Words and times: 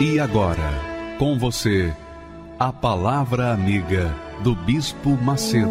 E 0.00 0.20
agora, 0.20 1.16
com 1.18 1.36
você, 1.36 1.92
a 2.56 2.72
Palavra 2.72 3.52
Amiga 3.52 4.14
do 4.44 4.54
Bispo 4.54 5.10
Macedo. 5.20 5.66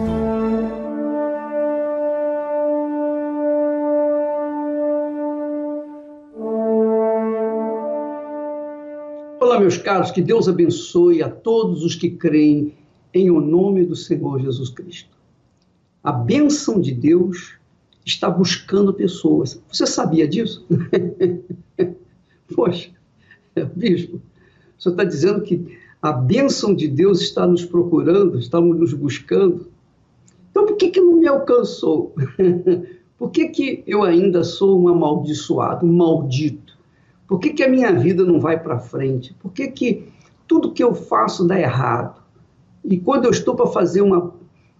Olá, 9.39 9.61
meus 9.61 9.77
caros, 9.77 10.11
que 10.11 10.21
Deus 10.21 10.49
abençoe 10.49 11.23
a 11.23 11.29
todos 11.29 11.85
os 11.85 11.95
que 11.95 12.09
creem 12.09 12.73
em 13.13 13.31
o 13.31 13.39
nome 13.39 13.85
do 13.85 13.95
Senhor 13.95 14.41
Jesus 14.41 14.69
Cristo. 14.69 15.15
A 16.03 16.11
bênção 16.11 16.81
de 16.81 16.91
Deus 16.91 17.53
está 18.05 18.29
buscando 18.29 18.93
pessoas. 18.93 19.63
Você 19.71 19.87
sabia 19.87 20.27
disso? 20.27 20.67
Poxa, 22.53 22.96
bispo, 23.75 24.21
o 24.77 24.81
senhor 24.81 24.93
está 24.93 25.03
dizendo 25.03 25.41
que 25.41 25.77
a 26.01 26.11
bênção 26.11 26.73
de 26.75 26.87
Deus 26.87 27.21
está 27.21 27.47
nos 27.47 27.65
procurando, 27.65 28.37
está 28.37 28.61
nos 28.61 28.93
buscando. 28.93 29.67
Então, 30.51 30.65
por 30.65 30.75
que, 30.75 30.89
que 30.89 31.01
não 31.01 31.17
me 31.17 31.27
alcançou? 31.27 32.13
por 33.17 33.31
que, 33.31 33.47
que 33.49 33.83
eu 33.87 34.03
ainda 34.03 34.43
sou 34.43 34.79
um 34.79 34.87
amaldiçoado, 34.87 35.85
um 35.85 35.93
maldito? 35.93 36.77
Por 37.27 37.39
que, 37.39 37.49
que 37.49 37.63
a 37.63 37.69
minha 37.69 37.91
vida 37.91 38.23
não 38.23 38.39
vai 38.39 38.61
para 38.61 38.79
frente? 38.79 39.33
Por 39.33 39.51
que, 39.51 39.67
que 39.67 40.07
tudo 40.47 40.71
que 40.71 40.83
eu 40.83 40.95
faço 40.95 41.45
dá 41.45 41.59
errado? 41.59 42.21
E 42.85 42.97
quando 42.97 43.25
eu 43.25 43.31
estou 43.31 43.55
para 43.55 43.67
fazer 43.67 44.01
uma, 44.01 44.33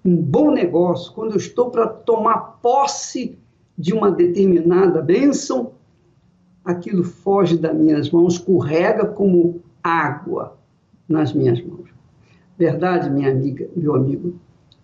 um 0.05 0.16
bom 0.16 0.52
negócio, 0.52 1.11
quando 1.14 1.31
eu 1.31 1.38
estou 1.38 1.70
para 1.70 1.88
tomar 1.88 2.59
posse 2.61 3.38
de 3.78 3.94
uma 3.94 4.09
determinada 4.09 5.02
bênção, 5.02 5.73
aquilo 6.68 7.02
foge 7.02 7.58
das 7.58 7.73
minhas 7.73 8.12
mãos, 8.12 8.34
escorrega 8.34 9.06
como 9.06 9.62
água 9.82 10.58
nas 11.08 11.34
minhas 11.34 11.64
mãos. 11.64 11.90
Verdade, 12.58 13.10
minha 13.10 13.32
amiga, 13.32 13.70
meu 13.73 13.96
amigo, 13.96 14.36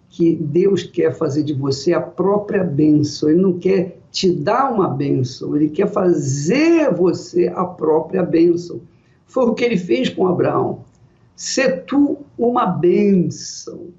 que 0.08 0.34
Deus 0.34 0.84
quer 0.84 1.14
fazer 1.14 1.44
de 1.44 1.54
você 1.54 1.92
a 1.92 2.00
própria 2.00 2.64
bênção. 2.64 3.30
Ele 3.30 3.42
não 3.42 3.60
quer 3.60 4.00
te 4.10 4.32
dar 4.32 4.72
uma 4.72 4.88
bênção, 4.88 5.56
ele 5.58 5.70
quer 5.70 5.92
fazer 5.92 6.94
você 6.94 7.50
a 7.54 7.66
própria 7.66 8.24
bênção. 8.24 8.80
Foi 9.26 9.46
o 9.46 9.54
que 9.54 9.66
ele 9.66 9.78
fez 9.78 10.08
com 10.08 10.28
Abraão. 10.28 10.86
Ser 11.36 11.84
tu 11.84 12.20
uma 12.38 12.66
bênção. 12.66 13.76
O 13.76 13.94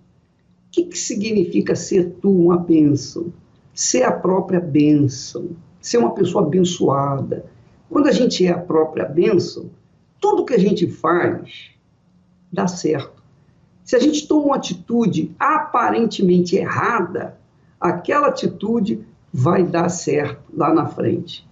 que, 0.71 0.85
que 0.85 0.99
significa 0.99 1.75
ser 1.75 2.15
tu 2.23 2.31
uma 2.31 2.57
bênção? 2.57 3.31
Ser 3.75 4.05
a 4.05 4.12
própria 4.12 4.61
bênção, 4.61 5.51
ser 5.81 5.99
uma 5.99 6.15
pessoa 6.15 6.45
abençoada, 6.45 7.45
quando 7.95 8.09
a 8.09 8.12
gente 8.12 8.45
é 8.45 8.50
a 8.50 8.59
própria 8.59 9.05
bênção, 9.05 9.70
tudo 10.21 10.44
que 10.44 10.53
a 10.53 10.59
gente 10.59 10.88
faz 10.88 11.71
dá 12.53 12.66
certo. 12.66 13.22
Se 13.84 13.94
a 13.94 14.00
gente 14.00 14.27
toma 14.27 14.47
uma 14.47 14.56
atitude 14.56 15.32
aparentemente 15.38 16.56
errada, 16.56 17.38
aquela 17.81 18.27
atitude 18.27 19.06
vai 19.32 19.62
dar 19.62 19.88
certo 19.91 20.43
lá 20.53 20.75
na 20.75 20.87
frente. 20.87 21.49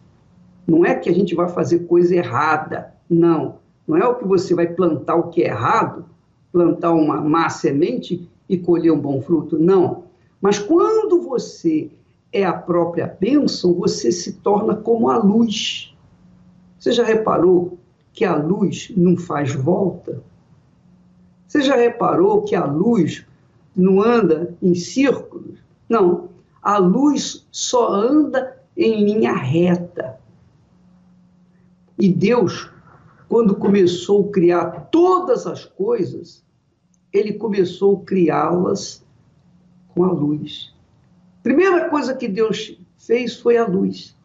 Não 0.66 0.84
é 0.84 0.96
que 0.96 1.08
a 1.08 1.14
gente 1.14 1.32
vai 1.32 1.48
fazer 1.48 1.86
coisa 1.86 2.16
errada, 2.16 2.92
não. 3.08 3.58
Não 3.86 3.96
é 3.96 4.04
o 4.04 4.16
que 4.16 4.26
você 4.26 4.52
vai 4.52 4.66
plantar 4.66 5.14
o 5.14 5.28
que 5.28 5.44
é 5.44 5.46
errado, 5.46 6.06
plantar 6.50 6.90
uma 6.90 7.20
má 7.20 7.48
semente 7.50 8.28
e 8.48 8.58
colher 8.58 8.90
um 8.90 8.98
bom 8.98 9.22
fruto, 9.22 9.60
não. 9.60 10.06
Mas 10.40 10.58
quando 10.58 11.22
você 11.22 11.88
é 12.32 12.42
a 12.42 12.52
própria 12.52 13.06
bênção, 13.06 13.74
você 13.74 14.10
se 14.10 14.32
torna 14.40 14.74
como 14.74 15.08
a 15.08 15.18
luz. 15.18 15.91
Você 16.82 16.90
já 16.90 17.04
reparou 17.04 17.78
que 18.12 18.24
a 18.24 18.34
luz 18.34 18.92
não 18.96 19.16
faz 19.16 19.54
volta? 19.54 20.20
Você 21.46 21.62
já 21.62 21.76
reparou 21.76 22.42
que 22.42 22.56
a 22.56 22.64
luz 22.64 23.24
não 23.76 24.02
anda 24.02 24.52
em 24.60 24.74
círculos? 24.74 25.60
Não, 25.88 26.30
a 26.60 26.78
luz 26.78 27.46
só 27.52 27.88
anda 27.88 28.60
em 28.76 29.04
linha 29.04 29.32
reta. 29.32 30.18
E 31.96 32.08
Deus, 32.12 32.68
quando 33.28 33.54
começou 33.54 34.28
a 34.28 34.32
criar 34.32 34.88
todas 34.90 35.46
as 35.46 35.64
coisas, 35.64 36.44
ele 37.12 37.34
começou 37.34 37.98
a 37.98 38.04
criá-las 38.04 39.06
com 39.94 40.02
a 40.02 40.10
luz. 40.10 40.74
Primeira 41.44 41.88
coisa 41.88 42.12
que 42.12 42.26
Deus 42.26 42.76
fez 42.98 43.38
foi 43.38 43.56
a 43.56 43.68
luz. 43.68 44.16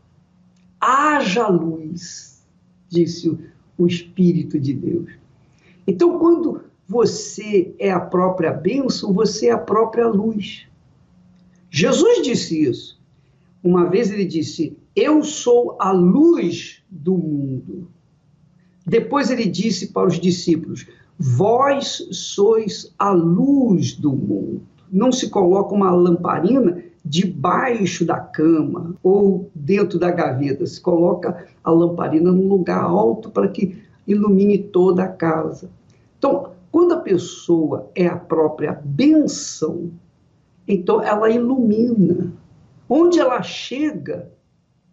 Haja 0.81 1.47
luz 1.50 2.26
disse 2.89 3.37
o 3.77 3.87
Espírito 3.87 4.59
de 4.59 4.73
Deus. 4.73 5.11
Então, 5.85 6.17
quando 6.17 6.61
você 6.87 7.73
é 7.77 7.91
a 7.91 7.99
própria 7.99 8.51
bênção, 8.51 9.13
você 9.13 9.47
é 9.47 9.51
a 9.51 9.57
própria 9.57 10.07
luz. 10.07 10.65
Jesus 11.69 12.21
disse 12.23 12.63
isso. 12.63 12.99
Uma 13.63 13.89
vez 13.89 14.11
ele 14.11 14.25
disse: 14.25 14.77
Eu 14.95 15.23
sou 15.23 15.75
a 15.79 15.91
luz 15.91 16.81
do 16.89 17.17
mundo. 17.17 17.89
Depois 18.85 19.29
ele 19.29 19.45
disse 19.45 19.87
para 19.87 20.07
os 20.07 20.19
discípulos: 20.19 20.87
Vós 21.19 22.07
sois 22.11 22.93
a 22.97 23.11
luz 23.11 23.93
do 23.93 24.13
mundo. 24.13 24.61
Não 24.89 25.11
se 25.11 25.29
coloca 25.29 25.75
uma 25.75 25.91
lamparina 25.91 26.81
debaixo 27.03 28.06
da 28.06 28.19
cama 28.19 28.96
ou 29.02 29.50
dentro 29.53 30.00
da 30.00 30.12
gaveta. 30.12 30.66
Se 30.66 30.80
coloca 30.80 31.47
a 31.63 31.72
lamparina 31.72 32.31
num 32.31 32.47
lugar 32.47 32.84
alto 32.84 33.30
para 33.30 33.47
que 33.47 33.81
ilumine 34.06 34.58
toda 34.58 35.03
a 35.03 35.08
casa. 35.08 35.69
Então, 36.18 36.52
quando 36.72 36.94
a 36.94 37.00
pessoa 37.00 37.90
é 37.96 38.08
a 38.08 38.16
própria 38.16 38.80
benção, 38.84 39.91
então 40.68 41.02
ela 41.02 41.30
ilumina. 41.30 42.34
Onde 42.90 43.19
ela 43.19 43.41
chega, 43.41 44.31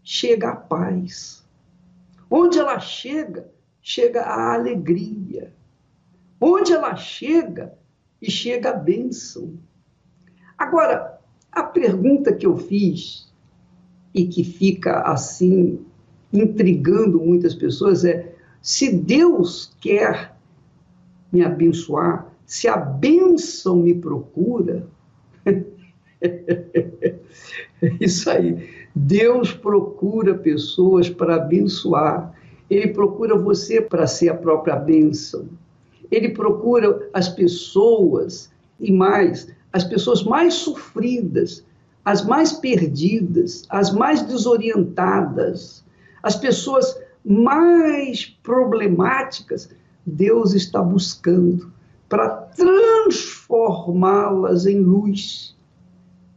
chega 0.03 0.51
a 0.51 0.57
paz. 0.57 1.45
Onde 2.31 2.59
ela 2.59 2.79
chega, 2.81 3.49
chega 3.81 4.23
a 4.23 4.55
alegria. 4.55 5.53
Onde 6.41 6.73
ela 6.73 6.97
chega, 6.97 7.73
e 8.25 8.31
chega 8.31 8.71
a 8.71 8.75
bênção. 8.75 9.59
Agora, 10.57 11.14
a 11.55 11.63
pergunta 11.63 12.33
que 12.33 12.47
eu 12.47 12.57
fiz 12.57 13.33
e 14.13 14.27
que 14.27 14.43
fica 14.43 15.03
assim 15.03 15.79
intrigando 16.33 17.21
muitas 17.21 17.55
pessoas 17.55 18.05
é: 18.05 18.35
se 18.61 18.93
Deus 18.93 19.73
quer 19.81 20.37
me 21.33 21.45
abençoar, 21.45 22.29
se 22.45 22.69
a 22.69 22.77
bênção 22.77 23.77
me 23.77 23.95
procura, 23.95 24.87
isso 28.01 28.31
aí. 28.31 28.69
Deus 28.95 29.53
procura 29.53 30.35
pessoas 30.35 31.11
para 31.11 31.37
abençoar. 31.37 32.33
Ele 32.71 32.89
procura 32.89 33.37
você 33.37 33.81
para 33.81 34.07
ser 34.07 34.29
a 34.29 34.35
própria 34.35 34.77
bênção. 34.77 35.49
Ele 36.11 36.31
procura 36.31 37.09
as 37.13 37.29
pessoas 37.29 38.53
e 38.79 38.93
mais 38.93 39.53
as 39.75 39.85
pessoas 39.85 40.23
mais 40.23 40.55
sofridas, 40.55 41.63
as 42.05 42.25
mais 42.25 42.53
perdidas, 42.53 43.65
as 43.69 43.93
mais 43.93 44.23
desorientadas, 44.23 45.85
as 46.23 46.37
pessoas 46.37 46.97
mais 47.25 48.27
problemáticas, 48.45 49.69
Deus 50.07 50.55
está 50.55 50.81
buscando 50.81 51.73
para 52.09 52.29
transformá-las 52.29 54.65
em 54.65 54.79
luz, 54.79 55.57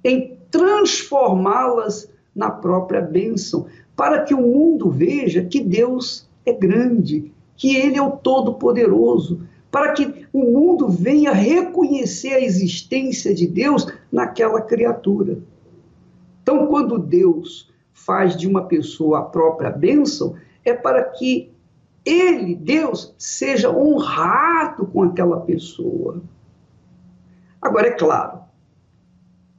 em 0.04 0.36
transformá-las 0.50 2.10
na 2.36 2.50
própria 2.50 3.02
bênção, 3.02 3.68
para 3.96 4.24
que 4.24 4.34
o 4.34 4.42
mundo 4.42 4.90
veja 4.90 5.44
que 5.44 5.60
Deus 5.60 6.28
é 6.44 6.54
grande, 6.54 7.32
que 7.56 7.76
Ele 7.76 8.00
é 8.00 8.02
o 8.02 8.18
Todo-Poderoso, 8.18 9.42
para 9.70 9.92
que 9.92 10.26
o 10.38 10.52
mundo 10.52 10.88
venha 10.88 11.32
reconhecer 11.32 12.34
a 12.34 12.40
existência 12.40 13.34
de 13.34 13.48
Deus 13.48 13.88
naquela 14.12 14.62
criatura. 14.62 15.40
Então, 16.44 16.68
quando 16.68 17.00
Deus 17.00 17.74
faz 17.92 18.38
de 18.38 18.48
uma 18.48 18.66
pessoa 18.66 19.20
a 19.20 19.24
própria 19.24 19.72
bênção, 19.72 20.36
é 20.64 20.74
para 20.74 21.04
que 21.04 21.52
ele, 22.06 22.56
Deus, 22.56 23.14
seja 23.18 23.70
honrado 23.70 24.86
com 24.86 25.04
aquela 25.04 25.42
pessoa. 25.42 26.22
Agora, 27.60 27.88
é 27.88 27.92
claro, 27.92 28.42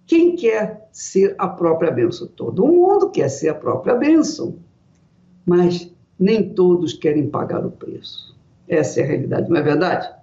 quem 0.06 0.36
quer 0.36 0.88
ser 0.92 1.34
a 1.38 1.48
própria 1.48 1.90
bênção? 1.90 2.28
Todo 2.28 2.66
mundo 2.66 3.10
quer 3.10 3.28
ser 3.28 3.48
a 3.48 3.54
própria 3.54 3.94
bênção, 3.94 4.56
mas 5.44 5.92
nem 6.18 6.54
todos 6.54 6.94
querem 6.94 7.28
pagar 7.28 7.66
o 7.66 7.70
preço. 7.70 8.34
Essa 8.66 9.00
é 9.00 9.02
a 9.02 9.06
realidade, 9.06 9.50
não 9.50 9.56
é 9.56 9.62
verdade? 9.62 10.18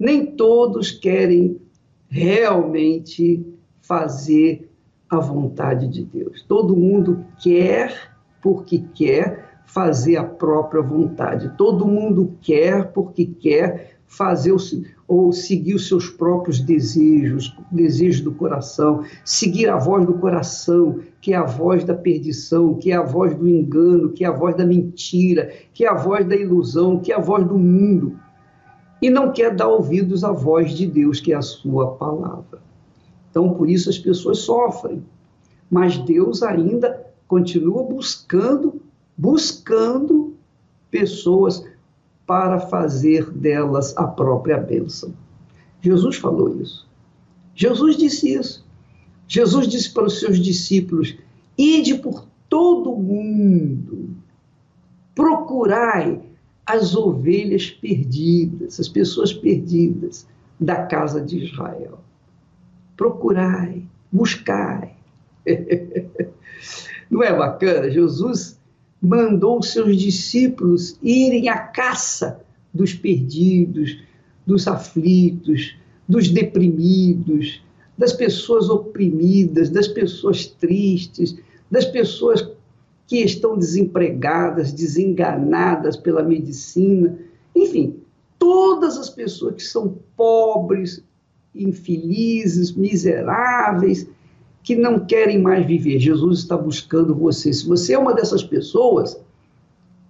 Nem 0.00 0.24
todos 0.24 0.90
querem 0.90 1.60
realmente 2.08 3.46
fazer 3.82 4.70
a 5.10 5.18
vontade 5.18 5.86
de 5.86 6.04
Deus. 6.04 6.42
Todo 6.48 6.74
mundo 6.74 7.24
quer 7.42 8.10
porque 8.40 8.82
quer 8.94 9.60
fazer 9.66 10.16
a 10.16 10.24
própria 10.24 10.82
vontade. 10.82 11.52
Todo 11.56 11.86
mundo 11.86 12.36
quer 12.40 12.92
porque 12.92 13.26
quer 13.26 13.98
fazer 14.06 14.52
ou 15.06 15.32
seguir 15.32 15.74
os 15.74 15.86
seus 15.86 16.08
próprios 16.08 16.60
desejos, 16.60 17.56
desejos 17.70 18.20
do 18.20 18.32
coração, 18.32 19.04
seguir 19.24 19.68
a 19.68 19.76
voz 19.76 20.04
do 20.04 20.14
coração, 20.14 20.98
que 21.20 21.32
é 21.32 21.36
a 21.36 21.44
voz 21.44 21.84
da 21.84 21.94
perdição, 21.94 22.74
que 22.74 22.90
é 22.90 22.96
a 22.96 23.02
voz 23.02 23.34
do 23.34 23.48
engano, 23.48 24.10
que 24.10 24.24
é 24.24 24.28
a 24.28 24.32
voz 24.32 24.56
da 24.56 24.64
mentira, 24.64 25.52
que 25.72 25.84
é 25.84 25.88
a 25.88 25.94
voz 25.94 26.26
da 26.26 26.34
ilusão, 26.34 26.98
que 26.98 27.12
é 27.12 27.16
a 27.16 27.20
voz 27.20 27.46
do 27.46 27.56
mundo. 27.56 28.18
E 29.00 29.08
não 29.08 29.32
quer 29.32 29.54
dar 29.54 29.68
ouvidos 29.68 30.24
à 30.24 30.32
voz 30.32 30.72
de 30.72 30.86
Deus, 30.86 31.20
que 31.20 31.32
é 31.32 31.36
a 31.36 31.42
sua 31.42 31.92
palavra. 31.92 32.60
Então, 33.30 33.54
por 33.54 33.68
isso 33.68 33.88
as 33.88 33.98
pessoas 33.98 34.38
sofrem. 34.38 35.02
Mas 35.70 35.96
Deus 35.98 36.42
ainda 36.42 37.06
continua 37.26 37.82
buscando, 37.84 38.82
buscando 39.16 40.34
pessoas 40.90 41.64
para 42.26 42.60
fazer 42.60 43.30
delas 43.30 43.96
a 43.96 44.04
própria 44.04 44.58
bênção. 44.58 45.14
Jesus 45.80 46.16
falou 46.16 46.60
isso. 46.60 46.88
Jesus 47.54 47.96
disse 47.96 48.34
isso. 48.34 48.66
Jesus 49.26 49.68
disse 49.68 49.92
para 49.92 50.04
os 50.04 50.18
seus 50.18 50.38
discípulos: 50.38 51.16
ide 51.56 51.94
por 51.94 52.26
todo 52.48 52.92
o 52.92 53.02
mundo, 53.02 54.16
procurai 55.14 56.20
as 56.70 56.94
ovelhas 56.94 57.68
perdidas, 57.68 58.78
as 58.78 58.88
pessoas 58.88 59.32
perdidas 59.32 60.26
da 60.58 60.86
casa 60.86 61.20
de 61.20 61.44
Israel. 61.44 61.98
Procurai, 62.96 63.82
buscai. 64.12 64.94
Não 67.10 67.24
é 67.24 67.36
bacana? 67.36 67.90
Jesus 67.90 68.56
mandou 69.02 69.58
os 69.58 69.72
seus 69.72 69.96
discípulos 69.96 70.96
irem 71.02 71.48
à 71.48 71.58
caça 71.58 72.40
dos 72.72 72.94
perdidos, 72.94 73.98
dos 74.46 74.68
aflitos, 74.68 75.76
dos 76.08 76.28
deprimidos, 76.28 77.60
das 77.98 78.12
pessoas 78.12 78.68
oprimidas, 78.68 79.70
das 79.70 79.88
pessoas 79.88 80.46
tristes, 80.46 81.36
das 81.68 81.84
pessoas 81.86 82.48
que 83.10 83.24
estão 83.24 83.58
desempregadas, 83.58 84.72
desenganadas 84.72 85.96
pela 85.96 86.22
medicina, 86.22 87.18
enfim, 87.56 87.96
todas 88.38 88.96
as 88.96 89.10
pessoas 89.10 89.56
que 89.56 89.64
são 89.64 89.98
pobres, 90.16 91.02
infelizes, 91.52 92.70
miseráveis, 92.70 94.06
que 94.62 94.76
não 94.76 95.04
querem 95.04 95.42
mais 95.42 95.66
viver. 95.66 95.98
Jesus 95.98 96.38
está 96.38 96.56
buscando 96.56 97.12
você. 97.12 97.52
Se 97.52 97.66
você 97.66 97.94
é 97.94 97.98
uma 97.98 98.14
dessas 98.14 98.44
pessoas, 98.44 99.20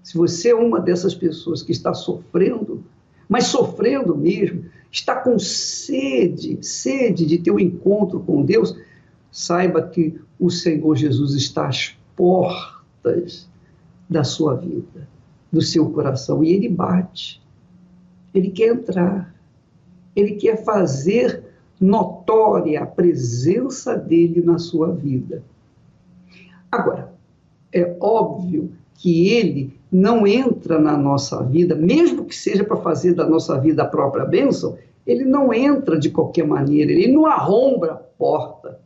se 0.03 0.19
você 0.19 0.51
é 0.51 0.55
uma 0.55 0.79
dessas 0.79 1.15
pessoas 1.15 1.63
que 1.63 1.73
está 1.73 1.95
sofrendo, 1.95 2.85
mas 3.27 3.45
sofrendo 3.45 4.15
mesmo, 4.15 4.67
está 4.93 5.17
com 5.17 5.39
sede, 5.39 6.59
sede 6.61 7.25
de 7.25 7.39
ter 7.39 7.51
um 7.51 7.59
encontro 7.59 8.21
com 8.21 8.45
Deus, 8.45 8.77
saiba 9.33 9.81
que 9.81 10.21
o 10.39 10.51
Senhor 10.51 10.95
Jesus 10.97 11.33
está 11.33 11.67
às 11.67 11.97
portas 12.15 12.80
da 14.09 14.25
sua 14.25 14.55
vida, 14.57 15.09
do 15.53 15.63
seu 15.63 15.91
coração, 15.91 16.43
e 16.43 16.53
ele 16.53 16.69
bate. 16.69 17.43
Ele 18.35 18.51
quer 18.51 18.69
entrar. 18.69 19.35
Ele 20.15 20.33
quer 20.33 20.65
fazer 20.65 21.45
notória 21.81 22.83
a 22.83 22.87
presença 22.87 23.97
dele 23.97 24.43
na 24.43 24.59
sua 24.59 24.93
vida. 24.93 25.43
Agora, 26.71 27.13
é 27.73 27.97
óbvio 28.01 28.73
que 28.95 29.31
ele 29.31 29.79
não 29.91 30.27
entra 30.27 30.79
na 30.79 30.97
nossa 30.97 31.43
vida, 31.43 31.75
mesmo 31.75 32.25
que 32.25 32.35
seja 32.35 32.63
para 32.63 32.77
fazer 32.77 33.15
da 33.15 33.27
nossa 33.27 33.59
vida 33.59 33.83
a 33.83 33.87
própria 33.87 34.25
bênção, 34.25 34.77
ele 35.07 35.25
não 35.25 35.53
entra 35.53 35.99
de 35.99 36.11
qualquer 36.11 36.47
maneira, 36.47 36.93
ele 36.93 37.13
não 37.13 37.27
arromba 37.27 37.87
a 37.93 37.95
porta, 37.95 38.80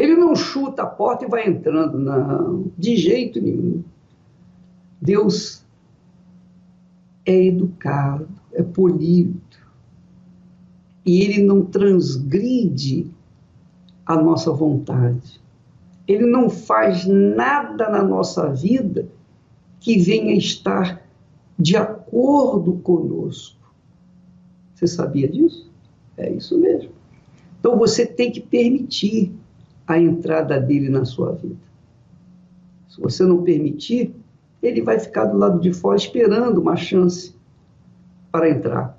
ele 0.00 0.16
não 0.16 0.34
chuta 0.34 0.82
a 0.82 0.86
porta 0.86 1.26
e 1.26 1.28
vai 1.28 1.46
entrando, 1.46 1.98
não, 1.98 2.72
de 2.78 2.96
jeito 2.96 3.38
nenhum. 3.38 3.84
Deus 5.00 5.62
é 7.26 7.44
educado, 7.44 8.26
é 8.54 8.62
polido, 8.62 9.38
e 11.04 11.20
ele 11.20 11.42
não 11.42 11.66
transgride 11.66 13.10
a 14.06 14.16
nossa 14.16 14.50
vontade. 14.50 15.38
Ele 16.08 16.24
não 16.24 16.48
faz 16.48 17.04
nada 17.06 17.90
na 17.90 18.02
nossa 18.02 18.48
vida 18.48 19.06
que 19.80 19.98
venha 19.98 20.34
estar 20.34 21.06
de 21.58 21.76
acordo 21.76 22.72
conosco. 22.78 23.60
Você 24.74 24.86
sabia 24.86 25.28
disso? 25.28 25.70
É 26.16 26.30
isso 26.30 26.58
mesmo. 26.58 26.90
Então 27.58 27.78
você 27.78 28.06
tem 28.06 28.32
que 28.32 28.40
permitir 28.40 29.32
a 29.90 29.98
entrada 29.98 30.60
dele 30.60 30.88
na 30.88 31.04
sua 31.04 31.32
vida. 31.32 31.56
Se 32.88 33.00
você 33.00 33.24
não 33.24 33.42
permitir, 33.42 34.14
ele 34.62 34.82
vai 34.82 35.00
ficar 35.00 35.24
do 35.24 35.36
lado 35.36 35.60
de 35.60 35.72
fora 35.72 35.96
esperando 35.96 36.60
uma 36.60 36.76
chance 36.76 37.34
para 38.30 38.48
entrar. 38.48 38.96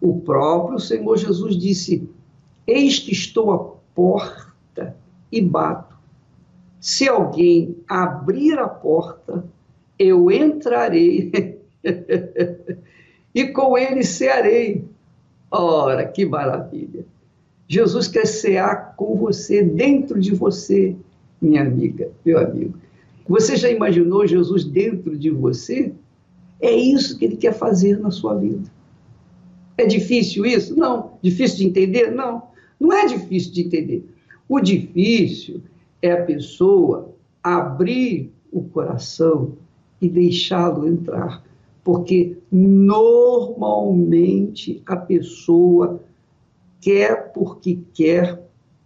O 0.00 0.20
próprio 0.20 0.78
Senhor 0.78 1.16
Jesus 1.16 1.56
disse: 1.56 2.08
Eis 2.66 2.98
que 2.98 3.12
estou 3.12 3.52
à 3.52 3.58
porta 3.94 4.94
e 5.32 5.40
bato. 5.40 5.96
Se 6.78 7.08
alguém 7.08 7.76
abrir 7.88 8.58
a 8.58 8.68
porta, 8.68 9.44
eu 9.98 10.30
entrarei 10.30 11.60
e 13.34 13.48
com 13.48 13.76
ele 13.76 14.02
cearei. 14.02 14.84
Ora, 15.50 16.06
que 16.06 16.26
maravilha! 16.26 17.06
Jesus 17.70 18.06
quer 18.08 18.26
cear 18.26 18.96
com 18.96 19.14
você, 19.14 19.62
dentro 19.62 20.18
de 20.18 20.34
você, 20.34 20.96
minha 21.40 21.62
amiga, 21.62 22.10
meu 22.26 22.40
amigo. 22.40 22.74
Você 23.28 23.54
já 23.54 23.70
imaginou 23.70 24.26
Jesus 24.26 24.64
dentro 24.64 25.16
de 25.16 25.30
você? 25.30 25.92
É 26.60 26.74
isso 26.74 27.16
que 27.16 27.24
ele 27.24 27.36
quer 27.36 27.52
fazer 27.52 27.96
na 28.00 28.10
sua 28.10 28.34
vida. 28.34 28.68
É 29.78 29.86
difícil 29.86 30.44
isso? 30.44 30.76
Não. 30.76 31.12
Difícil 31.22 31.58
de 31.58 31.66
entender? 31.66 32.10
Não. 32.10 32.42
Não 32.80 32.92
é 32.92 33.06
difícil 33.06 33.52
de 33.52 33.60
entender. 33.60 34.04
O 34.48 34.58
difícil 34.58 35.62
é 36.02 36.10
a 36.10 36.24
pessoa 36.24 37.14
abrir 37.40 38.32
o 38.50 38.64
coração 38.64 39.52
e 40.02 40.08
deixá-lo 40.08 40.88
entrar. 40.88 41.44
Porque 41.84 42.36
normalmente 42.50 44.82
a 44.84 44.96
pessoa 44.96 46.00
quer 46.80 47.32
porque 47.32 47.80
quer 47.92 48.42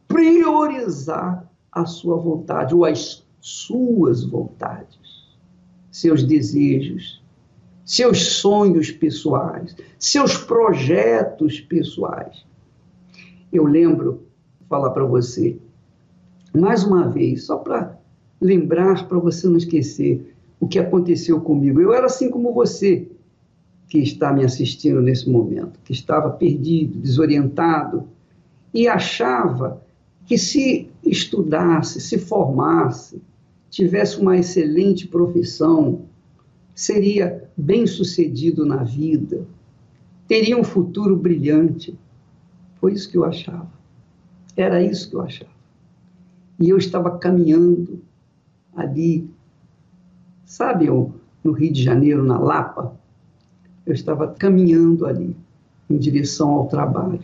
priorizar 0.08 1.50
a 1.70 1.86
sua 1.86 2.16
vontade 2.16 2.74
ou 2.74 2.84
as 2.84 3.24
suas 3.40 4.24
vontades, 4.24 5.36
seus 5.90 6.22
desejos, 6.22 7.22
seus 7.84 8.36
sonhos 8.36 8.90
pessoais, 8.90 9.76
seus 9.98 10.36
projetos 10.36 11.60
pessoais. 11.60 12.44
Eu 13.52 13.64
lembro, 13.64 14.22
falar 14.68 14.90
para 14.90 15.04
você, 15.04 15.58
mais 16.56 16.84
uma 16.84 17.08
vez, 17.08 17.44
só 17.44 17.58
para 17.58 17.98
lembrar, 18.40 19.06
para 19.08 19.18
você 19.18 19.46
não 19.46 19.56
esquecer 19.56 20.34
o 20.58 20.66
que 20.66 20.78
aconteceu 20.78 21.40
comigo. 21.40 21.80
Eu 21.80 21.92
era 21.92 22.06
assim 22.06 22.30
como 22.30 22.52
você, 22.52 23.08
que 23.88 23.98
está 23.98 24.32
me 24.32 24.44
assistindo 24.44 25.00
nesse 25.00 25.28
momento, 25.28 25.78
que 25.84 25.92
estava 25.92 26.30
perdido, 26.30 26.98
desorientado 26.98 28.08
e 28.72 28.88
achava 28.88 29.82
que 30.26 30.38
se 30.38 30.90
estudasse, 31.04 32.00
se 32.00 32.18
formasse, 32.18 33.22
tivesse 33.70 34.18
uma 34.20 34.36
excelente 34.36 35.06
profissão, 35.06 36.02
seria 36.74 37.48
bem-sucedido 37.56 38.64
na 38.64 38.82
vida, 38.82 39.46
teria 40.26 40.56
um 40.56 40.64
futuro 40.64 41.16
brilhante. 41.16 41.96
Foi 42.76 42.92
isso 42.92 43.10
que 43.10 43.16
eu 43.16 43.24
achava. 43.24 43.70
Era 44.56 44.82
isso 44.82 45.10
que 45.10 45.16
eu 45.16 45.20
achava. 45.20 45.50
E 46.58 46.68
eu 46.68 46.78
estava 46.78 47.18
caminhando 47.18 48.00
ali, 48.74 49.28
sabe, 50.44 50.86
no 50.86 51.52
Rio 51.52 51.72
de 51.72 51.82
Janeiro, 51.82 52.24
na 52.24 52.38
Lapa, 52.38 52.98
eu 53.86 53.92
estava 53.92 54.28
caminhando 54.28 55.06
ali, 55.06 55.36
em 55.88 55.98
direção 55.98 56.50
ao 56.50 56.66
trabalho, 56.66 57.20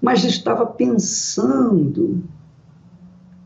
mas 0.00 0.24
estava 0.24 0.66
pensando, 0.66 2.22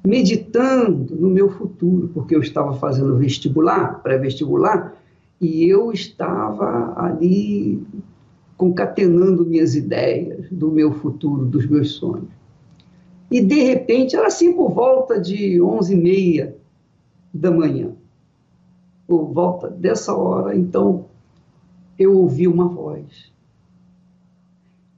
meditando 0.04 1.14
no 1.14 1.28
meu 1.28 1.50
futuro, 1.50 2.08
porque 2.14 2.35
eu 2.35 2.40
estava 2.40 2.75
fazendo 2.75 3.16
vestibular, 3.16 4.02
pré-vestibular, 4.02 4.94
e 5.40 5.68
eu 5.68 5.92
estava 5.92 6.94
ali 6.96 7.87
concatenando 8.56 9.44
minhas 9.44 9.75
ideias 9.75 10.49
do 10.50 10.70
meu 10.70 10.92
futuro, 10.92 11.44
dos 11.44 11.66
meus 11.66 11.92
sonhos. 11.92 12.30
E, 13.30 13.40
de 13.40 13.62
repente, 13.64 14.16
era 14.16 14.28
assim 14.28 14.52
por 14.52 14.73
volta 14.73 15.20
de 15.20 15.61
onze 15.61 15.94
e 15.94 15.96
meia 15.96 16.56
da 17.35 17.50
manhã. 17.50 17.90
Por 19.06 19.32
volta 19.32 19.68
dessa 19.68 20.14
hora, 20.14 20.56
então, 20.56 21.05
eu 21.98 22.16
ouvi 22.16 22.46
uma 22.46 22.68
voz. 22.68 23.32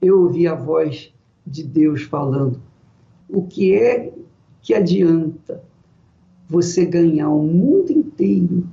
Eu 0.01 0.21
ouvi 0.21 0.47
a 0.47 0.55
voz 0.55 1.13
de 1.45 1.63
Deus 1.63 2.03
falando: 2.03 2.61
o 3.27 3.43
que 3.43 3.73
é 3.73 4.13
que 4.61 4.73
adianta 4.73 5.63
você 6.47 6.85
ganhar 6.85 7.29
o 7.29 7.43
mundo 7.43 7.91
inteiro 7.91 8.67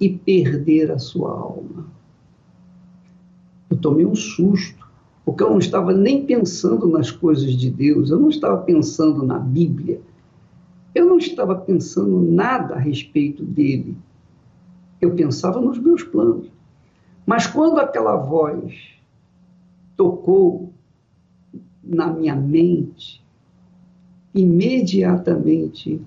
e 0.00 0.08
perder 0.08 0.90
a 0.90 0.98
sua 0.98 1.30
alma? 1.30 1.86
Eu 3.70 3.76
tomei 3.76 4.04
um 4.04 4.14
susto, 4.14 4.86
porque 5.24 5.42
eu 5.42 5.50
não 5.50 5.58
estava 5.58 5.92
nem 5.92 6.26
pensando 6.26 6.88
nas 6.88 7.10
coisas 7.10 7.52
de 7.52 7.70
Deus, 7.70 8.10
eu 8.10 8.18
não 8.18 8.28
estava 8.28 8.58
pensando 8.58 9.24
na 9.24 9.38
Bíblia, 9.38 10.00
eu 10.94 11.06
não 11.06 11.18
estava 11.18 11.54
pensando 11.54 12.20
nada 12.20 12.74
a 12.74 12.78
respeito 12.78 13.42
dele. 13.44 13.96
Eu 15.00 15.14
pensava 15.14 15.60
nos 15.60 15.78
meus 15.78 16.02
planos. 16.02 16.48
Mas 17.26 17.46
quando 17.46 17.78
aquela 17.80 18.16
voz 18.16 18.74
tocou 19.96 20.72
na 21.82 22.06
minha 22.08 22.34
mente, 22.34 23.24
imediatamente 24.34 26.00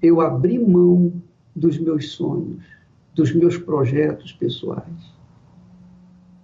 eu 0.00 0.20
abri 0.20 0.58
mão 0.58 1.12
dos 1.54 1.78
meus 1.78 2.12
sonhos, 2.12 2.64
dos 3.14 3.32
meus 3.34 3.56
projetos 3.56 4.32
pessoais. 4.32 5.12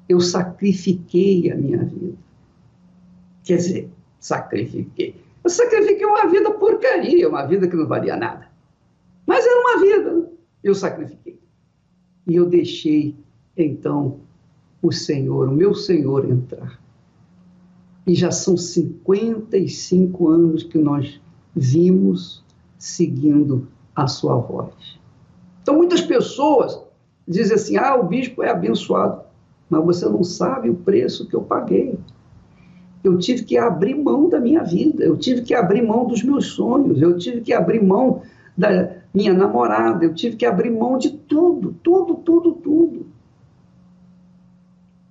Eu 0.08 0.20
sacrifiquei 0.20 1.50
a 1.50 1.56
minha 1.56 1.84
vida. 1.84 2.16
Quer 3.42 3.56
dizer, 3.56 3.90
sacrifiquei. 4.18 5.14
Eu 5.42 5.50
sacrifiquei 5.50 6.04
uma 6.06 6.26
vida 6.26 6.50
porcaria, 6.52 7.28
uma 7.28 7.46
vida 7.46 7.68
que 7.68 7.76
não 7.76 7.86
valia 7.86 8.16
nada. 8.16 8.48
Mas 9.26 9.44
era 9.46 9.60
uma 9.60 9.80
vida, 9.80 10.30
eu 10.62 10.74
sacrifiquei. 10.74 11.38
E 12.28 12.36
eu 12.36 12.46
deixei, 12.46 13.16
então, 13.56 14.18
o 14.82 14.92
Senhor, 14.92 15.48
o 15.48 15.52
meu 15.52 15.74
Senhor, 15.74 16.30
entrar. 16.30 16.78
E 18.06 18.14
já 18.14 18.30
são 18.30 18.54
55 18.54 20.28
anos 20.28 20.62
que 20.62 20.76
nós 20.76 21.18
vimos 21.56 22.44
seguindo 22.78 23.66
a 23.96 24.06
sua 24.06 24.36
voz. 24.36 24.98
Então, 25.62 25.76
muitas 25.76 26.02
pessoas 26.02 26.78
dizem 27.26 27.54
assim: 27.54 27.76
ah, 27.78 27.96
o 27.96 28.04
bispo 28.04 28.42
é 28.42 28.50
abençoado, 28.50 29.22
mas 29.68 29.84
você 29.84 30.06
não 30.06 30.22
sabe 30.22 30.68
o 30.68 30.74
preço 30.74 31.26
que 31.26 31.34
eu 31.34 31.42
paguei. 31.42 31.98
Eu 33.02 33.16
tive 33.16 33.44
que 33.44 33.56
abrir 33.56 33.94
mão 33.94 34.28
da 34.28 34.40
minha 34.40 34.62
vida, 34.62 35.02
eu 35.02 35.16
tive 35.16 35.42
que 35.42 35.54
abrir 35.54 35.82
mão 35.82 36.06
dos 36.06 36.22
meus 36.22 36.46
sonhos, 36.48 37.00
eu 37.00 37.16
tive 37.16 37.40
que 37.40 37.52
abrir 37.52 37.82
mão 37.82 38.22
da, 38.56 38.97
minha 39.18 39.34
namorada, 39.34 40.04
eu 40.04 40.14
tive 40.14 40.36
que 40.36 40.46
abrir 40.46 40.70
mão 40.70 40.96
de 40.96 41.10
tudo, 41.10 41.74
tudo, 41.82 42.14
tudo, 42.14 42.52
tudo. 42.52 43.06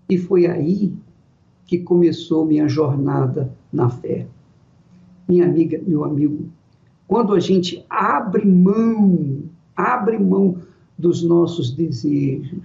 E 0.09 0.17
foi 0.17 0.47
aí 0.47 0.95
que 1.65 1.79
começou 1.79 2.45
minha 2.45 2.69
jornada 2.69 3.53
na 3.71 3.89
fé. 3.89 4.25
Minha 5.27 5.43
amiga, 5.43 5.81
meu 5.85 6.05
amigo, 6.05 6.47
quando 7.05 7.33
a 7.33 7.39
gente 7.41 7.85
abre 7.89 8.45
mão, 8.45 9.43
abre 9.75 10.17
mão 10.17 10.55
dos 10.97 11.21
nossos 11.21 11.71
desejos 11.71 12.59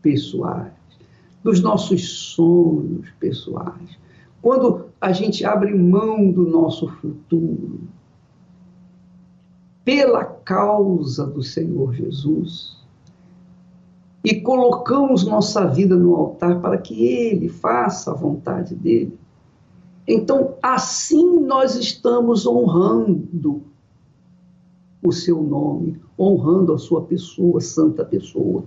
pessoais, 0.00 0.72
dos 1.42 1.60
nossos 1.60 2.08
sonhos 2.08 3.10
pessoais, 3.18 3.98
quando 4.40 4.86
a 5.00 5.10
gente 5.10 5.44
abre 5.44 5.74
mão 5.74 6.30
do 6.30 6.48
nosso 6.48 6.86
futuro, 6.86 7.80
pela 9.86 10.24
causa 10.24 11.24
do 11.24 11.44
Senhor 11.44 11.94
Jesus 11.94 12.76
e 14.24 14.40
colocamos 14.40 15.24
nossa 15.24 15.64
vida 15.64 15.94
no 15.94 16.16
altar 16.16 16.60
para 16.60 16.76
que 16.76 17.06
Ele 17.06 17.48
faça 17.48 18.10
a 18.10 18.14
vontade 18.14 18.74
dele, 18.74 19.16
então 20.08 20.56
assim 20.60 21.38
nós 21.38 21.76
estamos 21.76 22.48
honrando 22.48 23.62
o 25.00 25.12
seu 25.12 25.40
nome, 25.40 26.00
honrando 26.18 26.72
a 26.72 26.78
sua 26.78 27.02
pessoa, 27.02 27.60
santa 27.60 28.04
pessoa. 28.04 28.64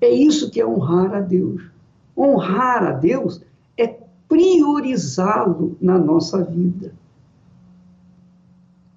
É 0.00 0.08
isso 0.08 0.50
que 0.50 0.58
é 0.58 0.66
honrar 0.66 1.12
a 1.14 1.20
Deus. 1.20 1.70
Honrar 2.16 2.82
a 2.82 2.92
Deus 2.92 3.42
é 3.76 3.88
priorizá-lo 4.26 5.76
na 5.78 5.98
nossa 5.98 6.42
vida. 6.42 6.94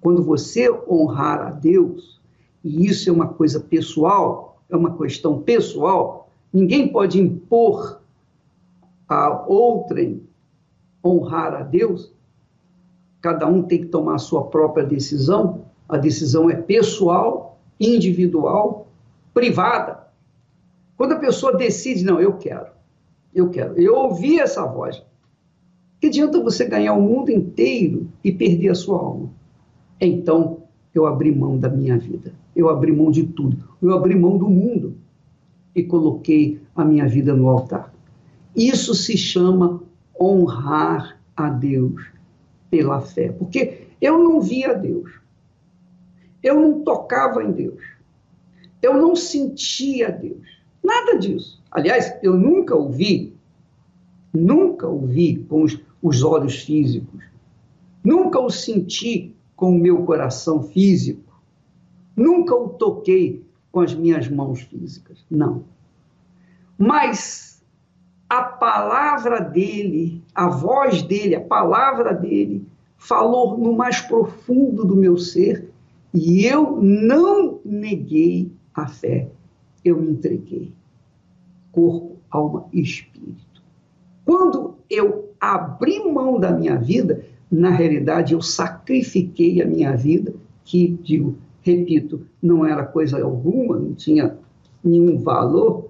Quando 0.06 0.22
você 0.22 0.70
honrar 0.88 1.40
a 1.40 1.50
Deus, 1.50 2.20
e 2.62 2.86
isso 2.86 3.10
é 3.10 3.12
uma 3.12 3.26
coisa 3.26 3.58
pessoal, 3.58 4.62
é 4.70 4.76
uma 4.76 4.96
questão 4.96 5.42
pessoal, 5.42 6.30
ninguém 6.52 6.86
pode 6.86 7.20
impor 7.20 8.00
a 9.08 9.44
outrem 9.48 10.22
honrar 11.04 11.54
a 11.54 11.62
Deus, 11.64 12.12
cada 13.20 13.48
um 13.48 13.64
tem 13.64 13.80
que 13.80 13.86
tomar 13.86 14.14
a 14.14 14.18
sua 14.18 14.44
própria 14.44 14.86
decisão, 14.86 15.64
a 15.88 15.96
decisão 15.96 16.48
é 16.48 16.54
pessoal, 16.54 17.58
individual, 17.80 18.86
privada. 19.34 20.06
Quando 20.96 21.14
a 21.14 21.18
pessoa 21.18 21.56
decide, 21.56 22.04
não, 22.04 22.20
eu 22.20 22.34
quero, 22.34 22.68
eu 23.34 23.50
quero, 23.50 23.74
eu 23.76 23.96
ouvi 23.96 24.38
essa 24.38 24.64
voz. 24.64 25.02
Que 26.00 26.06
adianta 26.06 26.40
você 26.40 26.64
ganhar 26.64 26.92
o 26.92 27.02
mundo 27.02 27.32
inteiro 27.32 28.08
e 28.22 28.30
perder 28.30 28.68
a 28.68 28.74
sua 28.76 29.00
alma? 29.00 29.34
Então 30.00 30.62
eu 30.94 31.06
abri 31.06 31.34
mão 31.34 31.58
da 31.58 31.68
minha 31.68 31.98
vida, 31.98 32.32
eu 32.54 32.68
abri 32.68 32.92
mão 32.92 33.10
de 33.10 33.26
tudo, 33.26 33.56
eu 33.82 33.92
abri 33.94 34.14
mão 34.14 34.38
do 34.38 34.48
mundo 34.48 34.96
e 35.74 35.82
coloquei 35.82 36.60
a 36.74 36.84
minha 36.84 37.06
vida 37.06 37.34
no 37.34 37.48
altar. 37.48 37.92
Isso 38.54 38.94
se 38.94 39.16
chama 39.16 39.82
honrar 40.18 41.20
a 41.36 41.50
Deus 41.50 42.02
pela 42.70 43.00
fé, 43.00 43.30
porque 43.30 43.86
eu 44.00 44.18
não 44.18 44.40
via 44.40 44.72
Deus, 44.72 45.20
eu 46.42 46.58
não 46.58 46.82
tocava 46.82 47.42
em 47.42 47.52
Deus, 47.52 47.82
eu 48.80 48.94
não 48.94 49.14
sentia 49.14 50.10
Deus, 50.10 50.46
nada 50.82 51.18
disso. 51.18 51.62
Aliás, 51.70 52.14
eu 52.22 52.34
nunca 52.34 52.74
ouvi, 52.74 53.34
nunca 54.32 54.86
ouvi 54.86 55.44
com 55.48 55.62
os, 55.62 55.78
os 56.02 56.22
olhos 56.22 56.62
físicos, 56.62 57.22
nunca 58.02 58.40
o 58.40 58.48
senti 58.48 59.35
com 59.56 59.70
o 59.70 59.78
meu 59.78 60.04
coração 60.04 60.62
físico. 60.62 61.40
Nunca 62.14 62.54
o 62.54 62.68
toquei 62.68 63.44
com 63.72 63.80
as 63.80 63.94
minhas 63.94 64.28
mãos 64.28 64.60
físicas, 64.60 65.24
não. 65.30 65.64
Mas 66.78 67.64
a 68.28 68.42
palavra 68.42 69.40
dele, 69.40 70.22
a 70.34 70.48
voz 70.48 71.02
dele, 71.02 71.34
a 71.34 71.40
palavra 71.40 72.12
dele, 72.12 72.66
falou 72.96 73.56
no 73.56 73.74
mais 73.74 74.00
profundo 74.00 74.84
do 74.84 74.96
meu 74.96 75.16
ser 75.16 75.70
e 76.12 76.44
eu 76.44 76.80
não 76.80 77.60
neguei 77.64 78.52
a 78.74 78.86
fé, 78.86 79.28
eu 79.84 80.00
me 80.00 80.10
entreguei. 80.10 80.72
Corpo, 81.72 82.16
alma 82.30 82.66
e 82.72 82.80
espírito. 82.80 83.62
Quando 84.24 84.76
eu 84.88 85.30
abri 85.40 86.10
mão 86.10 86.40
da 86.40 86.50
minha 86.52 86.76
vida, 86.76 87.24
na 87.50 87.70
realidade, 87.70 88.34
eu 88.34 88.42
sacrifiquei 88.42 89.62
a 89.62 89.66
minha 89.66 89.96
vida, 89.96 90.34
que, 90.64 90.88
digo, 91.02 91.36
repito, 91.62 92.26
não 92.42 92.66
era 92.66 92.84
coisa 92.84 93.22
alguma, 93.22 93.76
não 93.76 93.94
tinha 93.94 94.36
nenhum 94.82 95.18
valor. 95.18 95.88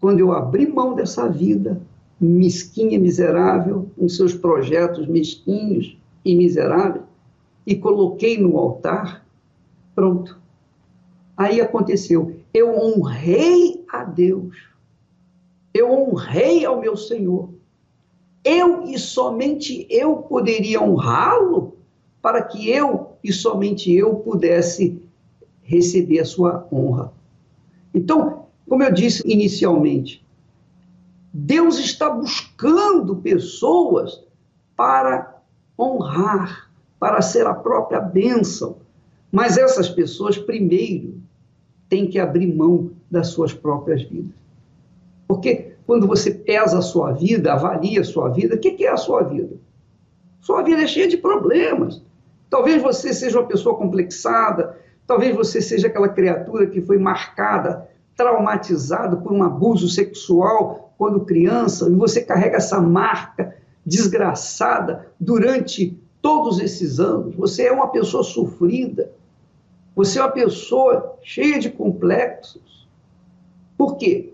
Quando 0.00 0.20
eu 0.20 0.32
abri 0.32 0.66
mão 0.66 0.94
dessa 0.94 1.28
vida, 1.28 1.80
mesquinha, 2.20 2.98
miserável, 2.98 3.90
com 3.96 4.08
seus 4.08 4.34
projetos 4.34 5.06
mesquinhos 5.06 5.98
e 6.24 6.34
miseráveis, 6.34 7.04
e 7.66 7.74
coloquei 7.74 8.38
no 8.38 8.58
altar, 8.58 9.24
pronto. 9.94 10.38
Aí 11.36 11.60
aconteceu, 11.60 12.36
eu 12.52 12.74
honrei 12.78 13.84
a 13.88 14.04
Deus, 14.04 14.54
eu 15.72 15.90
honrei 15.90 16.64
ao 16.64 16.80
meu 16.80 16.96
Senhor, 16.96 17.53
eu 18.44 18.84
e 18.84 18.98
somente 18.98 19.86
eu 19.88 20.16
poderia 20.16 20.82
honrá-lo 20.82 21.76
para 22.20 22.42
que 22.42 22.68
eu 22.68 23.16
e 23.24 23.32
somente 23.32 23.92
eu 23.92 24.16
pudesse 24.16 25.02
receber 25.62 26.20
a 26.20 26.24
sua 26.24 26.66
honra. 26.70 27.12
Então, 27.92 28.46
como 28.68 28.82
eu 28.82 28.92
disse 28.92 29.22
inicialmente, 29.26 30.24
Deus 31.32 31.78
está 31.78 32.10
buscando 32.10 33.16
pessoas 33.16 34.22
para 34.76 35.42
honrar, 35.78 36.70
para 36.98 37.20
ser 37.22 37.46
a 37.46 37.54
própria 37.54 38.00
bênção. 38.00 38.76
Mas 39.32 39.58
essas 39.58 39.88
pessoas, 39.88 40.38
primeiro, 40.38 41.20
têm 41.88 42.08
que 42.08 42.18
abrir 42.18 42.54
mão 42.54 42.90
das 43.10 43.28
suas 43.28 43.52
próprias 43.52 44.02
vidas. 44.02 44.34
Porque 45.26 45.73
quando 45.86 46.06
você 46.06 46.30
pesa 46.30 46.78
a 46.78 46.82
sua 46.82 47.12
vida, 47.12 47.52
avalia 47.52 48.00
a 48.00 48.04
sua 48.04 48.28
vida, 48.28 48.54
o 48.54 48.58
que 48.58 48.84
é 48.84 48.90
a 48.90 48.96
sua 48.96 49.22
vida? 49.22 49.56
Sua 50.40 50.62
vida 50.62 50.82
é 50.82 50.86
cheia 50.86 51.08
de 51.08 51.16
problemas. 51.16 52.02
Talvez 52.50 52.82
você 52.82 53.12
seja 53.12 53.38
uma 53.38 53.46
pessoa 53.46 53.76
complexada, 53.76 54.78
talvez 55.06 55.34
você 55.34 55.60
seja 55.60 55.88
aquela 55.88 56.08
criatura 56.08 56.66
que 56.66 56.80
foi 56.80 56.98
marcada, 56.98 57.88
traumatizada 58.16 59.16
por 59.16 59.32
um 59.32 59.42
abuso 59.42 59.88
sexual 59.88 60.94
quando 60.96 61.24
criança, 61.24 61.88
e 61.88 61.94
você 61.94 62.22
carrega 62.22 62.58
essa 62.58 62.80
marca 62.80 63.56
desgraçada 63.84 65.08
durante 65.18 65.98
todos 66.22 66.60
esses 66.60 67.00
anos. 67.00 67.34
Você 67.36 67.64
é 67.64 67.72
uma 67.72 67.88
pessoa 67.88 68.22
sofrida. 68.22 69.10
Você 69.96 70.18
é 70.18 70.22
uma 70.22 70.30
pessoa 70.30 71.18
cheia 71.22 71.58
de 71.58 71.70
complexos. 71.70 72.88
Por 73.76 73.96
quê? 73.96 74.33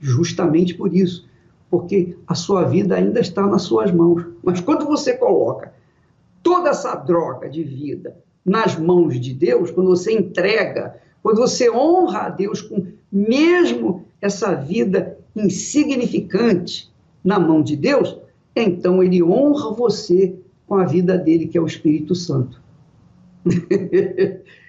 Justamente 0.00 0.74
por 0.74 0.94
isso. 0.94 1.28
Porque 1.70 2.16
a 2.26 2.34
sua 2.34 2.64
vida 2.64 2.94
ainda 2.96 3.20
está 3.20 3.46
nas 3.46 3.62
suas 3.62 3.90
mãos. 3.90 4.24
Mas 4.42 4.60
quando 4.60 4.86
você 4.86 5.14
coloca 5.14 5.72
toda 6.42 6.70
essa 6.70 6.94
droga 6.94 7.48
de 7.48 7.62
vida 7.62 8.16
nas 8.44 8.78
mãos 8.78 9.20
de 9.20 9.34
Deus, 9.34 9.70
quando 9.70 9.88
você 9.88 10.12
entrega, 10.12 11.00
quando 11.22 11.38
você 11.38 11.68
honra 11.70 12.20
a 12.20 12.28
Deus 12.28 12.62
com 12.62 12.86
mesmo 13.10 14.04
essa 14.20 14.54
vida 14.54 15.18
insignificante 15.34 16.92
na 17.24 17.38
mão 17.38 17.62
de 17.62 17.76
Deus, 17.76 18.16
então 18.54 19.02
ele 19.02 19.22
honra 19.22 19.72
você 19.72 20.36
com 20.66 20.76
a 20.76 20.84
vida 20.84 21.18
dele, 21.18 21.46
que 21.46 21.58
é 21.58 21.60
o 21.60 21.66
Espírito 21.66 22.14
Santo. 22.14 22.62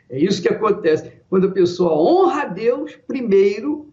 é 0.09 0.19
isso 0.19 0.41
que 0.41 0.49
acontece. 0.49 1.11
Quando 1.29 1.47
a 1.47 1.51
pessoa 1.51 1.93
honra 1.93 2.43
a 2.43 2.45
Deus, 2.45 2.97
primeiro, 3.07 3.87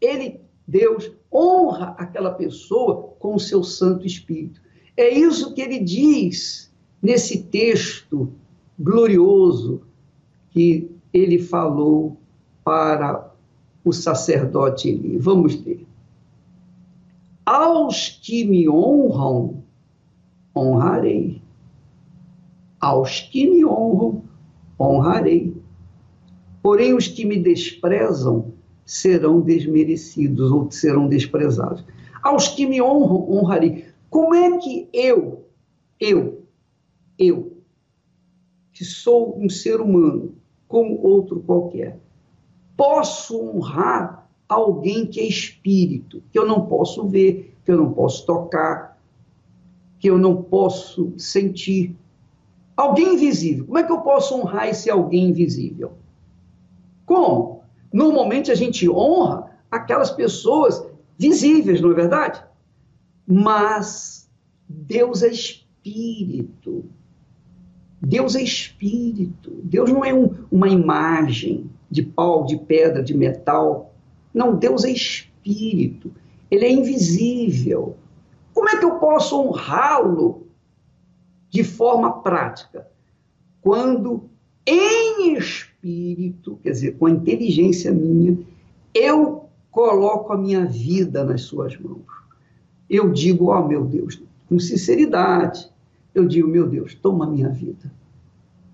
ele, 0.00 0.40
Deus, 0.68 1.10
honra 1.32 1.94
aquela 1.96 2.30
pessoa 2.30 3.14
com 3.18 3.34
o 3.34 3.40
seu 3.40 3.64
Santo 3.64 4.06
Espírito. 4.06 4.60
É 4.94 5.08
isso 5.08 5.54
que 5.54 5.62
ele 5.62 5.78
diz 5.78 6.70
nesse 7.00 7.44
texto 7.44 8.30
glorioso 8.78 9.80
que 10.50 10.90
ele 11.10 11.38
falou 11.38 12.18
para 12.62 13.32
o 13.82 13.94
sacerdote 13.94 14.90
Eli. 14.90 15.16
Vamos 15.16 15.58
ler. 15.64 15.86
Aos 17.46 18.10
que 18.22 18.44
me 18.44 18.68
honram, 18.68 19.64
honrarei. 20.54 21.40
Aos 22.78 23.20
que 23.20 23.48
me 23.48 23.64
honram, 23.64 24.22
honrarei. 24.78 25.56
Porém, 26.62 26.92
os 26.92 27.08
que 27.08 27.24
me 27.24 27.38
desprezam 27.38 28.52
serão 28.88 29.42
desmerecidos 29.42 30.50
ou 30.50 30.70
serão 30.70 31.06
desprezados. 31.06 31.84
Aos 32.22 32.48
que 32.48 32.66
me 32.66 32.80
honram, 32.80 33.30
honrarei. 33.30 33.84
Como 34.08 34.34
é 34.34 34.56
que 34.56 34.88
eu, 34.94 35.44
eu, 36.00 36.42
eu, 37.18 37.58
que 38.72 38.86
sou 38.86 39.38
um 39.38 39.50
ser 39.50 39.82
humano, 39.82 40.34
como 40.66 41.02
outro 41.02 41.38
qualquer, 41.40 42.00
posso 42.74 43.38
honrar 43.38 44.26
alguém 44.48 45.04
que 45.04 45.20
é 45.20 45.24
espírito, 45.24 46.22
que 46.32 46.38
eu 46.38 46.46
não 46.46 46.64
posso 46.64 47.06
ver, 47.06 47.54
que 47.66 47.70
eu 47.70 47.76
não 47.76 47.92
posso 47.92 48.24
tocar, 48.24 48.98
que 49.98 50.08
eu 50.08 50.16
não 50.16 50.42
posso 50.42 51.12
sentir. 51.18 51.94
Alguém 52.74 53.14
invisível. 53.14 53.66
Como 53.66 53.78
é 53.78 53.82
que 53.82 53.92
eu 53.92 54.00
posso 54.00 54.34
honrar 54.34 54.66
esse 54.66 54.88
alguém 54.88 55.28
invisível? 55.28 55.92
Como? 57.04 57.57
Normalmente 57.92 58.50
a 58.50 58.54
gente 58.54 58.88
honra 58.88 59.50
aquelas 59.70 60.10
pessoas 60.10 60.84
visíveis, 61.18 61.80
não 61.80 61.90
é 61.90 61.94
verdade? 61.94 62.42
Mas 63.26 64.30
Deus 64.68 65.22
é 65.22 65.28
espírito. 65.28 66.84
Deus 68.00 68.36
é 68.36 68.42
espírito. 68.42 69.50
Deus 69.64 69.90
não 69.90 70.04
é 70.04 70.14
um, 70.14 70.34
uma 70.50 70.68
imagem 70.68 71.70
de 71.90 72.02
pau, 72.02 72.44
de 72.44 72.56
pedra, 72.56 73.02
de 73.02 73.14
metal. 73.14 73.94
Não, 74.32 74.56
Deus 74.56 74.84
é 74.84 74.90
espírito. 74.90 76.12
Ele 76.50 76.64
é 76.64 76.70
invisível. 76.70 77.96
Como 78.54 78.68
é 78.68 78.76
que 78.76 78.84
eu 78.84 78.96
posso 78.98 79.40
honrá-lo 79.40 80.46
de 81.50 81.64
forma 81.64 82.22
prática? 82.22 82.88
Quando 83.60 84.28
em 84.68 85.34
espírito, 85.34 86.58
quer 86.62 86.70
dizer, 86.70 86.96
com 86.98 87.06
a 87.06 87.10
inteligência 87.10 87.90
minha, 87.92 88.38
eu 88.94 89.48
coloco 89.70 90.32
a 90.32 90.36
minha 90.36 90.66
vida 90.66 91.24
nas 91.24 91.42
suas 91.42 91.78
mãos. 91.78 92.02
Eu 92.88 93.10
digo, 93.10 93.46
ó 93.46 93.60
oh, 93.60 93.68
meu 93.68 93.84
Deus, 93.84 94.20
com 94.48 94.58
sinceridade, 94.58 95.70
eu 96.14 96.26
digo, 96.26 96.48
meu 96.48 96.66
Deus, 96.66 96.94
toma 96.94 97.24
a 97.24 97.28
minha 97.28 97.48
vida. 97.48 97.92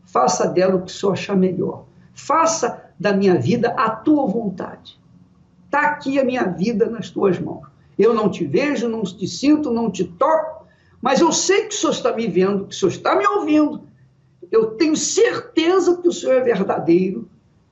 Faça 0.05 0.47
dela 0.47 0.77
o 0.77 0.83
que 0.83 0.91
o 0.91 0.95
senhor 0.95 1.13
achar 1.13 1.37
melhor. 1.37 1.85
Faça 2.15 2.91
da 2.99 3.13
minha 3.13 3.39
vida 3.39 3.71
a 3.77 3.91
tua 3.91 4.27
vontade. 4.27 4.99
Está 5.65 5.81
aqui 5.89 6.19
a 6.19 6.25
minha 6.25 6.45
vida 6.45 6.87
nas 6.87 7.11
tuas 7.11 7.39
mãos. 7.39 7.67
Eu 7.99 8.15
não 8.15 8.29
te 8.29 8.45
vejo, 8.45 8.89
não 8.89 9.03
te 9.03 9.27
sinto, 9.27 9.71
não 9.71 9.91
te 9.91 10.05
toco, 10.05 10.67
mas 11.01 11.21
eu 11.21 11.33
sei 11.33 11.63
que 11.67 11.75
o 11.75 11.79
senhor 11.79 11.93
está 11.93 12.13
me 12.13 12.27
vendo, 12.27 12.67
que 12.67 12.75
o 12.75 12.79
senhor 12.79 12.91
está 12.91 13.17
me 13.17 13.27
ouvindo. 13.27 13.83
Eu 14.55 14.67
tenho 14.77 14.97
certeza 14.97 16.01
que 16.01 16.07
o 16.07 16.13
senhor 16.13 16.37
é 16.37 16.41
verdadeiro. 16.41 17.29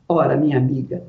Ora, 0.08 0.36
minha 0.36 0.58
amiga, 0.58 1.04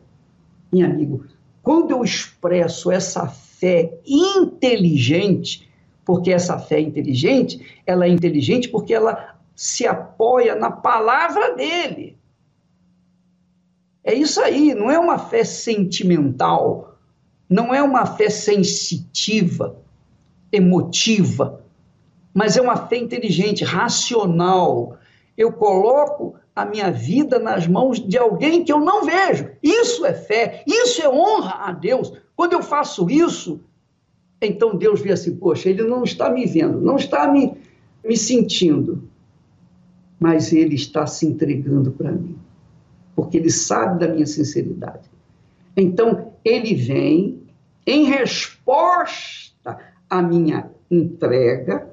minha 0.72 0.86
amigo, 0.86 1.26
quando 1.64 1.90
eu 1.90 2.04
expresso 2.04 2.92
essa 2.92 3.26
fé 3.26 3.92
inteligente, 4.06 5.68
porque 6.06 6.32
essa 6.32 6.60
fé 6.60 6.76
é 6.76 6.82
inteligente, 6.82 7.82
ela 7.88 8.06
é 8.06 8.08
inteligente 8.08 8.70
porque 8.70 8.94
ela 8.94 9.36
se 9.56 9.88
apoia 9.88 10.54
na 10.54 10.70
palavra 10.70 11.56
dele. 11.56 12.20
É 14.04 14.14
isso 14.14 14.40
aí, 14.42 14.76
não 14.76 14.92
é 14.92 15.00
uma 15.00 15.18
fé 15.18 15.44
sentimental, 15.44 17.00
não 17.50 17.74
é 17.74 17.82
uma 17.82 18.06
fé 18.06 18.30
sensitiva, 18.30 19.76
emotiva, 20.52 21.64
mas 22.32 22.58
é 22.58 22.62
uma 22.62 22.78
fé 22.78 22.98
inteligente, 22.98 23.64
racional. 23.64 25.00
Eu 25.38 25.52
coloco 25.52 26.36
a 26.56 26.65
minha 26.65 26.91
vida 26.91 27.39
nas 27.39 27.67
mãos 27.67 28.00
de 28.00 28.17
alguém 28.17 28.63
que 28.63 28.72
eu 28.72 28.80
não 28.80 29.04
vejo. 29.06 29.50
Isso 29.62 30.06
é 30.06 30.13
fé, 30.13 30.63
isso 30.67 31.02
é 31.02 31.10
honra 31.10 31.67
a 31.67 31.72
Deus. 31.72 32.13
Quando 32.36 32.54
eu 32.54 32.62
faço 32.62 33.10
isso, 33.10 33.62
então 34.41 34.76
Deus 34.76 35.02
vê 35.02 35.12
assim: 35.12 35.36
poxa, 35.36 35.69
ele 35.69 35.84
não 35.84 36.04
está 36.04 36.30
me 36.30 36.46
vendo, 36.46 36.80
não 36.80 36.96
está 36.96 37.32
me, 37.32 37.54
me 38.06 38.15
sentindo, 38.15 39.04
mas 40.19 40.54
ele 40.54 40.76
está 40.76 41.08
se 41.08 41.26
entregando 41.26 41.91
para 41.91 42.12
mim, 42.12 42.38
porque 43.15 43.38
ele 43.38 43.50
sabe 43.50 44.00
da 44.00 44.13
minha 44.13 44.28
sinceridade. 44.28 45.10
Então, 45.76 46.34
ele 46.46 46.76
vem 46.76 47.41
em 47.86 48.06
resposta 48.06 49.80
à 50.10 50.22
minha 50.22 50.69
entrega, 50.89 51.89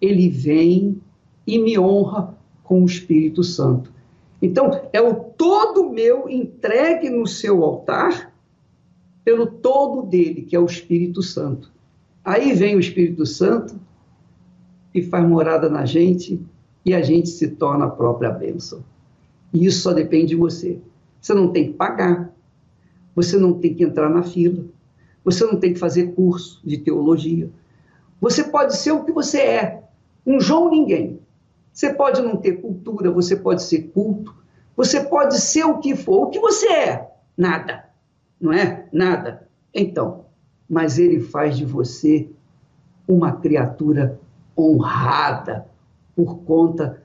ele 0.00 0.28
vem 0.28 1.00
e 1.46 1.58
me 1.58 1.78
honra 1.78 2.36
com 2.62 2.82
o 2.82 2.86
Espírito 2.86 3.42
Santo. 3.42 3.92
Então, 4.40 4.88
é 4.92 5.00
o 5.00 5.14
todo 5.14 5.90
meu 5.90 6.28
entregue 6.28 7.08
no 7.08 7.26
seu 7.26 7.62
altar 7.62 8.32
pelo 9.24 9.46
todo 9.46 10.02
dele, 10.02 10.42
que 10.42 10.56
é 10.56 10.58
o 10.58 10.66
Espírito 10.66 11.22
Santo. 11.22 11.70
Aí 12.24 12.52
vem 12.52 12.76
o 12.76 12.80
Espírito 12.80 13.24
Santo 13.24 13.78
e 14.94 15.02
faz 15.02 15.26
morada 15.28 15.68
na 15.68 15.84
gente 15.84 16.40
e 16.84 16.94
a 16.94 17.02
gente 17.02 17.28
se 17.28 17.48
torna 17.48 17.86
a 17.86 17.90
própria 17.90 18.30
bênção. 18.30 18.84
E 19.52 19.66
isso 19.66 19.82
só 19.82 19.92
depende 19.92 20.28
de 20.28 20.36
você. 20.36 20.78
Você 21.20 21.34
não 21.34 21.52
tem 21.52 21.68
que 21.68 21.74
pagar, 21.74 22.32
você 23.14 23.36
não 23.36 23.54
tem 23.54 23.74
que 23.74 23.84
entrar 23.84 24.08
na 24.08 24.22
fila, 24.22 24.64
você 25.24 25.44
não 25.44 25.56
tem 25.56 25.72
que 25.72 25.78
fazer 25.78 26.14
curso 26.14 26.60
de 26.64 26.78
teologia. 26.78 27.48
Você 28.20 28.44
pode 28.44 28.76
ser 28.76 28.92
o 28.92 29.04
que 29.04 29.12
você 29.12 29.38
é, 29.38 29.82
um 30.26 30.40
João 30.40 30.70
ninguém. 30.70 31.20
Você 31.72 31.94
pode 31.94 32.20
não 32.20 32.36
ter 32.36 32.60
cultura, 32.60 33.10
você 33.10 33.34
pode 33.34 33.62
ser 33.62 33.90
culto, 33.94 34.34
você 34.76 35.02
pode 35.04 35.40
ser 35.40 35.64
o 35.64 35.78
que 35.78 35.96
for. 35.96 36.26
O 36.26 36.30
que 36.30 36.38
você 36.38 36.66
é? 36.68 37.10
Nada. 37.36 37.88
Não 38.40 38.52
é? 38.52 38.86
Nada. 38.92 39.48
Então, 39.74 40.26
mas 40.68 40.98
ele 40.98 41.20
faz 41.20 41.56
de 41.56 41.64
você 41.64 42.28
uma 43.08 43.32
criatura 43.32 44.20
honrada 44.56 45.66
por 46.14 46.40
conta 46.40 47.02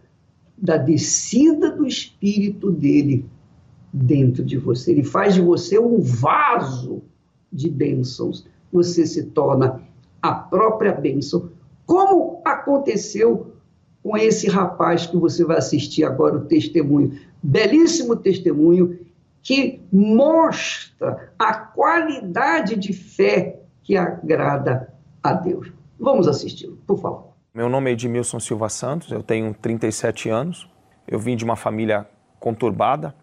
da 0.58 0.76
descida 0.76 1.72
do 1.72 1.86
espírito 1.86 2.72
dele 2.72 3.26
dentro 3.94 4.44
de 4.44 4.58
você. 4.58 4.92
Ele 4.92 5.04
faz 5.04 5.34
de 5.34 5.42
você 5.42 5.80
um 5.80 6.00
vaso 6.00 7.02
de 7.52 7.70
bênçãos. 7.70 8.46
Você 8.72 9.06
se 9.06 9.28
torna 9.28 9.82
a 10.22 10.34
própria 10.34 10.92
bênção. 10.92 11.50
Como 11.86 12.42
aconteceu 12.44 13.54
com 14.08 14.16
esse 14.16 14.48
rapaz 14.48 15.06
que 15.06 15.18
você 15.18 15.44
vai 15.44 15.58
assistir 15.58 16.06
agora, 16.06 16.38
o 16.38 16.46
testemunho. 16.46 17.20
Belíssimo 17.44 18.16
testemunho 18.16 18.98
que 19.44 19.82
mostra 19.92 21.34
a 21.38 21.54
qualidade 21.54 22.78
de 22.78 22.94
fé 22.94 23.60
que 23.84 23.98
agrada 23.98 24.94
a 25.22 25.34
Deus. 25.34 25.74
Vamos 26.00 26.26
assisti-lo, 26.26 26.78
por 26.88 26.98
favor. 27.02 27.28
Meu 27.54 27.68
nome 27.68 27.90
é 27.90 27.94
Edmilson 27.94 28.40
Silva 28.40 28.70
Santos, 28.70 29.12
eu 29.12 29.22
tenho 29.22 29.54
37 29.54 30.30
anos, 30.30 30.70
eu 31.06 31.20
vim 31.20 31.36
de 31.36 31.44
uma 31.44 31.58
família 31.58 32.08
conturbada. 32.40 33.14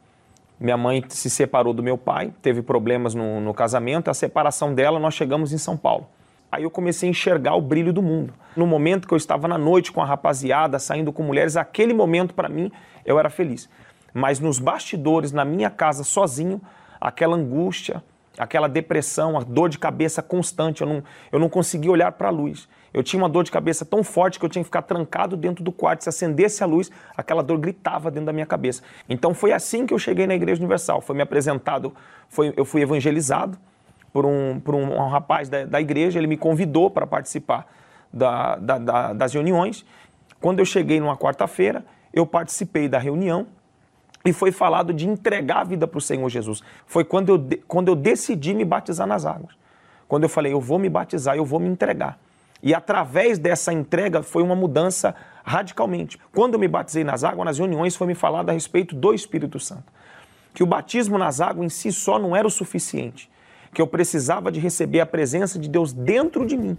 Minha 0.61 0.77
mãe 0.77 1.03
se 1.09 1.31
separou 1.31 1.73
do 1.73 1.83
meu 1.83 1.97
pai, 1.97 2.31
teve 2.42 2.61
problemas 2.61 3.14
no, 3.14 3.40
no 3.40 3.55
casamento, 3.55 4.11
a 4.11 4.14
separação 4.14 4.75
dela, 4.75 4.99
nós 5.01 5.14
chegamos 5.14 5.51
em 5.51 5.59
São 5.59 5.79
Paulo. 5.79 6.07
Aí 6.55 6.62
eu 6.62 6.71
comecei 6.71 7.09
a 7.09 7.11
enxergar 7.11 7.57
o 7.57 7.61
brilho 7.61 7.93
do 7.93 8.01
mundo. 8.01 8.33
No 8.57 8.64
momento 8.64 9.09
que 9.09 9.12
eu 9.12 9.19
estava 9.19 9.49
na 9.49 9.59
noite 9.59 9.90
com 9.90 10.01
a 10.01 10.05
rapaziada, 10.05 10.79
saindo 10.79 11.12
com 11.12 11.21
mulheres, 11.25 11.57
aquele 11.57 11.93
momento 11.93 12.33
para 12.33 12.49
mim 12.49 12.71
eu 13.05 13.19
era 13.19 13.29
feliz. 13.29 13.69
Mas 14.12 14.38
nos 14.38 14.61
bastidores, 14.61 15.33
na 15.33 15.45
minha 15.45 15.69
casa, 15.69 16.05
sozinho, 16.05 16.62
aquela 17.01 17.35
angústia, 17.35 18.05
aquela 18.38 18.69
depressão, 18.69 19.37
a 19.37 19.40
dor 19.40 19.69
de 19.69 19.81
cabeça 19.81 20.23
constante, 20.23 20.83
eu 20.83 20.87
não, 20.87 21.03
eu 21.33 21.40
não 21.40 21.49
conseguia 21.49 21.90
olhar 21.90 22.12
para 22.12 22.29
a 22.29 22.31
luz. 22.31 22.69
Eu 22.93 23.03
tinha 23.03 23.21
uma 23.21 23.29
dor 23.29 23.43
de 23.43 23.51
cabeça 23.51 23.85
tão 23.85 24.05
forte 24.05 24.38
que 24.38 24.45
eu 24.45 24.49
tinha 24.49 24.62
que 24.62 24.69
ficar 24.69 24.83
trancado 24.83 25.37
dentro 25.37 25.64
do 25.64 25.73
quarto. 25.73 26.05
Se 26.05 26.09
acendesse 26.09 26.62
a 26.62 26.67
luz, 26.67 26.88
aquela 27.17 27.43
dor 27.43 27.59
gritava 27.59 28.12
dentro 28.12 28.27
da 28.27 28.33
minha 28.33 28.47
cabeça. 28.47 28.81
Então 29.09 29.35
foi 29.35 29.53
assim 29.53 29.87
que 29.87 29.93
eu 29.93 29.99
cheguei 29.99 30.29
na 30.29 30.37
Igreja 30.37 30.61
Universal. 30.61 31.01
Foi 31.01 31.17
me 31.17 31.23
apresentado, 31.23 31.93
foi, 32.29 32.55
eu 32.57 32.64
fui 32.64 32.81
evangelizado 32.81 33.59
por 34.14 34.24
um, 34.24 34.61
por 34.61 34.77
um, 34.77 34.94
um 34.94 35.09
rapaz 35.09 35.48
da, 35.48 35.64
da, 35.64 35.81
igreja, 35.81 36.20
ele 36.20 36.29
me 36.29 36.37
convidou 36.37 36.88
para 36.88 37.05
participar 37.05 37.66
da, 38.12 38.55
da, 38.55 38.79
da, 38.79 39.12
das 39.12 39.35
reuniões. 39.35 39.85
Quando 40.40 40.61
eu 40.61 40.64
cheguei 40.64 41.00
numa 41.00 41.16
quarta-feira, 41.16 41.85
eu 42.12 42.24
participei 42.24 42.88
da 42.88 42.96
reunião 42.96 43.48
e 44.24 44.33
foi 44.33 44.53
falado 44.53 44.94
de 44.94 45.09
entregar 45.09 45.62
a 45.62 45.64
vida 45.64 45.88
para 45.88 45.98
o 45.98 46.00
Senhor 46.00 46.29
Jesus. 46.29 46.62
Foi 46.87 47.03
quando 47.03 47.29
eu, 47.31 47.59
quando 47.66 47.88
eu 47.88 47.96
decidi 47.96 48.55
me 48.55 48.64
batizar 48.64 49.05
nas 49.05 49.27
águas. 49.27 49.57
Quando 50.07 50.22
eu 50.22 50.29
falei, 50.29 50.53
eu 50.53 50.61
vou 50.61 50.79
me 50.79 50.88
batizar, 50.88 51.35
eu 51.37 51.44
vou 51.44 51.59
me 51.59 51.68
entregar. 51.68 52.16
E 52.62 52.72
através 52.72 53.37
dessa 53.37 53.72
entrega 53.72 54.22
foi 54.22 54.44
uma 54.44 54.55
mudança 54.55 55.12
radicalmente. 55.42 56.20
Quando 56.33 56.55
eu 56.55 56.61
me 56.61 56.68
batizei 56.68 57.03
nas 57.03 57.24
águas, 57.24 57.46
nas 57.46 57.59
reuniões, 57.59 57.96
foi 57.96 58.07
me 58.07 58.14
falado 58.14 58.50
a 58.50 58.53
respeito 58.53 58.94
do 58.94 59.12
Espírito 59.12 59.59
Santo. 59.59 59.92
Que 60.55 60.62
o 60.62 60.66
batismo 60.66 61.18
nas 61.18 61.40
águas 61.40 61.66
em 61.66 61.68
si 61.68 61.90
só 61.90 62.16
não 62.16 62.37
era 62.37 62.46
o 62.46 62.50
suficiente 62.50 63.29
que 63.75 63.83
eu 63.83 63.87
precisava 63.87 64.51
de 64.51 64.61
receber 64.61 65.01
a 65.01 65.07
presença 65.07 65.59
de 65.59 65.69
Deus 65.69 65.93
dentro 65.93 66.47
de 66.47 66.57
mim. 66.57 66.79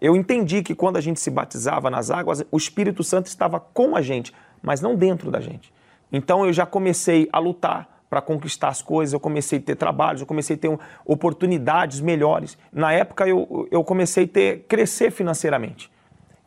Eu 0.00 0.16
entendi 0.16 0.62
que 0.64 0.74
quando 0.74 0.96
a 0.96 1.00
gente 1.00 1.20
se 1.20 1.30
batizava 1.30 1.88
nas 1.88 2.10
águas, 2.10 2.44
o 2.50 2.56
Espírito 2.56 3.04
Santo 3.04 3.26
estava 3.26 3.60
com 3.60 3.94
a 3.94 4.02
gente, 4.02 4.32
mas 4.60 4.80
não 4.80 4.96
dentro 4.96 5.30
da 5.30 5.40
gente. 5.40 5.72
Então 6.10 6.44
eu 6.44 6.52
já 6.52 6.66
comecei 6.66 7.28
a 7.32 7.38
lutar 7.38 8.00
para 8.10 8.20
conquistar 8.20 8.68
as 8.68 8.82
coisas, 8.82 9.12
eu 9.12 9.20
comecei 9.20 9.58
a 9.58 9.62
ter 9.62 9.76
trabalhos, 9.76 10.20
eu 10.20 10.26
comecei 10.26 10.56
a 10.56 10.58
ter 10.58 10.78
oportunidades 11.04 12.00
melhores. 12.00 12.58
Na 12.72 12.92
época 12.92 13.26
eu, 13.28 13.68
eu 13.70 13.84
comecei 13.84 14.24
a 14.24 14.28
ter, 14.28 14.64
crescer 14.68 15.10
financeiramente. 15.10 15.90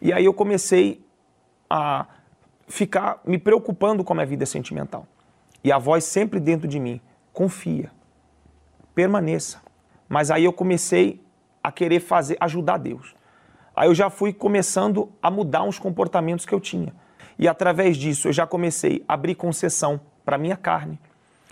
E 0.01 0.11
aí 0.11 0.25
eu 0.25 0.33
comecei 0.33 1.03
a 1.69 2.05
ficar 2.67 3.19
me 3.25 3.37
preocupando 3.37 4.03
com 4.03 4.13
a 4.13 4.17
minha 4.17 4.27
vida 4.27 4.45
sentimental. 4.45 5.07
E 5.63 5.71
a 5.71 5.79
voz 5.79 6.03
sempre 6.03 6.39
dentro 6.39 6.67
de 6.67 6.79
mim, 6.79 7.01
confia, 7.33 7.89
permaneça, 8.93 9.64
mas 10.07 10.31
aí 10.31 10.43
eu 10.45 10.53
comecei 10.53 11.21
a 11.63 11.71
querer 11.71 11.99
fazer, 11.99 12.37
ajudar 12.39 12.77
Deus. 12.77 13.15
Aí 13.75 13.89
eu 13.89 13.95
já 13.95 14.09
fui 14.09 14.31
começando 14.31 15.11
a 15.21 15.29
mudar 15.29 15.63
uns 15.63 15.77
comportamentos 15.77 16.45
que 16.45 16.53
eu 16.53 16.59
tinha. 16.59 16.93
E 17.37 17.47
através 17.47 17.97
disso 17.97 18.27
eu 18.27 18.33
já 18.33 18.47
comecei 18.47 19.03
a 19.07 19.13
abrir 19.13 19.35
concessão 19.35 19.99
para 20.23 20.37
minha 20.37 20.55
carne. 20.55 20.99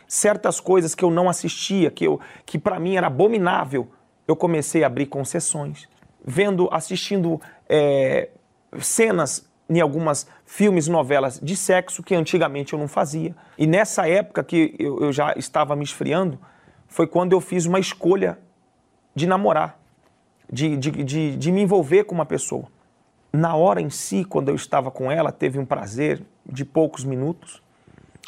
Certas 0.07 0.59
coisas 0.59 0.95
que 0.95 1.03
eu 1.03 1.11
não 1.11 1.27
assistia, 1.27 1.91
que, 1.91 2.05
eu, 2.05 2.19
que 2.45 2.57
para 2.57 2.79
mim 2.79 2.95
era 2.95 3.07
abominável, 3.07 3.89
eu 4.27 4.35
comecei 4.35 4.83
a 4.83 4.87
abrir 4.87 5.07
concessões. 5.07 5.89
Vendo, 6.23 6.69
assistindo 6.71 7.41
é, 7.67 8.29
cenas 8.79 9.49
em 9.69 9.81
algumas 9.81 10.27
filmes, 10.45 10.87
novelas 10.87 11.39
de 11.41 11.55
sexo 11.55 12.03
que 12.03 12.15
antigamente 12.15 12.73
eu 12.73 12.79
não 12.79 12.87
fazia. 12.87 13.35
E 13.57 13.65
nessa 13.65 14.07
época 14.07 14.43
que 14.43 14.75
eu, 14.77 15.01
eu 15.01 15.11
já 15.11 15.33
estava 15.35 15.75
me 15.75 15.83
esfriando, 15.83 16.39
foi 16.87 17.07
quando 17.07 17.33
eu 17.33 17.41
fiz 17.41 17.65
uma 17.65 17.79
escolha 17.79 18.37
de 19.15 19.28
namorar, 19.28 19.80
de, 20.52 20.76
de, 20.78 20.91
de, 20.91 21.38
de 21.38 21.52
me 21.52 21.62
envolver 21.62 22.04
com 22.04 22.15
uma 22.15 22.26
pessoa. 22.26 22.65
Na 23.32 23.56
hora 23.56 23.82
em 23.82 23.89
si, 23.89 24.23
quando 24.23 24.49
eu 24.49 24.56
estava 24.56 24.91
com 24.91 25.12
ela, 25.12 25.32
teve 25.32 25.58
um 25.58 25.65
prazer 25.65 26.23
de 26.45 26.63
poucos 26.63 27.04
minutos, 27.04 27.62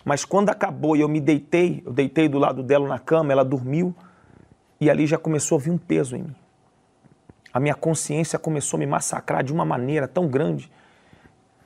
mas 0.04 0.26
quando 0.26 0.50
acabou 0.50 0.95
e 0.95 1.02
eu 1.02 1.10
me 1.10 1.19
deitei, 1.19 1.82
eu 1.86 1.91
deitei 1.91 2.28
do 2.28 2.39
lado 2.39 2.63
dela 2.63 2.88
na 2.88 3.00
cama, 3.00 3.32
ela 3.32 3.43
dormiu, 3.43 3.95
e 4.80 4.89
ali 4.89 5.08
já 5.08 5.17
começou 5.17 5.58
a 5.58 5.62
vir 5.62 5.71
um 5.71 5.78
peso 5.78 6.15
em 6.15 6.24
mim. 6.24 6.36
A 7.54 7.60
minha 7.60 7.74
consciência 7.74 8.38
começou 8.38 8.78
a 8.78 8.80
me 8.80 8.86
massacrar 8.86 9.43
de 9.43 9.54
uma 9.54 9.63
maneira 9.63 10.08
tão 10.08 10.28
grande 10.28 10.69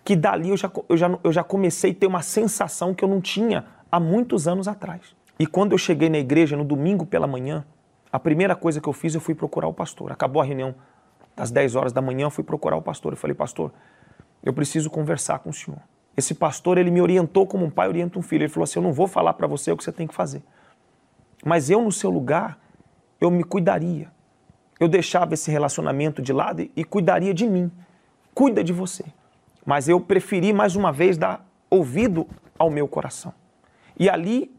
que 0.06 0.16
dali 0.16 0.50
eu 0.50 0.58
já, 0.58 0.72
eu 0.88 0.98
já, 0.98 1.20
eu 1.24 1.32
já 1.32 1.44
comecei 1.44 1.92
a 1.92 1.94
ter 1.96 2.08
uma 2.08 2.22
sensação 2.22 2.94
que 2.94 3.04
eu 3.04 3.10
não 3.10 3.20
tinha 3.20 3.66
há 3.92 4.00
muitos 4.00 4.48
anos 4.48 4.68
atrás. 4.68 5.16
E 5.38 5.46
quando 5.46 5.72
eu 5.72 5.78
cheguei 5.78 6.10
na 6.10 6.18
igreja 6.18 6.56
no 6.58 6.64
domingo 6.64 7.06
pela 7.06 7.28
manhã, 7.28 7.66
a 8.12 8.20
primeira 8.20 8.56
coisa 8.56 8.82
que 8.82 8.88
eu 8.88 8.94
fiz, 8.94 9.14
eu 9.14 9.22
fui 9.22 9.36
procurar 9.36 9.68
o 9.68 9.74
pastor. 9.74 10.12
Acabou 10.12 10.42
a 10.42 10.46
reunião 10.46 10.76
das 11.36 11.52
10 11.52 11.76
horas 11.76 11.94
da 11.94 12.02
manhã, 12.02 12.26
eu 12.26 12.32
fui 12.32 12.44
procurar 12.44 12.76
o 12.76 12.82
pastor. 12.82 13.14
Eu 13.14 13.18
falei, 13.18 13.36
pastor, 13.36 13.72
eu 14.44 14.54
preciso 14.54 14.90
conversar 14.90 15.40
com 15.40 15.50
o 15.50 15.54
senhor. 15.54 15.80
Esse 16.18 16.34
pastor, 16.34 16.78
ele 16.78 16.92
me 16.92 17.02
orientou 17.02 17.48
como 17.48 17.66
um 17.66 17.70
pai 17.70 17.88
orienta 17.88 18.20
um 18.20 18.22
filho. 18.22 18.44
Ele 18.44 18.50
falou 18.50 18.64
assim: 18.64 18.80
eu 18.80 18.84
não 18.84 18.92
vou 18.92 19.08
falar 19.08 19.34
para 19.34 19.48
você 19.48 19.72
o 19.72 19.78
que 19.78 19.84
você 19.84 19.92
tem 19.92 20.08
que 20.08 20.14
fazer. 20.14 20.44
Mas 21.46 21.70
eu, 21.70 21.82
no 21.82 21.92
seu 21.92 22.10
lugar, 22.10 22.60
eu 23.22 23.32
me 23.32 23.44
cuidaria. 23.44 24.12
Eu 24.80 24.88
deixava 24.88 25.34
esse 25.34 25.52
relacionamento 25.52 26.22
de 26.22 26.34
lado 26.34 26.70
e, 26.76 26.84
cuidaria 26.84 27.34
de 27.34 27.48
mim. 27.48 27.72
Cuida 28.34 28.64
de 28.64 28.74
você. 28.74 29.06
Mas 29.66 29.88
eu 29.88 30.00
preferi, 30.00 30.52
mais 30.52 30.76
uma 30.76 30.92
vez, 30.92 31.18
dar 31.18 31.46
ouvido 31.70 32.28
ao 32.58 32.70
meu 32.70 32.88
coração. 32.88 33.34
E 33.98 34.10
ali 34.10 34.54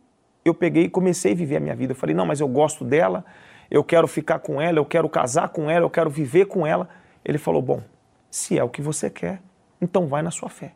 eu 0.44 0.54
peguei 0.54 0.84
e 0.84 0.90
comecei 0.90 1.32
a 1.32 1.34
viver 1.34 1.56
a 1.56 1.60
minha 1.60 1.74
vida. 1.74 1.92
Eu 1.92 1.96
falei, 1.96 2.14
não, 2.14 2.26
mas 2.26 2.40
eu 2.40 2.48
gosto 2.48 2.84
dela, 2.84 3.24
eu 3.70 3.84
quero 3.84 4.06
ficar 4.08 4.38
com 4.38 4.60
ela, 4.60 4.78
eu 4.78 4.84
quero 4.84 5.08
casar 5.08 5.48
com 5.50 5.70
ela, 5.70 5.84
eu 5.84 5.90
quero 5.90 6.10
viver 6.10 6.46
com 6.46 6.66
ela. 6.66 6.88
Ele 7.24 7.38
falou, 7.38 7.60
bom, 7.60 7.82
se 8.30 8.58
é 8.58 8.64
o 8.64 8.68
que 8.68 8.80
você 8.80 9.10
quer, 9.10 9.40
então 9.80 10.06
vai 10.06 10.22
na 10.22 10.30
sua 10.30 10.48
fé. 10.48 10.72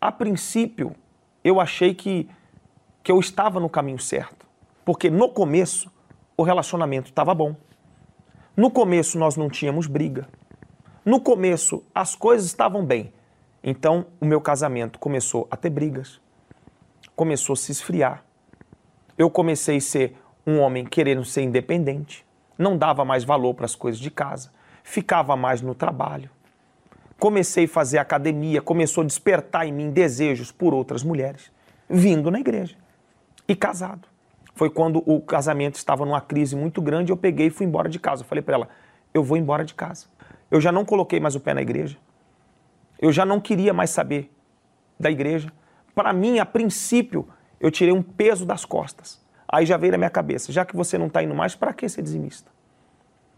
A 0.00 0.10
princípio, 0.10 0.94
eu 1.44 1.60
achei 1.60 1.94
que, 1.94 2.28
que 3.02 3.12
eu 3.12 3.20
estava 3.20 3.60
no 3.60 3.68
caminho 3.68 3.98
certo, 3.98 4.46
porque 4.84 5.10
no 5.10 5.28
começo 5.28 5.90
o 6.36 6.42
relacionamento 6.42 7.10
estava 7.10 7.34
bom. 7.34 7.54
No 8.56 8.70
começo 8.70 9.18
nós 9.18 9.36
não 9.36 9.48
tínhamos 9.48 9.86
briga. 9.86 10.28
No 11.04 11.20
começo 11.20 11.84
as 11.94 12.14
coisas 12.14 12.46
estavam 12.46 12.84
bem. 12.84 13.12
Então 13.62 14.06
o 14.20 14.24
meu 14.24 14.40
casamento 14.40 14.98
começou 14.98 15.46
a 15.50 15.56
ter 15.56 15.70
brigas, 15.70 16.20
começou 17.14 17.52
a 17.54 17.56
se 17.56 17.70
esfriar 17.70 18.24
eu 19.16 19.30
comecei 19.30 19.76
a 19.76 19.80
ser 19.80 20.16
um 20.46 20.58
homem 20.58 20.84
querendo 20.84 21.24
ser 21.24 21.42
independente, 21.42 22.26
não 22.58 22.76
dava 22.76 23.04
mais 23.04 23.24
valor 23.24 23.54
para 23.54 23.64
as 23.64 23.74
coisas 23.74 24.00
de 24.00 24.10
casa, 24.10 24.52
ficava 24.82 25.36
mais 25.36 25.60
no 25.60 25.74
trabalho. 25.74 26.30
Comecei 27.18 27.66
a 27.66 27.68
fazer 27.68 27.98
academia, 27.98 28.60
começou 28.60 29.02
a 29.02 29.06
despertar 29.06 29.66
em 29.66 29.72
mim 29.72 29.90
desejos 29.90 30.50
por 30.50 30.74
outras 30.74 31.04
mulheres, 31.04 31.52
vindo 31.88 32.30
na 32.30 32.40
igreja 32.40 32.76
e 33.46 33.54
casado. 33.54 34.08
Foi 34.54 34.68
quando 34.68 35.02
o 35.06 35.20
casamento 35.20 35.76
estava 35.76 36.04
numa 36.04 36.20
crise 36.20 36.54
muito 36.56 36.82
grande, 36.82 37.10
eu 37.10 37.16
peguei 37.16 37.46
e 37.46 37.50
fui 37.50 37.66
embora 37.66 37.88
de 37.88 37.98
casa. 37.98 38.22
Eu 38.22 38.26
falei 38.26 38.42
para 38.42 38.54
ela: 38.54 38.68
eu 39.14 39.22
vou 39.22 39.36
embora 39.36 39.64
de 39.64 39.74
casa. 39.74 40.06
Eu 40.50 40.60
já 40.60 40.70
não 40.70 40.84
coloquei 40.84 41.18
mais 41.20 41.34
o 41.34 41.40
pé 41.40 41.54
na 41.54 41.62
igreja. 41.62 41.96
Eu 43.00 43.10
já 43.10 43.24
não 43.24 43.40
queria 43.40 43.72
mais 43.72 43.90
saber 43.90 44.30
da 44.98 45.10
igreja. 45.10 45.50
Para 45.94 46.12
mim, 46.12 46.38
a 46.38 46.46
princípio, 46.46 47.28
eu 47.62 47.70
tirei 47.70 47.94
um 47.94 48.02
peso 48.02 48.44
das 48.44 48.64
costas. 48.64 49.22
Aí 49.48 49.64
já 49.64 49.76
veio 49.76 49.92
na 49.92 49.98
minha 49.98 50.10
cabeça, 50.10 50.52
já 50.52 50.64
que 50.64 50.74
você 50.74 50.98
não 50.98 51.06
está 51.06 51.22
indo 51.22 51.34
mais, 51.34 51.54
para 51.54 51.72
que 51.72 51.88
ser 51.88 52.02
dizimista? 52.02 52.50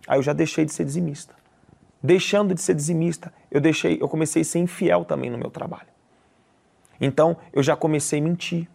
Aí 0.08 0.18
eu 0.18 0.22
já 0.22 0.32
deixei 0.32 0.64
de 0.64 0.72
ser 0.72 0.84
dizimista. 0.84 1.34
Deixando 2.02 2.54
de 2.54 2.60
ser 2.60 2.74
dizimista, 2.74 3.32
eu 3.50 3.60
deixei, 3.60 3.98
eu 4.00 4.08
comecei 4.08 4.40
a 4.40 4.44
ser 4.44 4.60
infiel 4.60 5.04
também 5.04 5.30
no 5.30 5.36
meu 5.36 5.50
trabalho. 5.50 5.88
Então, 6.98 7.36
eu 7.52 7.62
já 7.62 7.76
comecei 7.76 8.18
a 8.18 8.22
mentir. 8.22 8.68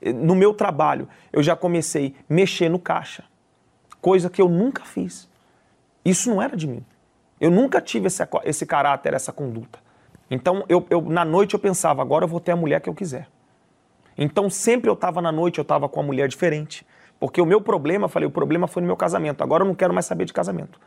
No 0.00 0.34
meu 0.34 0.54
trabalho, 0.54 1.06
eu 1.30 1.42
já 1.42 1.54
comecei 1.54 2.14
a 2.18 2.32
mexer 2.32 2.70
no 2.70 2.78
caixa, 2.78 3.24
coisa 4.00 4.30
que 4.30 4.40
eu 4.40 4.48
nunca 4.48 4.82
fiz. 4.84 5.28
Isso 6.02 6.30
não 6.30 6.40
era 6.40 6.56
de 6.56 6.66
mim. 6.66 6.84
Eu 7.38 7.50
nunca 7.50 7.82
tive 7.82 8.06
esse, 8.06 8.22
esse 8.44 8.64
caráter, 8.64 9.12
essa 9.12 9.32
conduta. 9.32 9.78
Então, 10.30 10.64
eu, 10.68 10.86
eu, 10.88 11.02
na 11.02 11.24
noite 11.24 11.52
eu 11.54 11.60
pensava, 11.60 12.00
agora 12.00 12.24
eu 12.24 12.28
vou 12.28 12.40
ter 12.40 12.52
a 12.52 12.56
mulher 12.56 12.80
que 12.80 12.88
eu 12.88 12.94
quiser. 12.94 13.28
Então 14.20 14.50
sempre 14.50 14.90
eu 14.90 14.94
estava 14.94 15.22
na 15.22 15.32
noite, 15.32 15.58
eu 15.58 15.62
estava 15.62 15.88
com 15.88 15.98
uma 15.98 16.06
mulher 16.08 16.28
diferente. 16.28 16.86
Porque 17.18 17.40
o 17.40 17.46
meu 17.46 17.60
problema, 17.62 18.04
eu 18.04 18.08
falei, 18.08 18.28
o 18.28 18.30
problema 18.30 18.68
foi 18.68 18.82
no 18.82 18.86
meu 18.86 18.96
casamento. 18.96 19.42
Agora 19.42 19.64
eu 19.64 19.66
não 19.66 19.74
quero 19.74 19.94
mais 19.94 20.04
saber 20.04 20.26
de 20.26 20.32
casamento. 20.32 20.78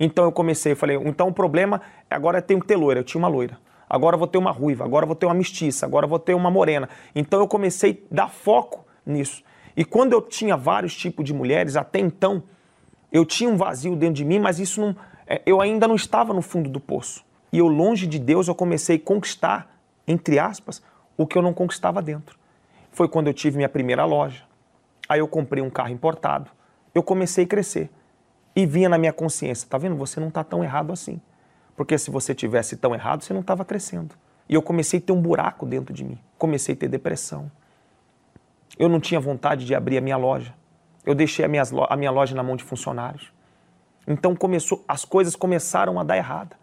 Então 0.00 0.24
eu 0.24 0.32
comecei, 0.32 0.72
eu 0.72 0.76
falei, 0.76 0.96
então 0.96 1.28
o 1.28 1.32
problema 1.32 1.82
agora 2.08 2.38
é 2.38 2.40
ter 2.40 2.58
que 2.58 2.66
ter 2.66 2.76
loira. 2.76 3.00
Eu 3.00 3.04
tinha 3.04 3.18
uma 3.18 3.28
loira. 3.28 3.58
Agora 3.90 4.14
eu 4.14 4.18
vou 4.18 4.26
ter 4.26 4.38
uma 4.38 4.50
ruiva, 4.50 4.84
agora 4.84 5.04
eu 5.04 5.06
vou 5.06 5.16
ter 5.16 5.26
uma 5.26 5.34
mestiça, 5.34 5.84
agora 5.86 6.04
eu 6.04 6.08
vou 6.08 6.18
ter 6.18 6.34
uma 6.34 6.50
morena. 6.50 6.88
Então 7.14 7.40
eu 7.40 7.48
comecei 7.48 8.06
a 8.10 8.14
dar 8.14 8.28
foco 8.28 8.86
nisso. 9.04 9.42
E 9.76 9.84
quando 9.84 10.12
eu 10.12 10.22
tinha 10.22 10.56
vários 10.56 10.94
tipos 10.94 11.24
de 11.24 11.34
mulheres, 11.34 11.76
até 11.76 11.98
então, 11.98 12.42
eu 13.12 13.24
tinha 13.24 13.48
um 13.50 13.56
vazio 13.56 13.96
dentro 13.96 14.16
de 14.16 14.24
mim, 14.24 14.38
mas 14.38 14.58
isso 14.58 14.80
não. 14.80 14.96
É, 15.26 15.42
eu 15.44 15.60
ainda 15.60 15.86
não 15.86 15.94
estava 15.94 16.32
no 16.32 16.42
fundo 16.42 16.70
do 16.70 16.80
poço. 16.80 17.24
E 17.52 17.58
eu, 17.58 17.66
longe 17.66 18.06
de 18.06 18.18
Deus, 18.18 18.48
eu 18.48 18.54
comecei 18.54 18.96
a 18.96 18.98
conquistar, 18.98 19.78
entre 20.06 20.38
aspas, 20.38 20.82
o 21.16 21.26
que 21.26 21.36
eu 21.36 21.42
não 21.42 21.54
conquistava 21.54 22.02
dentro. 22.02 22.37
Foi 22.98 23.06
quando 23.06 23.28
eu 23.28 23.32
tive 23.32 23.56
minha 23.56 23.68
primeira 23.68 24.04
loja. 24.04 24.42
Aí 25.08 25.20
eu 25.20 25.28
comprei 25.28 25.62
um 25.62 25.70
carro 25.70 25.90
importado. 25.90 26.50
Eu 26.92 27.00
comecei 27.00 27.44
a 27.44 27.46
crescer. 27.46 27.90
E 28.56 28.66
vinha 28.66 28.88
na 28.88 28.98
minha 28.98 29.12
consciência, 29.12 29.68
tá 29.70 29.78
vendo? 29.78 29.94
Você 29.94 30.18
não 30.18 30.26
está 30.26 30.42
tão 30.42 30.64
errado 30.64 30.92
assim. 30.92 31.20
Porque 31.76 31.96
se 31.96 32.10
você 32.10 32.34
tivesse 32.34 32.76
tão 32.76 32.92
errado, 32.92 33.22
você 33.22 33.32
não 33.32 33.40
estava 33.40 33.64
crescendo. 33.64 34.16
E 34.48 34.54
eu 34.54 34.60
comecei 34.60 34.98
a 34.98 35.02
ter 35.02 35.12
um 35.12 35.22
buraco 35.22 35.64
dentro 35.64 35.94
de 35.94 36.02
mim. 36.02 36.18
Comecei 36.36 36.74
a 36.74 36.76
ter 36.76 36.88
depressão. 36.88 37.48
Eu 38.76 38.88
não 38.88 38.98
tinha 38.98 39.20
vontade 39.20 39.64
de 39.64 39.76
abrir 39.76 39.98
a 39.98 40.00
minha 40.00 40.16
loja. 40.16 40.52
Eu 41.06 41.14
deixei 41.14 41.44
a 41.44 41.48
minha, 41.48 41.62
a 41.88 41.96
minha 41.96 42.10
loja 42.10 42.34
na 42.34 42.42
mão 42.42 42.56
de 42.56 42.64
funcionários. 42.64 43.32
Então 44.08 44.34
começou, 44.34 44.84
as 44.88 45.04
coisas 45.04 45.36
começaram 45.36 46.00
a 46.00 46.02
dar 46.02 46.16
errada. 46.16 46.56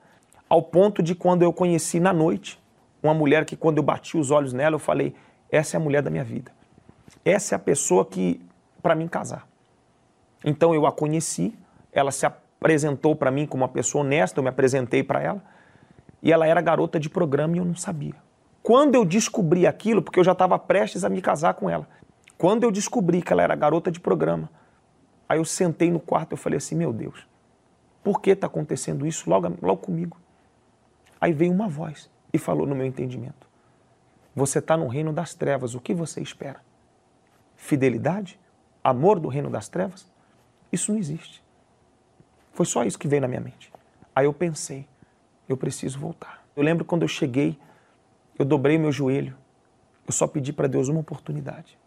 Ao 0.50 0.62
ponto 0.62 1.02
de 1.02 1.15
quando 1.15 1.43
eu 1.43 1.54
conheci 1.54 1.98
na 1.98 2.12
noite 2.12 2.62
uma 3.02 3.13
mulher 3.13 3.45
que 3.45 3.56
quando 3.56 3.78
eu 3.78 3.84
bati 3.84 4.17
os 4.17 4.32
olhos 4.32 4.52
nela, 4.52 4.76
eu 4.76 4.80
falei: 4.80 5.15
essa 5.56 5.76
é 5.76 5.78
a 5.78 5.82
mulher 5.82 6.02
da 6.02 6.10
minha 6.10 6.24
vida. 6.24 6.52
Essa 7.24 7.54
é 7.54 7.58
a 7.58 7.60
pessoa 7.60 8.06
que 8.06 8.41
para 8.82 8.96
mim 8.96 9.08
casar. 9.08 9.48
Então 10.44 10.76
eu 10.76 10.86
a 10.86 10.91
conheci, 10.91 11.58
ela 11.91 12.12
se 12.12 12.26
apresentou 12.26 13.15
para 13.15 13.32
mim 13.32 13.46
como 13.48 13.63
uma 13.63 13.70
pessoa 13.70 14.04
honesta, 14.04 14.39
eu 14.39 14.44
me 14.44 14.50
apresentei 14.50 15.04
para 15.04 15.22
ela, 15.22 15.44
e 16.22 16.32
ela 16.32 16.46
era 16.46 16.62
garota 16.62 17.00
de 17.00 17.10
programa 17.10 17.56
e 17.56 17.60
eu 17.60 17.65
não 17.65 17.76
sabia. 17.76 18.15
Quando 18.62 18.96
eu 18.96 19.06
descobri 19.06 19.65
aquilo, 19.65 20.02
porque 20.02 20.20
eu 20.20 20.24
já 20.24 20.32
estava 20.32 20.58
prestes 20.58 21.04
a 21.04 21.10
me 21.10 21.22
casar 21.22 21.54
com 21.54 21.70
ela, 21.70 21.88
quando 22.38 22.63
eu 22.63 22.72
descobri 22.72 23.22
que 23.22 23.32
ela 23.32 23.44
era 23.44 23.56
garota 23.56 23.91
de 23.91 24.00
programa, 24.00 24.50
aí 25.30 25.38
eu 25.38 25.46
sentei 25.46 25.89
no 25.89 26.00
quarto 26.00 26.34
e 26.34 26.38
falei 26.38 26.58
assim: 26.58 26.76
meu 26.76 26.91
Deus, 26.91 27.28
por 28.04 28.22
que 28.22 28.32
está 28.32 28.48
acontecendo 28.48 29.06
isso 29.06 29.30
logo, 29.30 29.54
logo 29.62 29.82
comigo? 29.82 30.18
Aí 31.22 31.32
veio 31.32 31.52
uma 31.52 31.68
voz 31.68 32.10
e 32.34 32.38
falou 32.38 32.68
no 32.68 32.76
meu 32.76 32.86
entendimento: 32.86 33.48
Você 34.36 34.60
está 34.60 34.76
no 34.76 34.88
reino 34.88 35.13
das 35.13 35.34
trevas, 35.34 35.76
o 35.76 35.80
que 35.80 35.93
você 35.93 36.21
espera? 36.21 36.62
Fidelidade? 37.56 38.38
Amor 38.84 39.19
do 39.19 39.30
reino 39.30 39.50
das 39.50 39.69
trevas? 39.69 40.12
Isso 40.71 40.91
não 40.91 41.00
existe. 41.00 41.41
Foi 42.52 42.65
só 42.65 42.84
isso 42.84 43.00
que 43.00 43.08
veio 43.08 43.21
na 43.21 43.28
minha 43.28 43.39
mente. 43.39 43.71
Aí 44.13 44.26
eu 44.26 44.34
pensei: 44.34 44.88
Eu 45.48 45.56
preciso 45.56 45.98
voltar. 45.98 46.45
Eu 46.56 46.63
lembro 46.63 46.84
quando 46.84 47.04
eu 47.04 47.08
cheguei, 47.08 47.58
eu 48.38 48.43
dobrei 48.45 48.78
meu 48.78 48.91
joelho, 48.91 49.38
eu 50.06 50.12
só 50.13 50.28
pedi 50.28 50.52
para 50.52 50.67
Deus 50.67 50.89
uma 50.89 51.00
oportunidade. 51.00 51.80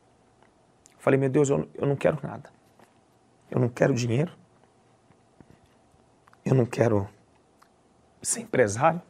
Falei: 0.98 1.20
Meu 1.20 1.28
Deus, 1.28 1.50
eu, 1.50 1.68
eu 1.74 1.86
não 1.86 1.96
quero 1.96 2.18
nada. 2.22 2.50
Eu 3.50 3.60
não 3.60 3.68
quero 3.68 3.94
dinheiro. 3.94 4.32
Eu 6.44 6.54
não 6.54 6.64
quero 6.64 7.08
ser 8.22 8.40
empresário. 8.40 9.02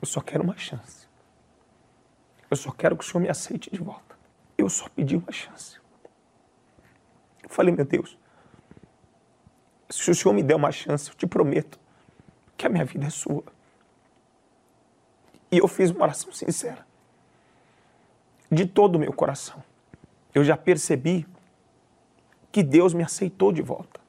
Eu 0.00 0.06
só 0.06 0.20
quero 0.20 0.42
uma 0.42 0.56
chance. 0.56 1.05
Eu 2.50 2.56
só 2.56 2.70
quero 2.70 2.96
que 2.96 3.04
o 3.04 3.06
Senhor 3.06 3.20
me 3.20 3.28
aceite 3.28 3.70
de 3.70 3.80
volta. 3.80 4.16
Eu 4.56 4.68
só 4.68 4.88
pedi 4.88 5.16
uma 5.16 5.32
chance. 5.32 5.78
Eu 7.42 7.48
falei, 7.48 7.74
meu 7.74 7.84
Deus, 7.84 8.18
se 9.90 10.10
o 10.10 10.14
Senhor 10.14 10.34
me 10.34 10.42
der 10.42 10.54
uma 10.54 10.72
chance, 10.72 11.10
eu 11.10 11.14
te 11.14 11.26
prometo 11.26 11.78
que 12.56 12.66
a 12.66 12.68
minha 12.68 12.84
vida 12.84 13.06
é 13.06 13.10
sua. 13.10 13.44
E 15.50 15.58
eu 15.58 15.68
fiz 15.68 15.90
uma 15.90 16.02
oração 16.02 16.32
sincera. 16.32 16.86
De 18.50 18.66
todo 18.66 18.96
o 18.96 18.98
meu 18.98 19.12
coração. 19.12 19.62
Eu 20.34 20.44
já 20.44 20.56
percebi 20.56 21.26
que 22.52 22.62
Deus 22.62 22.94
me 22.94 23.02
aceitou 23.02 23.52
de 23.52 23.62
volta. 23.62 24.00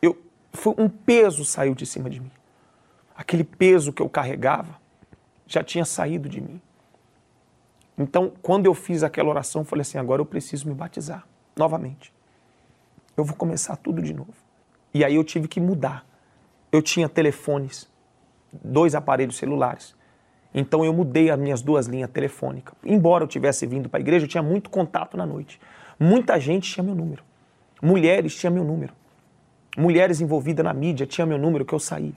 Eu, 0.00 0.20
foi 0.52 0.74
um 0.78 0.88
peso 0.88 1.44
saiu 1.44 1.74
de 1.74 1.86
cima 1.86 2.10
de 2.10 2.20
mim 2.20 2.30
aquele 3.22 3.44
peso 3.44 3.92
que 3.92 4.02
eu 4.02 4.08
carregava 4.08 4.80
já 5.46 5.62
tinha 5.62 5.84
saído 5.84 6.28
de 6.28 6.40
mim. 6.40 6.60
Então, 7.96 8.32
quando 8.42 8.66
eu 8.66 8.74
fiz 8.74 9.02
aquela 9.02 9.28
oração, 9.28 9.64
falei 9.64 9.82
assim: 9.82 9.98
agora 9.98 10.20
eu 10.20 10.26
preciso 10.26 10.68
me 10.68 10.74
batizar 10.74 11.26
novamente. 11.56 12.12
Eu 13.16 13.24
vou 13.24 13.36
começar 13.36 13.76
tudo 13.76 14.00
de 14.00 14.14
novo. 14.14 14.32
E 14.94 15.04
aí 15.04 15.14
eu 15.14 15.24
tive 15.24 15.48
que 15.48 15.60
mudar. 15.60 16.06
Eu 16.70 16.80
tinha 16.80 17.08
telefones, 17.08 17.88
dois 18.52 18.94
aparelhos 18.94 19.36
celulares. 19.36 19.94
Então 20.54 20.84
eu 20.84 20.92
mudei 20.92 21.30
as 21.30 21.38
minhas 21.38 21.62
duas 21.62 21.86
linhas 21.86 22.10
telefônicas. 22.10 22.74
Embora 22.84 23.24
eu 23.24 23.28
tivesse 23.28 23.66
vindo 23.66 23.88
para 23.88 23.98
a 23.98 24.00
igreja, 24.00 24.24
eu 24.24 24.28
tinha 24.28 24.42
muito 24.42 24.70
contato 24.70 25.16
na 25.16 25.26
noite. 25.26 25.60
Muita 25.98 26.38
gente 26.40 26.70
tinha 26.72 26.84
meu 26.84 26.94
número. 26.94 27.22
Mulheres 27.82 28.34
tinham 28.34 28.52
meu 28.52 28.64
número. 28.64 28.94
Mulheres 29.76 30.20
envolvidas 30.20 30.64
na 30.64 30.72
mídia 30.72 31.06
tinham 31.06 31.26
meu 31.26 31.38
número 31.38 31.64
que 31.64 31.74
eu 31.74 31.78
saía 31.78 32.14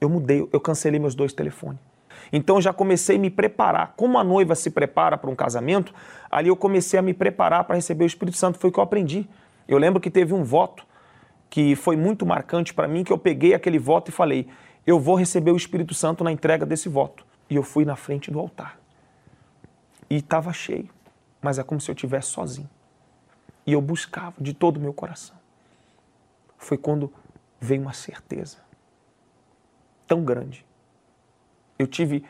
eu 0.00 0.08
mudei, 0.08 0.48
eu 0.52 0.60
cancelei 0.60 1.00
meus 1.00 1.14
dois 1.14 1.32
telefones. 1.32 1.80
Então 2.32 2.60
já 2.60 2.72
comecei 2.72 3.16
a 3.16 3.18
me 3.18 3.30
preparar. 3.30 3.94
Como 3.96 4.18
a 4.18 4.24
noiva 4.24 4.54
se 4.54 4.70
prepara 4.70 5.16
para 5.16 5.30
um 5.30 5.34
casamento, 5.34 5.94
ali 6.30 6.48
eu 6.48 6.56
comecei 6.56 6.98
a 6.98 7.02
me 7.02 7.14
preparar 7.14 7.64
para 7.64 7.76
receber 7.76 8.04
o 8.04 8.06
Espírito 8.06 8.36
Santo. 8.36 8.58
Foi 8.58 8.70
o 8.70 8.72
que 8.72 8.78
eu 8.78 8.84
aprendi. 8.84 9.28
Eu 9.66 9.78
lembro 9.78 10.00
que 10.00 10.10
teve 10.10 10.34
um 10.34 10.44
voto 10.44 10.86
que 11.50 11.74
foi 11.74 11.96
muito 11.96 12.26
marcante 12.26 12.74
para 12.74 12.86
mim, 12.86 13.04
que 13.04 13.12
eu 13.12 13.18
peguei 13.18 13.54
aquele 13.54 13.78
voto 13.78 14.10
e 14.10 14.12
falei: 14.12 14.48
eu 14.86 14.98
vou 14.98 15.14
receber 15.14 15.50
o 15.50 15.56
Espírito 15.56 15.94
Santo 15.94 16.24
na 16.24 16.32
entrega 16.32 16.64
desse 16.64 16.88
voto. 16.88 17.26
E 17.50 17.56
eu 17.56 17.62
fui 17.62 17.84
na 17.84 17.96
frente 17.96 18.30
do 18.30 18.38
altar. 18.38 18.78
E 20.08 20.16
estava 20.16 20.52
cheio, 20.52 20.88
mas 21.40 21.58
é 21.58 21.62
como 21.62 21.80
se 21.80 21.90
eu 21.90 21.94
estivesse 21.94 22.28
sozinho. 22.28 22.68
E 23.66 23.72
eu 23.72 23.82
buscava 23.82 24.34
de 24.40 24.54
todo 24.54 24.78
o 24.78 24.80
meu 24.80 24.94
coração. 24.94 25.36
Foi 26.56 26.78
quando 26.78 27.12
veio 27.60 27.82
uma 27.82 27.92
certeza 27.92 28.58
tão 30.06 30.24
grande. 30.24 30.64
Eu 31.78 31.86
tive 31.86 32.24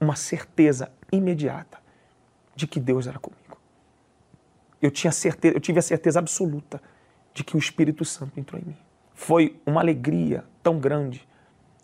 uma 0.00 0.16
certeza 0.16 0.90
imediata 1.10 1.78
de 2.54 2.66
que 2.66 2.78
Deus 2.78 3.06
era 3.06 3.18
comigo. 3.18 3.58
Eu, 4.80 4.90
tinha 4.90 5.12
certeza, 5.12 5.56
eu 5.56 5.60
tive 5.60 5.78
a 5.78 5.82
certeza 5.82 6.18
absoluta 6.18 6.80
de 7.32 7.42
que 7.42 7.56
o 7.56 7.58
Espírito 7.58 8.04
Santo 8.04 8.38
entrou 8.38 8.60
em 8.60 8.64
mim. 8.64 8.76
Foi 9.14 9.58
uma 9.64 9.80
alegria 9.80 10.44
tão 10.62 10.78
grande 10.78 11.26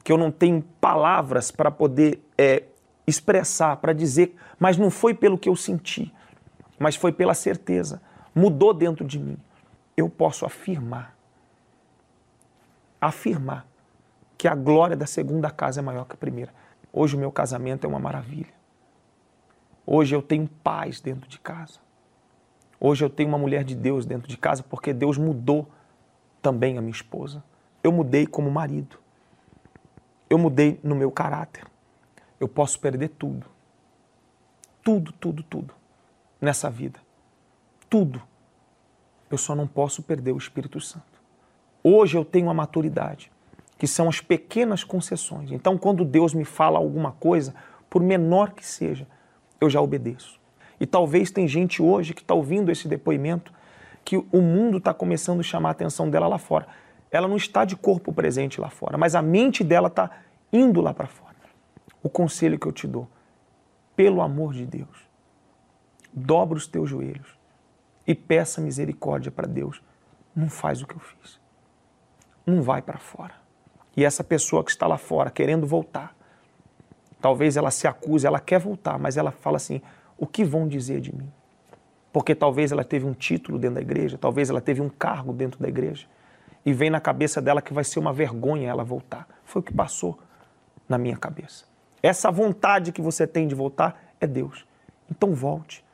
que 0.04 0.12
eu 0.12 0.18
não 0.18 0.30
tenho 0.30 0.62
palavras 0.80 1.50
para 1.50 1.70
poder 1.70 2.22
é, 2.36 2.64
expressar, 3.06 3.76
para 3.76 3.92
dizer, 3.92 4.36
mas 4.58 4.76
não 4.76 4.90
foi 4.90 5.14
pelo 5.14 5.38
que 5.38 5.48
eu 5.48 5.56
senti, 5.56 6.12
mas 6.78 6.96
foi 6.96 7.12
pela 7.12 7.34
certeza. 7.34 8.02
Mudou 8.34 8.74
dentro 8.74 9.04
de 9.04 9.18
mim. 9.18 9.36
Eu 9.96 10.08
posso 10.08 10.44
afirmar, 10.44 11.16
afirmar 13.00 13.66
que 14.36 14.48
a 14.48 14.54
glória 14.54 14.96
da 14.96 15.06
segunda 15.06 15.50
casa 15.50 15.80
é 15.80 15.82
maior 15.82 16.04
que 16.04 16.14
a 16.14 16.16
primeira. 16.16 16.52
Hoje 16.92 17.16
o 17.16 17.18
meu 17.18 17.32
casamento 17.32 17.84
é 17.86 17.88
uma 17.88 17.98
maravilha. 17.98 18.52
Hoje 19.86 20.14
eu 20.14 20.20
tenho 20.20 20.46
paz 20.62 21.00
dentro 21.00 21.28
de 21.28 21.40
casa. 21.40 21.80
Hoje 22.78 23.04
eu 23.04 23.08
tenho 23.08 23.30
uma 23.30 23.38
mulher 23.38 23.64
de 23.64 23.74
Deus 23.74 24.04
dentro 24.04 24.28
de 24.28 24.36
casa 24.36 24.62
porque 24.62 24.92
Deus 24.92 25.16
mudou 25.16 25.68
também 26.42 26.76
a 26.76 26.80
minha 26.82 26.92
esposa. 26.92 27.42
Eu 27.82 27.90
mudei 27.90 28.26
como 28.26 28.50
marido. 28.50 28.98
Eu 30.28 30.36
mudei 30.36 30.78
no 30.82 30.94
meu 30.94 31.10
caráter. 31.10 31.64
Eu 32.38 32.46
posso 32.46 32.78
perder 32.78 33.08
tudo. 33.08 33.46
Tudo, 34.82 35.12
tudo, 35.12 35.42
tudo 35.42 35.74
nessa 36.40 36.68
vida. 36.68 37.00
Tudo. 37.88 38.20
Eu 39.30 39.38
só 39.38 39.54
não 39.54 39.66
posso 39.66 40.02
perder 40.02 40.32
o 40.32 40.38
Espírito 40.38 40.78
Santo. 40.80 41.22
Hoje 41.82 42.18
eu 42.18 42.24
tenho 42.24 42.50
a 42.50 42.54
maturidade 42.54 43.31
que 43.82 43.88
são 43.88 44.08
as 44.08 44.20
pequenas 44.20 44.84
concessões. 44.84 45.50
Então, 45.50 45.76
quando 45.76 46.04
Deus 46.04 46.32
me 46.32 46.44
fala 46.44 46.78
alguma 46.78 47.10
coisa, 47.10 47.52
por 47.90 48.00
menor 48.00 48.52
que 48.52 48.64
seja, 48.64 49.08
eu 49.60 49.68
já 49.68 49.80
obedeço. 49.80 50.38
E 50.78 50.86
talvez 50.86 51.32
tem 51.32 51.48
gente 51.48 51.82
hoje 51.82 52.14
que 52.14 52.22
está 52.22 52.32
ouvindo 52.32 52.70
esse 52.70 52.86
depoimento 52.86 53.52
que 54.04 54.16
o 54.16 54.40
mundo 54.40 54.78
está 54.78 54.94
começando 54.94 55.40
a 55.40 55.42
chamar 55.42 55.70
a 55.70 55.72
atenção 55.72 56.08
dela 56.08 56.28
lá 56.28 56.38
fora. 56.38 56.68
Ela 57.10 57.26
não 57.26 57.36
está 57.36 57.64
de 57.64 57.74
corpo 57.74 58.12
presente 58.12 58.60
lá 58.60 58.70
fora, 58.70 58.96
mas 58.96 59.16
a 59.16 59.20
mente 59.20 59.64
dela 59.64 59.88
está 59.88 60.12
indo 60.52 60.80
lá 60.80 60.94
para 60.94 61.08
fora. 61.08 61.34
O 62.04 62.08
conselho 62.08 62.60
que 62.60 62.68
eu 62.68 62.72
te 62.72 62.86
dou, 62.86 63.08
pelo 63.96 64.22
amor 64.22 64.52
de 64.52 64.64
Deus, 64.64 65.08
dobra 66.12 66.56
os 66.56 66.68
teus 66.68 66.88
joelhos 66.88 67.36
e 68.06 68.14
peça 68.14 68.60
misericórdia 68.60 69.32
para 69.32 69.48
Deus. 69.48 69.82
Não 70.36 70.48
faz 70.48 70.82
o 70.82 70.86
que 70.86 70.94
eu 70.94 71.00
fiz. 71.00 71.40
Não 72.46 72.62
vai 72.62 72.80
para 72.80 72.98
fora. 72.98 73.41
E 73.96 74.04
essa 74.04 74.24
pessoa 74.24 74.64
que 74.64 74.70
está 74.70 74.86
lá 74.86 74.98
fora 74.98 75.30
querendo 75.30 75.66
voltar, 75.66 76.14
talvez 77.20 77.56
ela 77.56 77.70
se 77.70 77.86
acuse, 77.86 78.26
ela 78.26 78.40
quer 78.40 78.58
voltar, 78.58 78.98
mas 78.98 79.16
ela 79.16 79.30
fala 79.30 79.56
assim: 79.56 79.80
o 80.16 80.26
que 80.26 80.44
vão 80.44 80.66
dizer 80.66 81.00
de 81.00 81.14
mim? 81.14 81.30
porque 82.12 82.34
talvez 82.34 82.70
ela 82.70 82.84
teve 82.84 83.06
um 83.06 83.14
título 83.14 83.58
dentro 83.58 83.76
da 83.76 83.80
igreja, 83.80 84.18
talvez 84.18 84.50
ela 84.50 84.60
teve 84.60 84.80
um 84.80 84.88
cargo 84.88 85.32
dentro 85.32 85.58
da 85.58 85.68
igreja, 85.68 86.06
e 86.64 86.72
vem 86.72 86.90
na 86.90 87.00
cabeça 87.00 87.40
dela 87.40 87.62
que 87.62 87.72
vai 87.72 87.82
ser 87.82 87.98
uma 87.98 88.12
vergonha 88.12 88.68
ela 88.68 88.84
voltar. 88.84 89.26
Foi 89.44 89.60
o 89.60 89.62
que 89.64 89.72
passou 89.72 90.18
na 90.88 90.96
minha 90.96 91.16
cabeça. 91.16 91.64
Essa 92.00 92.30
vontade 92.30 92.92
que 92.92 93.00
você 93.00 93.26
tem 93.26 93.48
de 93.48 93.54
voltar 93.54 94.00
é 94.20 94.26
Deus. 94.26 94.64
Então 95.10 95.34
volte, 95.34 95.84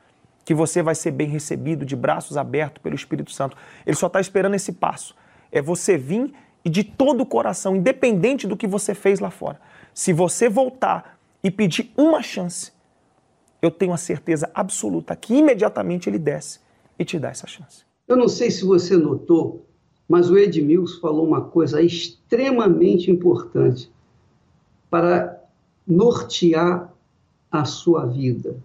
que 0.45 0.53
você 0.53 0.83
vai 0.83 0.93
ser 0.93 1.11
bem 1.11 1.27
recebido, 1.27 1.85
de 1.85 1.95
braços 1.95 2.37
abertos 2.37 2.83
pelo 2.83 2.93
Espírito 2.93 3.31
Santo. 3.31 3.57
Ele 3.85 3.95
só 3.95 4.07
está 4.07 4.19
esperando 4.19 4.53
esse 4.53 4.73
passo. 4.73 5.15
É 5.51 5.59
você 5.59 5.97
vir 5.97 6.33
e 6.69 6.71
de 6.71 6.83
todo 6.83 7.21
o 7.21 7.25
coração, 7.25 7.75
independente 7.75 8.45
do 8.45 8.55
que 8.55 8.67
você 8.67 8.93
fez 8.93 9.19
lá 9.19 9.31
fora. 9.31 9.59
Se 9.91 10.13
você 10.13 10.47
voltar 10.47 11.19
e 11.43 11.49
pedir 11.49 11.91
uma 11.97 12.21
chance, 12.21 12.71
eu 13.59 13.71
tenho 13.71 13.91
a 13.91 13.97
certeza 13.97 14.51
absoluta 14.53 15.15
que 15.15 15.33
imediatamente 15.33 16.07
ele 16.07 16.19
desce 16.19 16.59
e 16.99 17.03
te 17.03 17.17
dá 17.17 17.29
essa 17.29 17.47
chance. 17.47 17.83
Eu 18.07 18.15
não 18.15 18.27
sei 18.27 18.51
se 18.51 18.63
você 18.63 18.95
notou, 18.95 19.65
mas 20.07 20.29
o 20.29 20.37
Edmilson 20.37 21.01
falou 21.01 21.25
uma 21.25 21.41
coisa 21.41 21.81
extremamente 21.81 23.09
importante 23.09 23.91
para 24.91 25.43
nortear 25.87 26.93
a 27.51 27.65
sua 27.65 28.05
vida. 28.05 28.55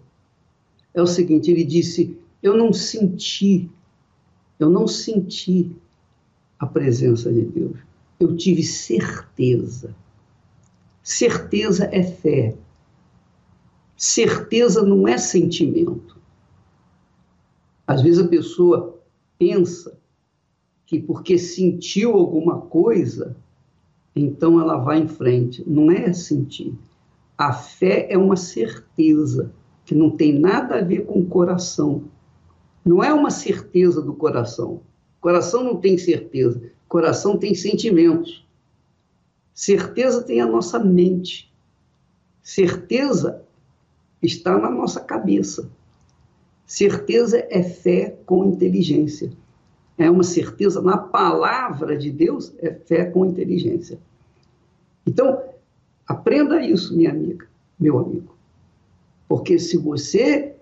É 0.93 1.01
o 1.01 1.07
seguinte, 1.07 1.49
ele 1.49 1.63
disse: 1.63 2.15
"Eu 2.41 2.55
não 2.55 2.71
senti, 2.71 3.67
eu 4.59 4.69
não 4.69 4.87
senti 4.87 5.71
a 6.59 6.67
presença 6.67 7.33
de 7.33 7.41
Deus. 7.41 7.84
Eu 8.19 8.35
tive 8.35 8.63
certeza. 8.63 9.95
Certeza 11.03 11.89
é 11.91 12.03
fé. 12.03 12.55
Certeza 13.97 14.81
não 14.83 15.07
é 15.07 15.17
sentimento. 15.17 16.17
Às 17.87 18.01
vezes 18.01 18.19
a 18.19 18.27
pessoa 18.27 18.99
pensa 19.37 19.97
que 20.85 20.99
porque 20.99 21.37
sentiu 21.37 22.13
alguma 22.13 22.61
coisa, 22.61 23.35
então 24.15 24.59
ela 24.59 24.77
vai 24.77 24.99
em 24.99 25.07
frente. 25.07 25.63
Não 25.67 25.91
é 25.91 26.11
sentir. 26.13 26.73
A 27.37 27.51
fé 27.51 28.07
é 28.09 28.17
uma 28.17 28.35
certeza 28.35 29.51
que 29.83 29.93
não 29.93 30.09
tem 30.09 30.39
nada 30.39 30.79
a 30.79 30.81
ver 30.81 31.05
com 31.05 31.19
o 31.19 31.25
coração. 31.25 32.05
Não 32.83 33.03
é 33.03 33.13
uma 33.13 33.29
certeza 33.29 34.01
do 34.01 34.13
coração. 34.13 34.81
O 35.17 35.21
coração 35.21 35.63
não 35.63 35.77
tem 35.77 35.97
certeza. 35.97 36.61
Coração 36.95 37.37
tem 37.37 37.53
sentimentos. 37.53 38.47
Certeza 39.53 40.23
tem 40.23 40.39
a 40.39 40.45
nossa 40.45 40.79
mente. 40.79 41.53
Certeza 42.41 43.43
está 44.23 44.57
na 44.57 44.69
nossa 44.71 45.01
cabeça. 45.01 45.69
Certeza 46.65 47.45
é 47.49 47.61
fé 47.61 48.17
com 48.25 48.45
inteligência. 48.45 49.29
É 49.97 50.09
uma 50.09 50.23
certeza 50.23 50.81
na 50.81 50.97
palavra 50.97 51.97
de 51.97 52.09
Deus, 52.09 52.53
é 52.59 52.71
fé 52.71 53.03
com 53.03 53.25
inteligência. 53.25 53.99
Então, 55.05 55.43
aprenda 56.07 56.65
isso, 56.65 56.95
minha 56.95 57.11
amiga, 57.11 57.45
meu 57.77 57.99
amigo. 57.99 58.33
Porque 59.27 59.59
se 59.59 59.75
você 59.75 60.55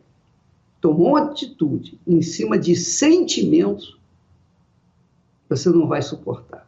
tomou 0.82 1.16
atitude 1.16 2.00
em 2.08 2.24
cima 2.24 2.58
de 2.58 2.76
sentimentos, 2.76 4.02
você 5.50 5.70
não 5.70 5.88
vai 5.88 6.02
suportar. 6.02 6.68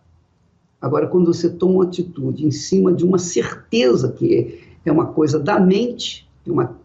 Agora, 0.81 1.07
quando 1.07 1.33
você 1.33 1.49
toma 1.49 1.75
uma 1.75 1.83
atitude 1.85 2.45
em 2.45 2.51
cima 2.51 2.93
de 2.93 3.03
uma 3.03 3.17
certeza 3.17 4.11
que 4.11 4.59
é 4.85 4.91
uma 4.91 5.07
coisa 5.07 5.39
da 5.39 5.59
mente, 5.59 6.29
é 6.45 6.51
uma 6.51 6.77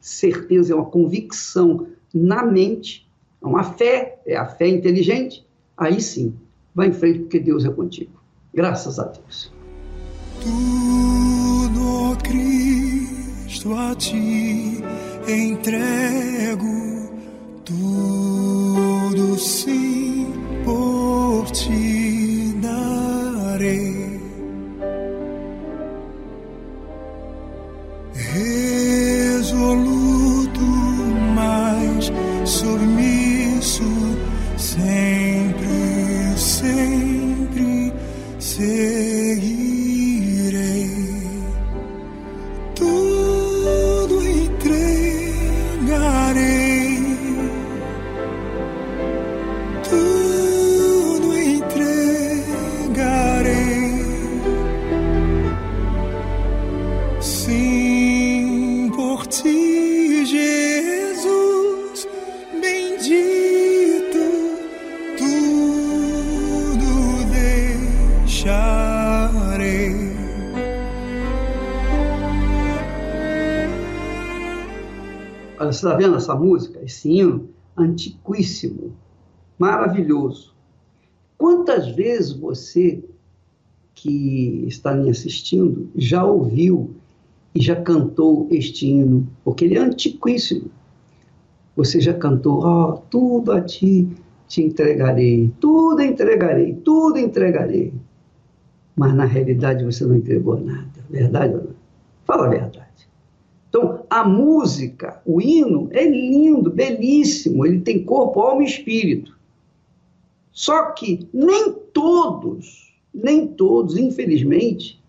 certeza, 0.00 0.72
é 0.72 0.76
uma 0.76 0.86
convicção 0.86 1.86
na 2.12 2.44
mente, 2.44 3.08
é 3.40 3.46
uma 3.46 3.62
fé, 3.62 4.20
é 4.26 4.36
a 4.36 4.46
fé 4.46 4.68
inteligente, 4.68 5.46
aí 5.76 6.00
sim, 6.00 6.34
vai 6.74 6.88
em 6.88 6.92
frente 6.92 7.20
porque 7.20 7.38
Deus 7.38 7.64
é 7.64 7.70
contigo. 7.70 8.20
Graças 8.52 8.98
a 8.98 9.04
Deus. 9.04 9.52
Tudo, 10.42 12.16
Cristo, 12.24 13.72
a 13.74 13.94
ti 13.94 14.82
entrego, 15.28 16.66
tudo 17.64 19.38
sim 19.38 19.87
por 21.48 21.97
Você 75.78 75.86
está 75.86 75.96
vendo 75.96 76.16
essa 76.16 76.34
música, 76.34 76.80
esse 76.84 77.08
hino 77.08 77.48
antiquíssimo, 77.76 78.92
maravilhoso. 79.56 80.52
Quantas 81.36 81.86
vezes 81.90 82.32
você 82.32 83.04
que 83.94 84.64
está 84.66 84.92
me 84.92 85.08
assistindo 85.08 85.88
já 85.94 86.24
ouviu 86.24 86.96
e 87.54 87.62
já 87.62 87.76
cantou 87.76 88.48
este 88.50 88.88
hino? 88.88 89.28
Porque 89.44 89.66
ele 89.66 89.76
é 89.76 89.80
antiquíssimo. 89.80 90.68
Você 91.76 92.00
já 92.00 92.12
cantou, 92.12 92.64
ó, 92.64 92.88
oh, 92.88 92.92
tudo 93.08 93.52
a 93.52 93.60
ti 93.60 94.08
te 94.48 94.64
entregarei, 94.64 95.52
tudo 95.60 96.02
entregarei, 96.02 96.74
tudo 96.74 97.18
entregarei. 97.18 97.94
Mas 98.96 99.14
na 99.14 99.26
realidade 99.26 99.84
você 99.84 100.04
não 100.04 100.16
entregou 100.16 100.58
nada, 100.58 101.04
verdade 101.08 101.54
ou 101.54 101.62
não? 101.62 101.74
Fala 102.24 102.46
a 102.46 102.50
verdade. 102.50 102.87
Então, 103.68 104.06
a 104.08 104.24
música, 104.24 105.20
o 105.26 105.40
hino, 105.40 105.88
é 105.92 106.08
lindo, 106.08 106.70
belíssimo, 106.70 107.66
ele 107.66 107.80
tem 107.80 108.02
corpo, 108.02 108.40
alma 108.40 108.62
e 108.62 108.66
espírito. 108.66 109.36
Só 110.50 110.90
que 110.92 111.28
nem 111.32 111.72
todos, 111.92 112.94
nem 113.12 113.46
todos, 113.46 113.96
infelizmente, 113.96 115.00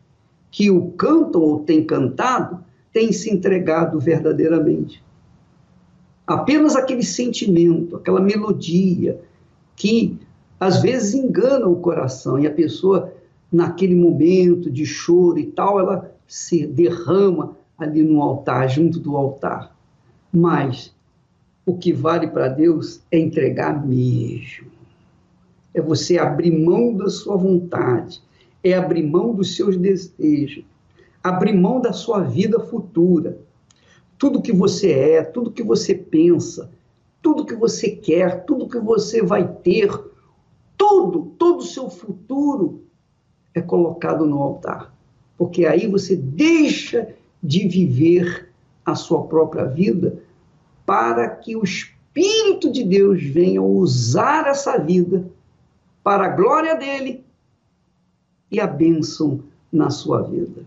que 0.52 0.70
o 0.70 0.92
cantam 0.92 1.42
ou 1.42 1.60
têm 1.62 1.84
cantado, 1.84 2.64
têm 2.92 3.12
se 3.12 3.32
entregado 3.32 4.00
verdadeiramente. 4.00 5.02
Apenas 6.28 6.76
aquele 6.76 7.04
sentimento, 7.04 7.96
aquela 7.96 8.20
melodia, 8.20 9.20
que 9.76 10.18
às 10.60 10.82
vezes 10.82 11.14
engana 11.14 11.68
o 11.68 11.78
coração 11.78 12.38
e 12.38 12.46
a 12.46 12.52
pessoa, 12.52 13.14
naquele 13.52 13.96
momento 13.96 14.70
de 14.70 14.86
choro 14.86 15.40
e 15.40 15.46
tal, 15.46 15.80
ela 15.80 16.14
se 16.28 16.68
derrama 16.68 17.58
ali 17.80 18.04
no 18.04 18.22
altar, 18.22 18.70
junto 18.70 19.00
do 19.00 19.16
altar. 19.16 19.76
Mas 20.32 20.94
o 21.66 21.78
que 21.78 21.94
vale 21.94 22.28
para 22.28 22.50
Deus 22.50 23.02
é 23.12 23.18
entregar 23.18 23.86
mesmo. 23.86 24.68
É 25.74 25.82
você 25.82 26.18
abrir 26.18 26.52
mão 26.52 26.94
da 26.94 27.10
sua 27.10 27.38
vontade, 27.38 28.22
é 28.64 28.74
abrir 28.74 29.04
mão 29.04 29.34
dos 29.34 29.56
seus 29.56 29.78
desejos, 29.78 30.66
abrir 31.24 31.54
mão 31.54 31.80
da 31.80 31.94
sua 31.94 32.22
vida 32.22 32.60
futura. 32.60 33.38
Tudo 34.18 34.42
que 34.42 34.52
você 34.52 34.92
é, 34.92 35.24
tudo 35.24 35.52
que 35.52 35.64
você 35.64 35.96
pensa, 35.96 36.70
tudo 37.22 37.46
que 37.46 37.56
você 37.56 37.92
quer, 37.92 38.44
tudo 38.46 38.68
que 38.68 38.80
você 38.80 39.22
vai 39.22 39.48
ter, 39.48 39.90
tudo, 40.78 41.34
todo 41.38 41.60
o 41.60 41.66
seu 41.66 41.90
futuro 41.90 42.84
é 43.54 43.62
colocado 43.62 44.26
no 44.26 44.42
altar. 44.42 44.94
Porque 45.38 45.66
aí 45.66 45.88
você 45.88 46.16
deixa 46.16 47.16
de 47.42 47.68
viver 47.68 48.52
a 48.86 48.96
sua 48.96 49.24
própria 49.24 49.66
vida 49.66 50.22
para 50.86 51.30
que 51.30 51.56
o 51.56 51.64
Espírito 51.64 52.72
de 52.72 52.84
Deus 52.84 53.24
venha 53.24 53.62
usar 53.62 54.48
essa 54.48 54.78
vida 54.78 55.30
para 56.04 56.26
a 56.26 56.30
glória 56.30 56.76
dele 56.76 57.24
e 58.52 58.60
a 58.60 58.68
bênção 58.68 59.44
na 59.72 59.90
sua 59.90 60.24
vida. 60.24 60.66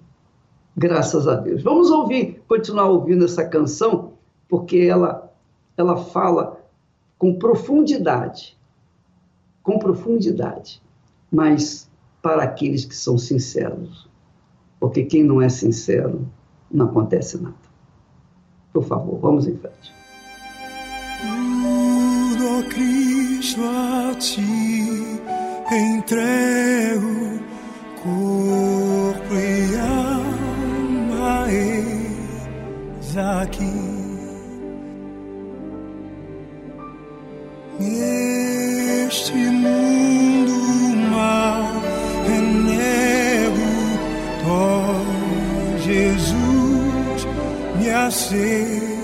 Graças 0.77 1.29
a 1.29 1.35
Deus. 1.35 1.63
Vamos 1.63 1.91
ouvir, 1.91 2.43
continuar 2.49 2.89
ouvindo 2.89 3.25
essa 3.25 3.45
canção, 3.45 4.13
porque 4.49 4.79
ela, 4.79 5.31
ela 5.77 5.97
fala 5.97 6.61
com 7.19 7.35
profundidade, 7.39 8.57
com 9.63 9.79
profundidade, 9.79 10.83
mas 11.31 11.91
para 12.23 12.45
aqueles 12.45 12.85
que 12.85 12.97
são 12.97 13.19
sinceros. 13.19 14.09
Porque 14.81 15.05
quem 15.05 15.23
não 15.23 15.43
é 15.43 15.49
sincero, 15.49 16.27
não 16.73 16.87
acontece 16.87 17.39
nada. 17.41 17.55
Por 18.73 18.85
favor, 18.85 19.19
vamos 19.21 19.47
em 19.47 19.57
frente. 19.57 19.93
Tudo, 21.21 22.69
Cristo, 22.69 23.61
a 23.63 24.15
ti 24.15 25.21
entrego 25.71 27.41
corpo 28.03 29.35
e 29.35 29.77
alma, 29.79 31.51
eis 31.51 33.17
aqui. 33.17 33.93
Neste 37.79 39.35
mundo 39.35 40.32
me 47.93 49.02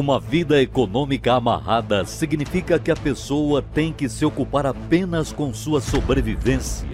Uma 0.00 0.18
vida 0.18 0.62
econômica 0.62 1.34
amarrada 1.34 2.06
significa 2.06 2.78
que 2.78 2.90
a 2.90 2.96
pessoa 2.96 3.60
tem 3.60 3.92
que 3.92 4.08
se 4.08 4.24
ocupar 4.24 4.64
apenas 4.64 5.30
com 5.30 5.52
sua 5.52 5.78
sobrevivência. 5.78 6.88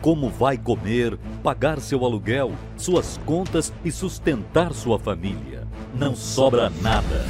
Como 0.00 0.28
vai 0.28 0.58
comer, 0.58 1.16
pagar 1.44 1.78
seu 1.78 2.04
aluguel, 2.04 2.50
suas 2.76 3.20
contas 3.24 3.72
e 3.84 3.92
sustentar 3.92 4.72
sua 4.72 4.98
família. 4.98 5.64
Não 5.94 6.16
sobra 6.16 6.72
nada. 6.82 7.24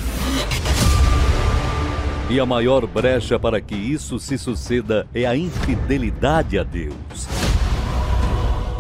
E 2.31 2.41
a 2.41 2.47
maior 2.47 2.87
brecha 2.87 3.39
para 3.39 3.61
que 3.61 3.75
isso 3.75 4.19
se 4.19 4.39
suceda 4.39 5.07
é 5.13 5.27
a 5.27 5.37
infidelidade 5.37 6.59
a 6.59 6.63
Deus. 6.63 7.29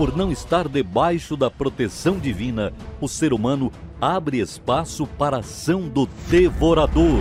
Por 0.01 0.17
não 0.17 0.33
estar 0.33 0.67
debaixo 0.67 1.37
da 1.37 1.51
proteção 1.51 2.19
divina, 2.19 2.73
o 3.03 3.07
ser 3.07 3.35
humano 3.35 3.71
abre 4.01 4.39
espaço 4.39 5.07
para 5.07 5.37
a 5.37 5.41
ação 5.41 5.91
do 5.91 6.09
devorador. 6.31 7.21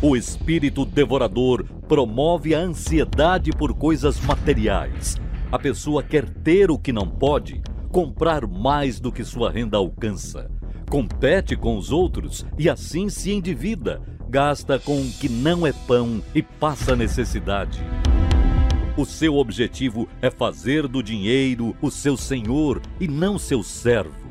O 0.00 0.16
espírito 0.16 0.84
devorador 0.84 1.64
promove 1.88 2.54
a 2.54 2.60
ansiedade 2.60 3.50
por 3.50 3.74
coisas 3.74 4.20
materiais. 4.20 5.20
A 5.50 5.58
pessoa 5.58 6.00
quer 6.00 6.30
ter 6.30 6.70
o 6.70 6.78
que 6.78 6.92
não 6.92 7.08
pode, 7.08 7.60
comprar 7.90 8.46
mais 8.46 9.00
do 9.00 9.10
que 9.10 9.24
sua 9.24 9.50
renda 9.50 9.78
alcança. 9.78 10.48
Compete 10.88 11.56
com 11.56 11.76
os 11.76 11.90
outros 11.90 12.46
e 12.56 12.70
assim 12.70 13.08
se 13.08 13.32
endivida, 13.32 14.00
gasta 14.30 14.78
com 14.78 15.00
o 15.00 15.10
que 15.10 15.28
não 15.28 15.66
é 15.66 15.72
pão 15.72 16.22
e 16.32 16.40
passa 16.40 16.94
necessidade. 16.94 17.82
O 18.96 19.04
seu 19.04 19.36
objetivo 19.36 20.08
é 20.22 20.30
fazer 20.30 20.88
do 20.88 21.02
dinheiro 21.02 21.76
o 21.82 21.90
seu 21.90 22.16
senhor 22.16 22.80
e 22.98 23.06
não 23.06 23.38
seu 23.38 23.62
servo. 23.62 24.26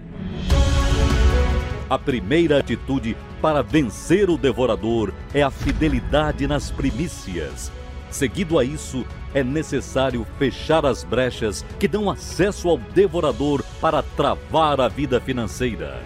A 1.88 2.00
primeira 2.00 2.58
atitude 2.58 3.16
para 3.40 3.62
vencer 3.62 4.28
o 4.28 4.40
devorador 4.40 5.14
é 5.36 5.44
a 5.44 5.52
fidelidade 5.52 6.48
nas 6.48 6.72
primícias. 6.72 7.72
Seguido 8.10 8.58
a 8.58 8.64
isso, 8.64 9.06
é 9.36 9.44
necessário 9.44 10.26
fechar 10.40 10.84
as 10.84 11.04
brechas 11.04 11.64
que 11.80 11.88
dão 11.88 12.10
acesso 12.10 12.68
ao 12.68 12.80
devorador 12.80 13.64
para 13.80 14.02
travar 14.02 14.82
a 14.82 14.88
vida 14.88 15.22
financeira. 15.22 16.02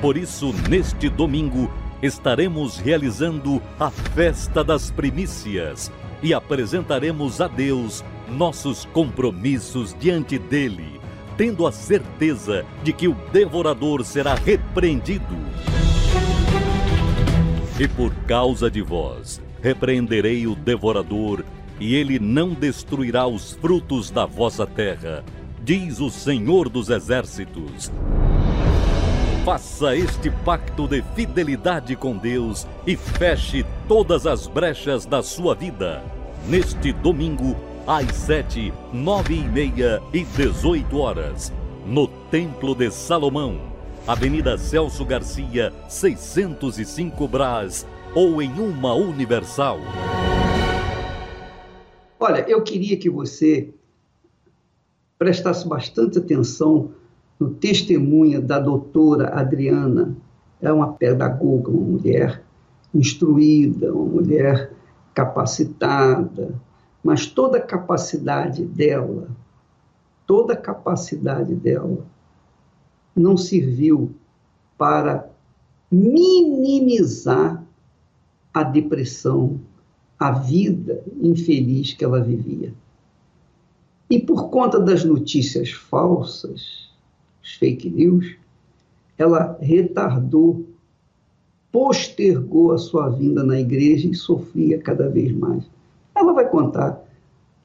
Por 0.00 0.16
isso, 0.16 0.54
neste 0.70 1.10
domingo, 1.10 1.70
estaremos 2.02 2.78
realizando 2.78 3.60
a 3.78 3.90
Festa 3.90 4.64
das 4.64 4.90
Primícias 4.90 5.92
e 6.22 6.34
apresentaremos 6.34 7.40
a 7.40 7.48
Deus 7.48 8.04
nossos 8.28 8.84
compromissos 8.86 9.94
diante 9.98 10.38
dele 10.38 11.00
tendo 11.40 11.66
a 11.66 11.72
certeza 11.72 12.66
de 12.84 12.92
que 12.92 13.08
o 13.08 13.16
devorador 13.32 14.04
será 14.04 14.34
repreendido. 14.34 15.34
E 17.78 17.88
por 17.88 18.14
causa 18.26 18.70
de 18.70 18.82
vós, 18.82 19.40
repreenderei 19.62 20.46
o 20.46 20.54
devorador, 20.54 21.42
e 21.80 21.94
ele 21.94 22.18
não 22.18 22.50
destruirá 22.50 23.26
os 23.26 23.52
frutos 23.54 24.10
da 24.10 24.26
vossa 24.26 24.66
terra, 24.66 25.24
diz 25.62 25.98
o 25.98 26.10
Senhor 26.10 26.68
dos 26.68 26.90
Exércitos. 26.90 27.90
Faça 29.50 29.96
este 29.96 30.30
pacto 30.44 30.86
de 30.86 31.02
fidelidade 31.16 31.96
com 31.96 32.16
Deus 32.16 32.68
e 32.86 32.96
feche 32.96 33.66
todas 33.88 34.24
as 34.24 34.46
brechas 34.46 35.04
da 35.04 35.24
sua 35.24 35.56
vida. 35.56 36.04
Neste 36.46 36.92
domingo, 36.92 37.56
às 37.84 38.14
sete, 38.14 38.72
nove 38.92 39.34
e 39.34 39.42
meia 39.42 40.00
e 40.12 40.22
dezoito 40.22 40.98
horas, 40.98 41.52
no 41.84 42.06
Templo 42.30 42.76
de 42.76 42.92
Salomão, 42.92 43.60
Avenida 44.06 44.56
Celso 44.56 45.04
Garcia, 45.04 45.72
605 45.88 47.26
Brás, 47.26 47.84
ou 48.14 48.40
em 48.40 48.52
uma 48.52 48.94
Universal. 48.94 49.80
Olha, 52.20 52.48
eu 52.48 52.62
queria 52.62 52.96
que 52.96 53.10
você 53.10 53.74
prestasse 55.18 55.66
bastante 55.66 56.18
atenção 56.18 56.94
no 57.40 57.48
testemunho 57.54 58.42
da 58.42 58.60
doutora 58.60 59.30
Adriana. 59.30 60.14
É 60.60 60.70
uma 60.70 60.92
pedagoga, 60.92 61.70
uma 61.70 61.92
mulher 61.92 62.44
instruída, 62.94 63.94
uma 63.94 64.04
mulher 64.04 64.70
capacitada, 65.14 66.54
mas 67.02 67.24
toda 67.26 67.56
a 67.56 67.62
capacidade 67.62 68.66
dela, 68.66 69.28
toda 70.26 70.52
a 70.52 70.56
capacidade 70.56 71.54
dela 71.54 72.04
não 73.16 73.38
serviu 73.38 74.14
para 74.76 75.30
minimizar 75.90 77.64
a 78.52 78.62
depressão, 78.62 79.60
a 80.18 80.30
vida 80.30 81.02
infeliz 81.22 81.94
que 81.94 82.04
ela 82.04 82.20
vivia. 82.20 82.74
E 84.10 84.18
por 84.18 84.50
conta 84.50 84.78
das 84.78 85.04
notícias 85.04 85.70
falsas, 85.70 86.89
os 87.42 87.54
fake 87.54 87.88
news, 87.90 88.36
ela 89.18 89.58
retardou, 89.60 90.66
postergou 91.70 92.72
a 92.72 92.78
sua 92.78 93.08
vinda 93.08 93.44
na 93.44 93.58
igreja 93.58 94.08
e 94.08 94.14
sofria 94.14 94.78
cada 94.78 95.08
vez 95.08 95.32
mais. 95.32 95.64
Ela 96.14 96.32
vai 96.32 96.48
contar, 96.48 97.00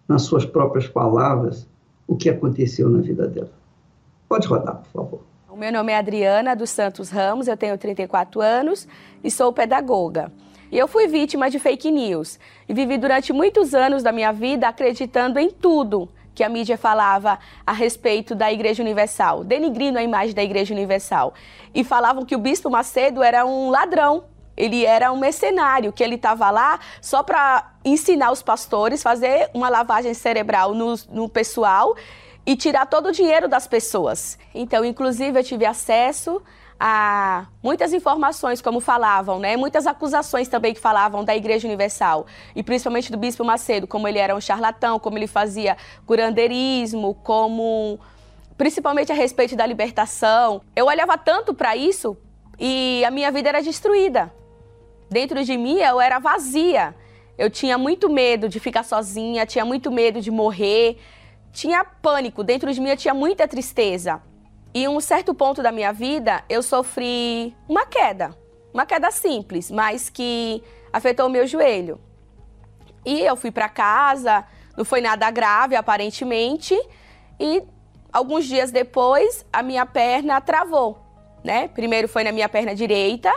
nas 0.07 0.23
suas 0.23 0.45
próprias 0.45 0.87
palavras, 0.87 1.67
o 2.07 2.15
que 2.15 2.29
aconteceu 2.29 2.89
na 2.89 3.01
vida 3.01 3.27
dela. 3.27 3.51
Pode 4.29 4.47
rodar, 4.47 4.77
por 4.77 4.91
favor. 4.91 5.21
O 5.49 5.55
meu 5.57 5.71
nome 5.71 5.91
é 5.91 5.97
Adriana 5.97 6.55
dos 6.55 6.69
Santos 6.69 7.09
Ramos, 7.09 7.47
eu 7.47 7.55
tenho 7.55 7.77
34 7.77 8.41
anos 8.41 8.87
e 9.23 9.31
sou 9.31 9.53
pedagoga. 9.53 10.31
E 10.71 10.77
eu 10.77 10.87
fui 10.87 11.07
vítima 11.07 11.49
de 11.49 11.59
fake 11.59 11.89
news 11.89 12.39
e 12.67 12.73
vivi 12.73 12.97
durante 12.97 13.31
muitos 13.31 13.73
anos 13.73 14.03
da 14.03 14.11
minha 14.11 14.33
vida 14.33 14.67
acreditando 14.67 15.39
em 15.39 15.49
tudo 15.49 16.09
que 16.35 16.43
a 16.43 16.49
mídia 16.49 16.77
falava 16.77 17.39
a 17.65 17.71
respeito 17.71 18.35
da 18.35 18.51
Igreja 18.51 18.83
Universal, 18.83 19.45
denigrindo 19.45 19.97
a 19.97 20.03
imagem 20.03 20.35
da 20.35 20.43
Igreja 20.43 20.73
Universal. 20.73 21.33
E 21.73 21.83
falavam 21.83 22.25
que 22.25 22.35
o 22.35 22.39
Bispo 22.39 22.69
Macedo 22.69 23.23
era 23.23 23.45
um 23.45 23.69
ladrão, 23.69 24.25
ele 24.57 24.85
era 24.85 25.11
um 25.11 25.17
mercenário, 25.17 25.93
que 25.93 26.03
ele 26.03 26.15
estava 26.15 26.51
lá 26.51 26.79
só 27.01 27.23
para 27.23 27.71
ensinar 27.83 28.31
os 28.31 28.41
pastores, 28.41 29.01
fazer 29.01 29.49
uma 29.53 29.69
lavagem 29.69 30.13
cerebral 30.13 30.73
no, 30.73 30.95
no 31.09 31.29
pessoal 31.29 31.95
e 32.45 32.55
tirar 32.55 32.85
todo 32.85 33.07
o 33.07 33.11
dinheiro 33.11 33.47
das 33.47 33.65
pessoas. 33.65 34.37
Então, 34.53 34.85
inclusive, 34.85 35.39
eu 35.39 35.43
tive 35.43 35.65
acesso 35.65 36.41
a 36.79 37.47
muitas 37.63 37.93
informações, 37.93 38.61
como 38.61 38.79
falavam, 38.79 39.39
né? 39.39 39.55
Muitas 39.55 39.87
acusações 39.87 40.47
também 40.47 40.73
que 40.73 40.79
falavam 40.79 41.23
da 41.23 41.35
Igreja 41.35 41.67
Universal, 41.67 42.25
e 42.55 42.61
principalmente 42.61 43.11
do 43.11 43.17
Bispo 43.17 43.43
Macedo, 43.43 43.87
como 43.87 44.07
ele 44.07 44.19
era 44.19 44.35
um 44.35 44.41
charlatão, 44.41 44.99
como 44.99 45.17
ele 45.17 45.27
fazia 45.27 45.77
curandeirismo, 46.05 47.15
como 47.23 47.99
principalmente 48.57 49.11
a 49.11 49.15
respeito 49.15 49.55
da 49.55 49.65
libertação. 49.65 50.61
Eu 50.75 50.85
olhava 50.85 51.17
tanto 51.17 51.53
para 51.53 51.75
isso 51.75 52.17
e 52.59 53.03
a 53.05 53.11
minha 53.11 53.31
vida 53.31 53.49
era 53.49 53.61
destruída. 53.61 54.31
Dentro 55.09 55.43
de 55.43 55.57
mim 55.57 55.79
eu 55.79 55.99
era 56.01 56.19
vazia. 56.19 56.95
Eu 57.37 57.49
tinha 57.49 57.77
muito 57.77 58.09
medo 58.09 58.47
de 58.47 58.59
ficar 58.59 58.83
sozinha, 58.83 59.45
tinha 59.45 59.65
muito 59.65 59.91
medo 59.91 60.21
de 60.21 60.31
morrer, 60.31 60.97
tinha 61.51 61.83
pânico, 61.83 62.43
dentro 62.43 62.71
de 62.73 62.79
mim 62.79 62.89
eu 62.89 62.97
tinha 62.97 63.13
muita 63.13 63.47
tristeza. 63.47 64.21
E 64.75 64.89
um 64.89 64.99
certo 64.99 65.33
ponto 65.33 65.63
da 65.63 65.71
minha 65.71 65.93
vida, 65.93 66.43
eu 66.49 66.61
sofri 66.61 67.55
uma 67.65 67.85
queda. 67.85 68.37
Uma 68.73 68.85
queda 68.85 69.09
simples, 69.09 69.71
mas 69.71 70.09
que 70.09 70.61
afetou 70.91 71.27
o 71.27 71.29
meu 71.29 71.47
joelho. 71.47 71.97
E 73.05 73.21
eu 73.21 73.37
fui 73.37 73.51
para 73.51 73.69
casa, 73.69 74.43
não 74.75 74.83
foi 74.83 74.99
nada 74.99 75.31
grave 75.31 75.77
aparentemente, 75.77 76.77
e 77.39 77.63
alguns 78.11 78.47
dias 78.47 78.69
depois 78.69 79.45
a 79.53 79.63
minha 79.63 79.85
perna 79.85 80.41
travou, 80.41 80.99
né? 81.41 81.69
Primeiro 81.69 82.09
foi 82.09 82.25
na 82.25 82.33
minha 82.33 82.49
perna 82.49 82.75
direita, 82.75 83.33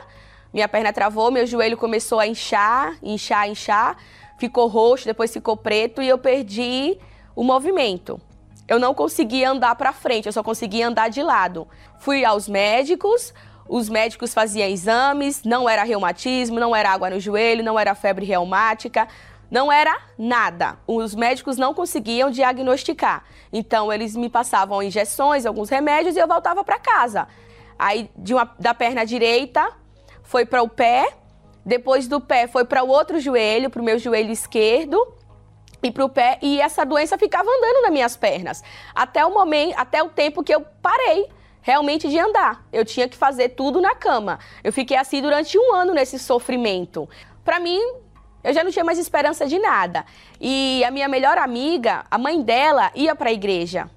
minha 0.52 0.68
perna 0.68 0.92
travou, 0.92 1.30
meu 1.30 1.46
joelho 1.46 1.76
começou 1.76 2.18
a 2.18 2.26
inchar, 2.26 2.98
inchar, 3.00 3.48
inchar, 3.48 3.96
ficou 4.40 4.66
roxo, 4.66 5.04
depois 5.04 5.32
ficou 5.32 5.56
preto 5.56 6.02
e 6.02 6.08
eu 6.08 6.18
perdi 6.18 6.98
o 7.36 7.44
movimento. 7.44 8.20
Eu 8.68 8.78
não 8.78 8.92
conseguia 8.92 9.50
andar 9.50 9.74
para 9.76 9.94
frente, 9.94 10.26
eu 10.26 10.32
só 10.32 10.42
conseguia 10.42 10.86
andar 10.86 11.08
de 11.08 11.22
lado. 11.22 11.66
Fui 11.98 12.22
aos 12.22 12.46
médicos, 12.46 13.32
os 13.66 13.88
médicos 13.88 14.34
faziam 14.34 14.68
exames, 14.68 15.42
não 15.42 15.66
era 15.66 15.82
reumatismo, 15.84 16.60
não 16.60 16.76
era 16.76 16.90
água 16.90 17.08
no 17.08 17.18
joelho, 17.18 17.64
não 17.64 17.78
era 17.78 17.94
febre 17.94 18.26
reumática, 18.26 19.08
não 19.50 19.72
era 19.72 19.98
nada. 20.18 20.78
Os 20.86 21.14
médicos 21.14 21.56
não 21.56 21.72
conseguiam 21.72 22.30
diagnosticar. 22.30 23.24
Então 23.50 23.90
eles 23.90 24.14
me 24.14 24.28
passavam 24.28 24.82
injeções, 24.82 25.46
alguns 25.46 25.70
remédios 25.70 26.14
e 26.14 26.18
eu 26.18 26.28
voltava 26.28 26.62
para 26.62 26.78
casa. 26.78 27.26
Aí 27.78 28.10
uma, 28.30 28.54
da 28.58 28.74
perna 28.74 29.06
direita 29.06 29.66
foi 30.22 30.44
para 30.44 30.62
o 30.62 30.68
pé, 30.68 31.14
depois 31.64 32.06
do 32.06 32.20
pé 32.20 32.46
foi 32.46 32.66
para 32.66 32.84
o 32.84 32.88
outro 32.88 33.18
joelho, 33.18 33.70
para 33.70 33.80
o 33.80 33.84
meu 33.84 33.98
joelho 33.98 34.30
esquerdo 34.30 35.17
e 35.82 35.90
para 35.90 36.04
o 36.04 36.08
pé 36.08 36.38
e 36.42 36.60
essa 36.60 36.84
doença 36.84 37.16
ficava 37.16 37.48
andando 37.48 37.82
nas 37.82 37.92
minhas 37.92 38.16
pernas 38.16 38.62
até 38.94 39.24
o 39.24 39.32
momento, 39.32 39.74
até 39.76 40.02
o 40.02 40.08
tempo 40.08 40.42
que 40.42 40.54
eu 40.54 40.60
parei 40.82 41.28
realmente 41.60 42.08
de 42.08 42.18
andar. 42.18 42.64
Eu 42.72 42.84
tinha 42.84 43.08
que 43.08 43.16
fazer 43.16 43.50
tudo 43.50 43.80
na 43.80 43.94
cama. 43.94 44.38
Eu 44.64 44.72
fiquei 44.72 44.96
assim 44.96 45.20
durante 45.20 45.58
um 45.58 45.74
ano 45.74 45.92
nesse 45.92 46.18
sofrimento. 46.18 47.08
Para 47.44 47.60
mim, 47.60 47.80
eu 48.42 48.52
já 48.52 48.64
não 48.64 48.70
tinha 48.70 48.84
mais 48.84 48.98
esperança 48.98 49.46
de 49.46 49.58
nada. 49.58 50.04
E 50.40 50.82
a 50.84 50.90
minha 50.90 51.08
melhor 51.08 51.38
amiga, 51.38 52.04
a 52.10 52.16
mãe 52.16 52.40
dela, 52.42 52.90
ia 52.94 53.14
para 53.14 53.30
a 53.30 53.32
igreja, 53.32 53.90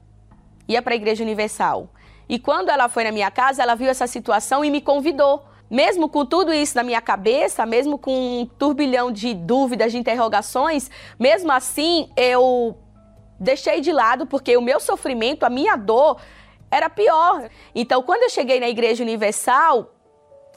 ia 0.67 0.81
para 0.81 0.93
a 0.93 0.95
igreja 0.95 1.23
universal. 1.23 1.89
E 2.27 2.39
quando 2.39 2.69
ela 2.69 2.89
foi 2.89 3.03
na 3.03 3.11
minha 3.11 3.29
casa, 3.31 3.61
ela 3.61 3.75
viu 3.75 3.89
essa 3.89 4.07
situação 4.07 4.63
e 4.63 4.71
me 4.71 4.81
convidou 4.81 5.45
mesmo 5.71 6.09
com 6.09 6.25
tudo 6.25 6.53
isso 6.53 6.75
na 6.75 6.83
minha 6.83 6.99
cabeça, 6.99 7.65
mesmo 7.65 7.97
com 7.97 8.41
um 8.41 8.45
turbilhão 8.45 9.09
de 9.09 9.33
dúvidas, 9.33 9.93
de 9.93 9.97
interrogações, 9.97 10.91
mesmo 11.17 11.49
assim 11.49 12.09
eu 12.17 12.77
deixei 13.39 13.79
de 13.79 13.93
lado 13.93 14.27
porque 14.27 14.57
o 14.57 14.61
meu 14.61 14.81
sofrimento, 14.81 15.45
a 15.45 15.49
minha 15.49 15.77
dor 15.77 16.19
era 16.69 16.89
pior. 16.89 17.49
Então, 17.73 18.03
quando 18.03 18.23
eu 18.23 18.29
cheguei 18.29 18.59
na 18.59 18.67
Igreja 18.67 19.01
Universal, 19.01 19.93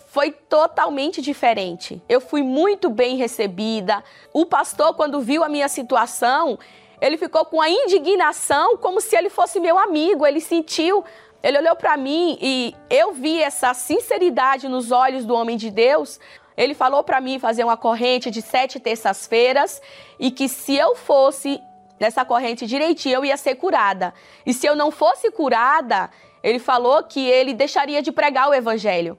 foi 0.08 0.32
totalmente 0.32 1.22
diferente. 1.22 2.02
Eu 2.08 2.20
fui 2.20 2.42
muito 2.42 2.90
bem 2.90 3.16
recebida. 3.16 4.02
O 4.32 4.44
pastor, 4.44 4.94
quando 4.94 5.20
viu 5.20 5.44
a 5.44 5.48
minha 5.48 5.68
situação, 5.68 6.58
ele 7.00 7.16
ficou 7.16 7.44
com 7.44 7.60
a 7.60 7.68
indignação 7.68 8.76
como 8.76 9.00
se 9.00 9.16
ele 9.16 9.30
fosse 9.30 9.58
meu 9.60 9.78
amigo. 9.78 10.26
Ele 10.26 10.40
sentiu 10.40 11.04
ele 11.44 11.58
olhou 11.58 11.76
para 11.76 11.94
mim 11.98 12.38
e 12.40 12.74
eu 12.88 13.12
vi 13.12 13.38
essa 13.38 13.74
sinceridade 13.74 14.66
nos 14.66 14.90
olhos 14.90 15.26
do 15.26 15.34
homem 15.34 15.58
de 15.58 15.70
Deus. 15.70 16.18
Ele 16.56 16.72
falou 16.72 17.04
para 17.04 17.20
mim 17.20 17.38
fazer 17.38 17.62
uma 17.62 17.76
corrente 17.76 18.30
de 18.30 18.40
sete 18.40 18.80
terças-feiras 18.80 19.82
e 20.18 20.30
que 20.30 20.48
se 20.48 20.74
eu 20.74 20.96
fosse 20.96 21.60
nessa 22.00 22.24
corrente 22.24 22.66
direitinho, 22.66 23.16
eu 23.16 23.24
ia 23.26 23.36
ser 23.36 23.56
curada. 23.56 24.14
E 24.46 24.54
se 24.54 24.66
eu 24.66 24.74
não 24.74 24.90
fosse 24.90 25.30
curada, 25.30 26.10
ele 26.42 26.58
falou 26.58 27.02
que 27.02 27.20
ele 27.28 27.52
deixaria 27.52 28.00
de 28.00 28.10
pregar 28.10 28.48
o 28.48 28.54
evangelho, 28.54 29.18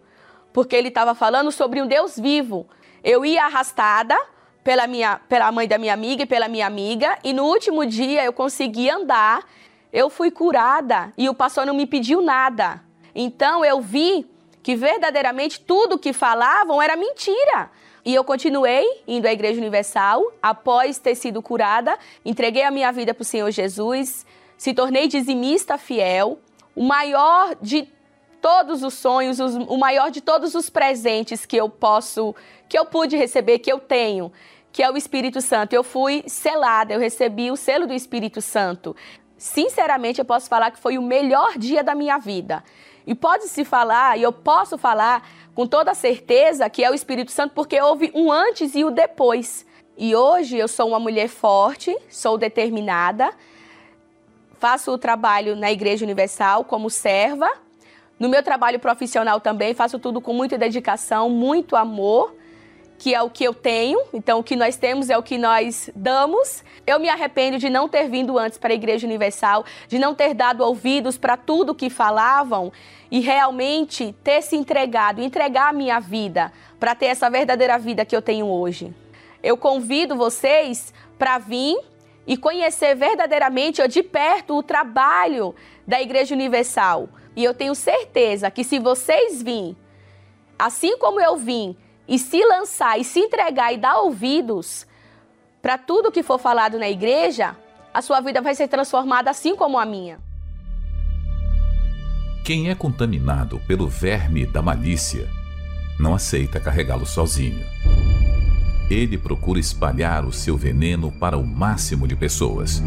porque 0.52 0.76
ele 0.76 0.88
estava 0.88 1.14
falando 1.14 1.52
sobre 1.52 1.80
um 1.80 1.86
Deus 1.86 2.18
vivo. 2.18 2.68
Eu 3.04 3.24
ia 3.24 3.46
arrastada 3.46 4.18
pela, 4.64 4.88
minha, 4.88 5.22
pela 5.30 5.52
mãe 5.52 5.68
da 5.68 5.78
minha 5.78 5.94
amiga 5.94 6.24
e 6.24 6.26
pela 6.26 6.48
minha 6.48 6.66
amiga, 6.66 7.20
e 7.24 7.34
no 7.34 7.44
último 7.44 7.86
dia 7.86 8.26
eu 8.26 8.34
consegui 8.34 8.90
andar 8.90 9.44
eu 9.96 10.10
fui 10.10 10.30
curada 10.30 11.14
e 11.18 11.30
o 11.30 11.34
pastor 11.34 11.66
não 11.66 11.74
me 11.74 11.88
pediu 11.88 12.22
nada. 12.22 12.84
Então 13.16 13.64
eu 13.64 13.80
vi 13.80 14.30
que 14.62 14.76
verdadeiramente 14.76 15.62
tudo 15.62 15.98
que 15.98 16.12
falavam 16.12 16.82
era 16.82 16.98
mentira. 16.98 17.72
E 18.04 18.14
eu 18.14 18.22
continuei 18.22 18.86
indo 19.08 19.26
à 19.26 19.32
Igreja 19.32 19.58
Universal 19.58 20.22
após 20.44 21.00
ter 21.00 21.16
sido 21.16 21.42
curada, 21.42 21.98
entreguei 22.26 22.64
a 22.64 22.72
minha 22.72 22.92
vida 22.92 23.14
para 23.14 23.22
o 23.22 23.26
Senhor 23.26 23.50
Jesus, 23.52 24.26
se 24.58 24.74
tornei 24.74 25.08
dizimista 25.08 25.78
fiel, 25.78 26.40
o 26.76 26.84
maior 26.84 27.56
de 27.62 27.88
todos 28.42 28.84
os 28.84 28.96
sonhos, 28.96 29.40
o 29.40 29.78
maior 29.78 30.12
de 30.12 30.20
todos 30.20 30.56
os 30.56 30.70
presentes 30.70 31.46
que 31.46 31.56
eu 31.56 31.70
posso, 31.70 32.36
que 32.68 32.78
eu 32.78 32.86
pude 32.86 33.16
receber, 33.16 33.60
que 33.60 33.72
eu 33.72 33.80
tenho, 33.80 34.30
que 34.74 34.84
é 34.84 34.92
o 34.92 34.98
Espírito 34.98 35.40
Santo. 35.40 35.72
Eu 35.72 35.86
fui 35.86 36.22
selada, 36.28 36.94
eu 36.94 37.00
recebi 37.00 37.50
o 37.50 37.56
selo 37.56 37.88
do 37.88 37.94
Espírito 37.94 38.42
Santo 38.42 38.94
sinceramente, 39.38 40.20
eu 40.20 40.26
posso 40.26 40.50
falar 40.50 40.72
que 40.72 40.80
foi 40.80 40.98
o 40.98 41.02
melhor 41.02 41.58
dia 41.58 41.84
da 41.84 41.96
minha 41.96 42.18
vida. 42.18 42.64
E 43.08 43.14
pode-se 43.14 43.64
falar, 43.64 44.18
e 44.18 44.24
eu 44.24 44.34
posso 44.34 44.78
falar 44.78 45.28
com 45.54 45.66
toda 45.66 45.94
certeza 45.94 46.70
que 46.70 46.84
é 46.84 46.92
o 46.92 46.94
Espírito 46.94 47.32
Santo, 47.32 47.54
porque 47.54 47.80
houve 47.80 48.12
um 48.14 48.32
antes 48.32 48.76
e 48.76 48.84
o 48.84 48.92
depois. 48.92 49.66
E 49.98 50.16
hoje 50.16 50.58
eu 50.58 50.68
sou 50.68 50.90
uma 50.90 51.00
mulher 51.00 51.30
forte, 51.30 51.96
sou 52.10 52.38
determinada, 52.38 53.32
faço 54.60 54.92
o 54.92 54.98
trabalho 54.98 55.56
na 55.56 55.72
Igreja 55.72 56.04
Universal 56.04 56.66
como 56.66 56.90
serva. 56.90 57.50
No 58.20 58.28
meu 58.28 58.44
trabalho 58.44 58.80
profissional 58.80 59.40
também 59.40 59.74
faço 59.74 60.00
tudo 60.00 60.20
com 60.20 60.34
muita 60.34 60.58
dedicação, 60.58 61.30
muito 61.30 61.76
amor 61.76 62.35
que 62.98 63.14
é 63.14 63.22
o 63.22 63.30
que 63.30 63.44
eu 63.44 63.54
tenho, 63.54 64.02
então 64.14 64.40
o 64.40 64.44
que 64.44 64.56
nós 64.56 64.78
temos 64.78 65.10
é 65.10 65.18
o 65.18 65.24
que 65.24 65.38
nós 65.38 65.90
damos. 65.96 66.64
Eu 66.88 67.00
me 67.00 67.10
arrependo 67.10 67.58
de 67.58 67.70
não 67.70 67.90
ter 67.90 68.10
vindo 68.10 68.38
antes 68.40 68.58
para 68.58 68.72
a 68.72 68.76
Igreja 68.76 69.06
Universal, 69.06 69.66
de 69.88 70.00
não 70.00 70.16
ter 70.16 70.34
dado 70.34 70.64
ouvidos 70.64 71.18
para 71.18 71.36
tudo 71.36 71.76
que 71.76 71.90
falavam 71.90 72.72
e 73.12 73.20
realmente 73.20 74.16
ter 74.24 74.42
se 74.42 74.56
entregado, 74.56 75.22
entregar 75.22 75.70
a 75.70 75.74
minha 75.74 76.00
vida 76.00 76.52
para 76.80 76.96
ter 76.96 77.08
essa 77.08 77.30
verdadeira 77.30 77.78
vida 77.78 78.06
que 78.06 78.16
eu 78.16 78.22
tenho 78.22 78.48
hoje. 78.48 78.94
Eu 79.44 79.58
convido 79.58 80.16
vocês 80.16 80.94
para 81.18 81.38
vir 81.38 81.78
e 82.26 82.36
conhecer 82.36 82.96
verdadeiramente 82.96 83.82
ou 83.82 83.88
de 83.88 84.02
perto 84.02 84.56
o 84.56 84.64
trabalho 84.64 85.54
da 85.86 86.02
Igreja 86.02 86.34
Universal. 86.34 87.10
E 87.36 87.44
eu 87.44 87.54
tenho 87.54 87.76
certeza 87.76 88.50
que 88.50 88.64
se 88.64 88.80
vocês 88.80 89.44
virem, 89.44 89.78
assim 90.58 90.98
como 90.98 91.20
eu 91.20 91.36
vim, 91.36 91.76
e 92.08 92.20
se 92.20 92.44
lançar 92.46 93.00
e 93.00 93.04
se 93.04 93.20
entregar 93.20 93.74
e 93.74 93.78
dar 93.78 93.98
ouvidos 93.98 94.86
para 95.62 95.78
tudo 95.78 96.12
que 96.12 96.22
for 96.22 96.38
falado 96.38 96.78
na 96.78 96.90
igreja, 96.90 97.56
a 97.94 98.02
sua 98.02 98.22
vida 98.22 98.42
vai 98.42 98.54
ser 98.54 98.68
transformada 98.68 99.32
assim 99.32 99.56
como 99.56 99.80
a 99.80 99.86
minha. 99.86 100.20
Quem 102.44 102.70
é 102.70 102.76
contaminado 102.76 103.60
pelo 103.68 103.88
verme 103.88 104.46
da 104.46 104.62
malícia 104.62 105.28
não 106.00 106.14
aceita 106.14 106.60
carregá-lo 106.60 107.06
sozinho. 107.06 107.66
Ele 108.90 109.18
procura 109.18 109.60
espalhar 109.60 110.26
o 110.26 110.32
seu 110.32 110.56
veneno 110.56 111.12
para 111.12 111.38
o 111.38 111.44
máximo 111.44 112.08
de 112.08 112.16
pessoas. 112.16 112.84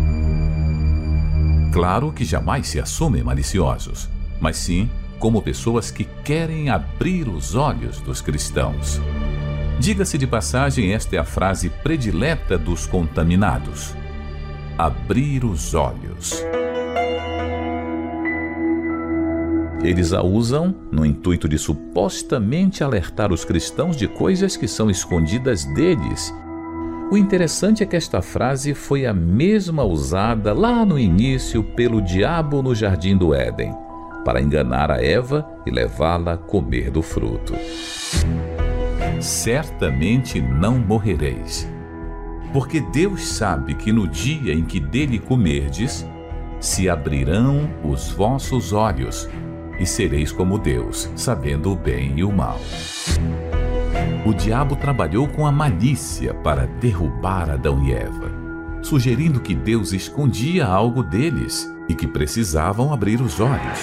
Claro 1.72 2.12
que 2.12 2.24
jamais 2.24 2.68
se 2.68 2.78
assumem 2.78 3.24
maliciosos, 3.24 4.08
mas 4.40 4.56
sim 4.56 4.88
como 5.18 5.42
pessoas 5.42 5.90
que 5.90 6.04
querem 6.24 6.70
abrir 6.70 7.28
os 7.28 7.54
olhos 7.54 8.00
dos 8.00 8.20
cristãos. 8.20 9.00
Diga-se 9.78 10.18
de 10.18 10.26
passagem, 10.26 10.92
esta 10.92 11.16
é 11.16 11.18
a 11.18 11.24
frase 11.24 11.70
predileta 11.70 12.58
dos 12.58 12.86
contaminados: 12.86 13.94
abrir 14.76 15.44
os 15.44 15.74
olhos. 15.74 16.42
Eles 19.82 20.12
a 20.12 20.22
usam 20.22 20.74
no 20.90 21.06
intuito 21.06 21.48
de 21.48 21.56
supostamente 21.56 22.82
alertar 22.82 23.32
os 23.32 23.44
cristãos 23.44 23.96
de 23.96 24.08
coisas 24.08 24.56
que 24.56 24.66
são 24.66 24.90
escondidas 24.90 25.64
deles. 25.66 26.34
O 27.10 27.16
interessante 27.16 27.82
é 27.82 27.86
que 27.86 27.96
esta 27.96 28.20
frase 28.20 28.74
foi 28.74 29.06
a 29.06 29.14
mesma 29.14 29.84
usada 29.84 30.52
lá 30.52 30.84
no 30.84 30.98
início 30.98 31.62
pelo 31.62 32.02
diabo 32.02 32.60
no 32.60 32.74
jardim 32.74 33.16
do 33.16 33.32
Éden, 33.32 33.72
para 34.28 34.42
enganar 34.42 34.90
a 34.90 35.02
Eva 35.02 35.48
e 35.64 35.70
levá-la 35.70 36.34
a 36.34 36.36
comer 36.36 36.90
do 36.90 37.00
fruto. 37.00 37.54
Certamente 39.22 40.38
não 40.38 40.78
morrereis, 40.78 41.66
porque 42.52 42.78
Deus 42.78 43.26
sabe 43.26 43.72
que 43.72 43.90
no 43.90 44.06
dia 44.06 44.52
em 44.52 44.66
que 44.66 44.78
dele 44.78 45.18
comerdes, 45.18 46.06
se 46.60 46.90
abrirão 46.90 47.70
os 47.82 48.10
vossos 48.10 48.74
olhos 48.74 49.26
e 49.80 49.86
sereis 49.86 50.30
como 50.30 50.58
Deus, 50.58 51.10
sabendo 51.16 51.72
o 51.72 51.74
bem 51.74 52.12
e 52.18 52.22
o 52.22 52.30
mal. 52.30 52.60
O 54.26 54.34
diabo 54.34 54.76
trabalhou 54.76 55.26
com 55.26 55.46
a 55.46 55.50
malícia 55.50 56.34
para 56.34 56.66
derrubar 56.66 57.48
Adão 57.48 57.82
e 57.82 57.94
Eva, 57.94 58.30
sugerindo 58.82 59.40
que 59.40 59.54
Deus 59.54 59.92
escondia 59.92 60.66
algo 60.66 61.02
deles 61.02 61.70
e 61.88 61.94
que 61.94 62.06
precisavam 62.06 62.92
abrir 62.92 63.20
os 63.20 63.40
olhos. 63.40 63.78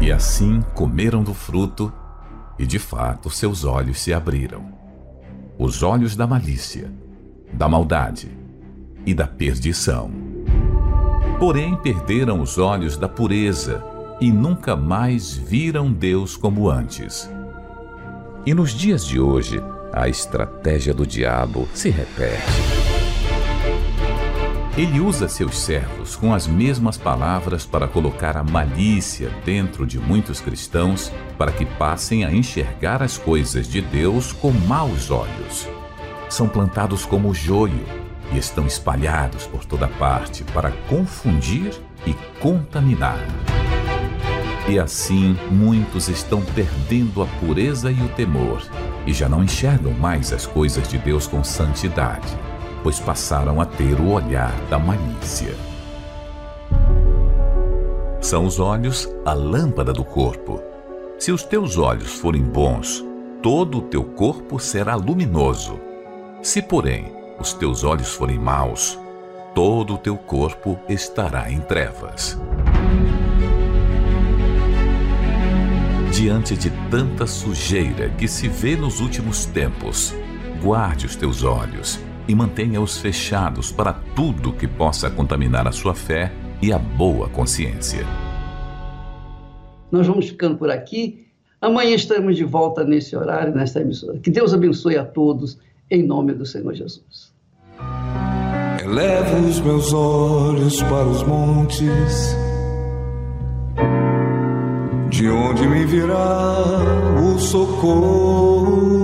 E 0.00 0.12
assim 0.12 0.62
comeram 0.74 1.22
do 1.22 1.34
fruto, 1.34 1.92
e 2.58 2.66
de 2.66 2.78
fato 2.78 3.30
seus 3.30 3.64
olhos 3.64 4.00
se 4.00 4.12
abriram. 4.12 4.72
Os 5.58 5.82
olhos 5.82 6.14
da 6.16 6.26
malícia, 6.26 6.90
da 7.52 7.68
maldade 7.68 8.30
e 9.04 9.14
da 9.14 9.26
perdição. 9.26 10.10
Porém, 11.38 11.76
perderam 11.76 12.40
os 12.40 12.58
olhos 12.58 12.96
da 12.96 13.08
pureza 13.08 13.84
e 14.20 14.32
nunca 14.32 14.74
mais 14.74 15.36
viram 15.36 15.92
Deus 15.92 16.36
como 16.36 16.70
antes. 16.70 17.30
E 18.44 18.54
nos 18.54 18.72
dias 18.72 19.04
de 19.04 19.20
hoje, 19.20 19.62
a 19.92 20.08
estratégia 20.08 20.94
do 20.94 21.06
diabo 21.06 21.68
se 21.74 21.90
repete. 21.90 22.75
Ele 24.76 25.00
usa 25.00 25.26
seus 25.26 25.58
servos 25.58 26.16
com 26.16 26.34
as 26.34 26.46
mesmas 26.46 26.98
palavras 26.98 27.64
para 27.64 27.88
colocar 27.88 28.36
a 28.36 28.44
malícia 28.44 29.30
dentro 29.42 29.86
de 29.86 29.98
muitos 29.98 30.38
cristãos 30.38 31.10
para 31.38 31.50
que 31.50 31.64
passem 31.64 32.26
a 32.26 32.30
enxergar 32.30 33.02
as 33.02 33.16
coisas 33.16 33.66
de 33.66 33.80
Deus 33.80 34.32
com 34.32 34.52
maus 34.52 35.10
olhos. 35.10 35.66
São 36.28 36.46
plantados 36.46 37.06
como 37.06 37.32
joio 37.32 37.86
e 38.30 38.36
estão 38.36 38.66
espalhados 38.66 39.46
por 39.46 39.64
toda 39.64 39.88
parte 39.88 40.44
para 40.44 40.70
confundir 40.90 41.72
e 42.06 42.12
contaminar. 42.38 43.24
E 44.68 44.78
assim 44.78 45.38
muitos 45.50 46.10
estão 46.10 46.42
perdendo 46.54 47.22
a 47.22 47.26
pureza 47.40 47.90
e 47.90 48.02
o 48.02 48.08
temor, 48.10 48.62
e 49.06 49.12
já 49.14 49.26
não 49.26 49.42
enxergam 49.42 49.92
mais 49.92 50.34
as 50.34 50.44
coisas 50.44 50.86
de 50.86 50.98
Deus 50.98 51.26
com 51.26 51.42
santidade, 51.42 52.36
pois 52.86 53.00
passaram 53.00 53.60
a 53.60 53.66
ter 53.66 53.98
o 53.98 54.12
olhar 54.12 54.54
da 54.70 54.78
malícia. 54.78 55.56
São 58.20 58.46
os 58.46 58.60
olhos 58.60 59.08
a 59.24 59.32
lâmpada 59.32 59.92
do 59.92 60.04
corpo. 60.04 60.62
Se 61.18 61.32
os 61.32 61.42
teus 61.42 61.78
olhos 61.78 62.12
forem 62.12 62.44
bons, 62.44 63.04
todo 63.42 63.78
o 63.78 63.82
teu 63.82 64.04
corpo 64.04 64.60
será 64.60 64.94
luminoso. 64.94 65.80
Se, 66.40 66.62
porém, 66.62 67.12
os 67.40 67.52
teus 67.52 67.82
olhos 67.82 68.14
forem 68.14 68.38
maus, 68.38 68.96
todo 69.52 69.94
o 69.94 69.98
teu 69.98 70.16
corpo 70.16 70.78
estará 70.88 71.50
em 71.50 71.58
trevas. 71.58 72.38
diante 76.12 76.56
de 76.56 76.70
tanta 76.88 77.26
sujeira 77.26 78.08
que 78.10 78.28
se 78.28 78.48
vê 78.48 78.76
nos 78.76 79.00
últimos 79.00 79.44
tempos, 79.44 80.14
guarde 80.62 81.04
os 81.04 81.16
teus 81.16 81.42
olhos 81.42 82.00
e 82.28 82.34
mantenha-os 82.34 82.98
fechados 82.98 83.70
para 83.70 83.92
tudo 83.92 84.52
que 84.52 84.66
possa 84.66 85.10
contaminar 85.10 85.66
a 85.66 85.72
sua 85.72 85.94
fé 85.94 86.32
e 86.60 86.72
a 86.72 86.78
boa 86.78 87.28
consciência. 87.28 88.04
Nós 89.90 90.06
vamos 90.06 90.28
ficando 90.28 90.56
por 90.56 90.70
aqui. 90.70 91.26
Amanhã 91.60 91.94
estaremos 91.94 92.36
de 92.36 92.44
volta 92.44 92.84
nesse 92.84 93.16
horário, 93.16 93.54
nesta 93.54 93.80
emissora. 93.80 94.18
Que 94.18 94.30
Deus 94.30 94.52
abençoe 94.52 94.96
a 94.96 95.04
todos, 95.04 95.58
em 95.90 96.02
nome 96.02 96.34
do 96.34 96.44
Senhor 96.44 96.74
Jesus. 96.74 97.32
Elevo 98.82 99.48
os 99.48 99.60
meus 99.60 99.92
olhos 99.92 100.82
para 100.82 101.06
os 101.06 101.22
montes 101.22 102.36
de 105.16 105.30
onde 105.30 105.66
me 105.66 105.86
virá 105.86 106.76
o 107.18 107.38
socorro? 107.38 108.95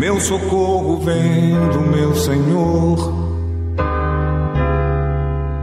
Meu 0.00 0.18
socorro 0.18 0.96
vem 1.00 1.52
do 1.72 1.80
meu 1.82 2.14
Senhor, 2.14 3.12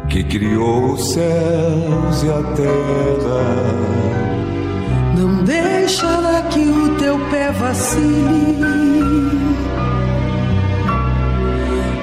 que 0.07 0.23
criou 0.23 0.93
os 0.93 1.13
céus 1.13 2.21
e 2.21 2.29
a 2.29 2.43
terra. 2.53 3.47
Não 5.17 5.43
deixará 5.43 6.43
que 6.51 6.59
o 6.59 6.95
teu 6.97 7.17
pé 7.31 7.51
vacile. 7.51 8.61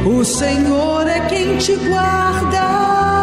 O 0.04 0.24
Senhor 0.24 1.06
é 1.06 1.20
quem 1.28 1.56
te 1.58 1.76
guarda. 1.76 3.13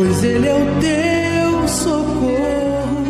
Pois 0.00 0.24
ele 0.24 0.48
é 0.48 0.54
o 0.54 0.80
teu 0.80 1.68
socorro. 1.68 3.04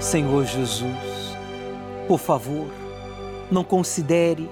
Senhor 0.00 0.44
Jesus, 0.44 1.36
por 2.08 2.18
favor, 2.18 2.66
não 3.48 3.62
considere 3.62 4.50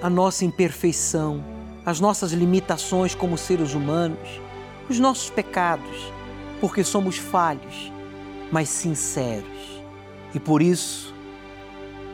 a 0.00 0.08
nossa 0.08 0.44
imperfeição, 0.44 1.44
as 1.84 1.98
nossas 1.98 2.30
limitações 2.30 3.16
como 3.16 3.36
seres 3.36 3.74
humanos, 3.74 4.40
os 4.88 5.00
nossos 5.00 5.28
pecados, 5.28 6.12
porque 6.60 6.84
somos 6.84 7.18
falhos, 7.18 7.90
mas 8.52 8.68
sinceros. 8.68 9.82
E 10.32 10.38
por 10.38 10.62
isso, 10.62 11.12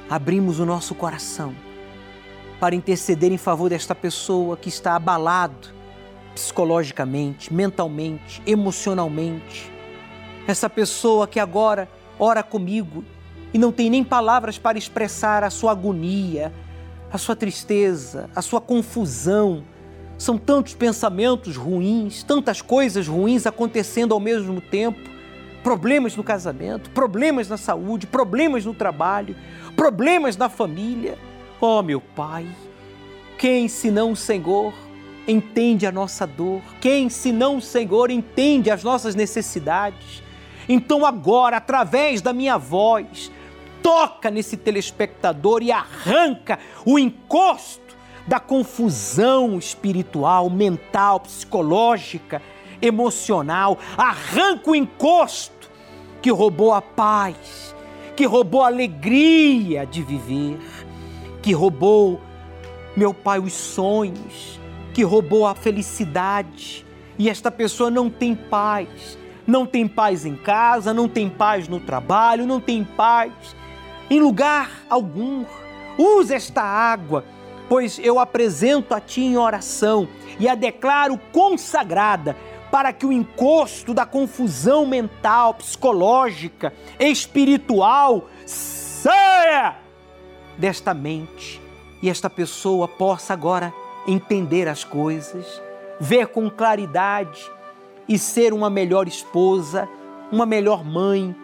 abrimos 0.09 0.59
o 0.61 0.65
nosso 0.65 0.95
coração 0.95 1.55
para 2.61 2.75
interceder 2.75 3.33
em 3.33 3.39
favor 3.39 3.71
desta 3.71 3.95
pessoa 3.95 4.57
que 4.57 4.69
está 4.69 4.95
abalado 4.95 5.69
psicologicamente, 6.35 7.53
mentalmente, 7.53 8.43
emocionalmente. 8.47 9.73
Essa 10.47 10.69
pessoa 10.69 11.27
que 11.27 11.41
agora 11.41 11.89
ora 12.19 12.43
comigo 12.43 13.03
e 13.53 13.59
não 13.59 13.73
tem 13.73 13.91
nem 13.91 14.05
palavras 14.05 14.59
para 14.59 14.79
expressar 14.79 15.43
a 15.43 15.51
sua 15.51 15.73
agonia, 15.73 16.53
a 17.11 17.19
sua 17.19 17.35
tristeza, 17.35 18.29
a 18.37 18.43
sua 18.43 18.61
confusão. 18.61 19.65
São 20.19 20.37
tantos 20.37 20.75
pensamentos 20.75 21.57
ruins, 21.57 22.23
tantas 22.23 22.61
coisas 22.61 23.09
ruins 23.09 23.47
acontecendo 23.47 24.13
ao 24.13 24.21
mesmo 24.21 24.61
tempo 24.61 25.11
problemas 25.63 26.17
no 26.17 26.25
casamento, 26.25 26.91
problemas 26.91 27.49
na 27.49 27.57
saúde, 27.57 28.07
problemas 28.07 28.65
no 28.65 28.75
trabalho, 28.75 29.37
problemas 29.77 30.37
na 30.37 30.49
família. 30.49 31.19
Oh, 31.63 31.83
meu 31.83 32.01
Pai, 32.01 32.47
quem 33.37 33.69
senão 33.69 34.13
o 34.13 34.17
Senhor 34.17 34.73
entende 35.29 35.87
a 35.87 35.93
nossa 35.93 36.27
dor? 36.27 36.63
Quem, 36.81 37.11
senão 37.11 37.59
o 37.59 37.61
Senhor, 37.61 38.11
entende 38.11 38.71
as 38.71 38.83
nossas 38.83 39.15
necessidades? 39.15 40.23
Então, 40.67 41.05
agora, 41.05 41.59
através 41.59 42.23
da 42.23 42.33
minha 42.33 42.57
voz, 42.57 43.31
toca 43.83 44.31
nesse 44.31 44.57
telespectador 44.57 45.63
e 45.63 45.71
arranca 45.71 46.59
o 46.87 46.99
encosto 46.99 47.95
da 48.27 48.41
confusão 48.41 49.59
espiritual, 49.59 50.49
mental, 50.49 51.21
psicológica, 51.21 52.41
emocional. 52.81 53.79
Arranca 53.99 54.71
o 54.71 54.75
encosto 54.75 55.71
que 56.23 56.31
roubou 56.31 56.73
a 56.73 56.81
paz, 56.81 57.75
que 58.17 58.25
roubou 58.25 58.63
a 58.63 58.69
alegria 58.69 59.85
de 59.85 60.03
viver, 60.03 60.59
que 61.43 61.53
roubou, 61.53 62.21
meu 62.97 63.15
Pai, 63.15 63.39
os 63.39 63.53
sonhos, 63.53 64.61
que 64.93 65.03
roubou 65.03 65.47
a 65.47 65.55
felicidade. 65.55 66.85
E 67.19 67.29
esta 67.29 67.51
pessoa 67.51 67.91
não 67.91 68.11
tem 68.11 68.35
paz. 68.35 69.19
Não 69.47 69.67
tem 69.67 69.89
paz 69.89 70.25
em 70.25 70.37
casa, 70.37 70.95
não 70.95 71.09
tem 71.09 71.29
paz 71.29 71.67
no 71.67 71.81
trabalho, 71.81 72.47
não 72.47 72.61
tem 72.61 72.85
paz 72.85 73.33
em 74.09 74.21
lugar 74.21 74.71
algum. 74.89 75.45
Use 75.99 76.33
esta 76.33 76.63
água, 76.63 77.25
pois 77.69 77.99
eu 77.99 78.19
apresento 78.19 78.95
a 78.95 79.01
Ti 79.01 79.23
em 79.23 79.37
oração 79.37 80.09
e 80.39 80.49
a 80.49 80.55
declaro 80.55 81.19
consagrada 81.33 82.37
para 82.71 82.93
que 82.93 83.05
o 83.05 83.13
encosto 83.13 83.93
da 83.93 84.07
confusão 84.07 84.87
mental, 84.87 85.55
psicológica, 85.55 86.73
espiritual 86.99 88.29
saia 88.47 89.80
desta 90.61 90.93
mente 90.93 91.61
e 92.03 92.11
esta 92.11 92.29
pessoa 92.29 92.87
possa 92.87 93.33
agora 93.33 93.73
entender 94.07 94.69
as 94.69 94.85
coisas, 94.85 95.61
ver 95.99 96.29
com 96.29 96.51
claridade 96.51 97.51
e 98.07 98.19
ser 98.19 98.53
uma 98.53 98.69
melhor 98.69 99.09
esposa, 99.09 99.89
uma 100.31 100.45
melhor 100.45 100.85
mãe, 100.85 101.35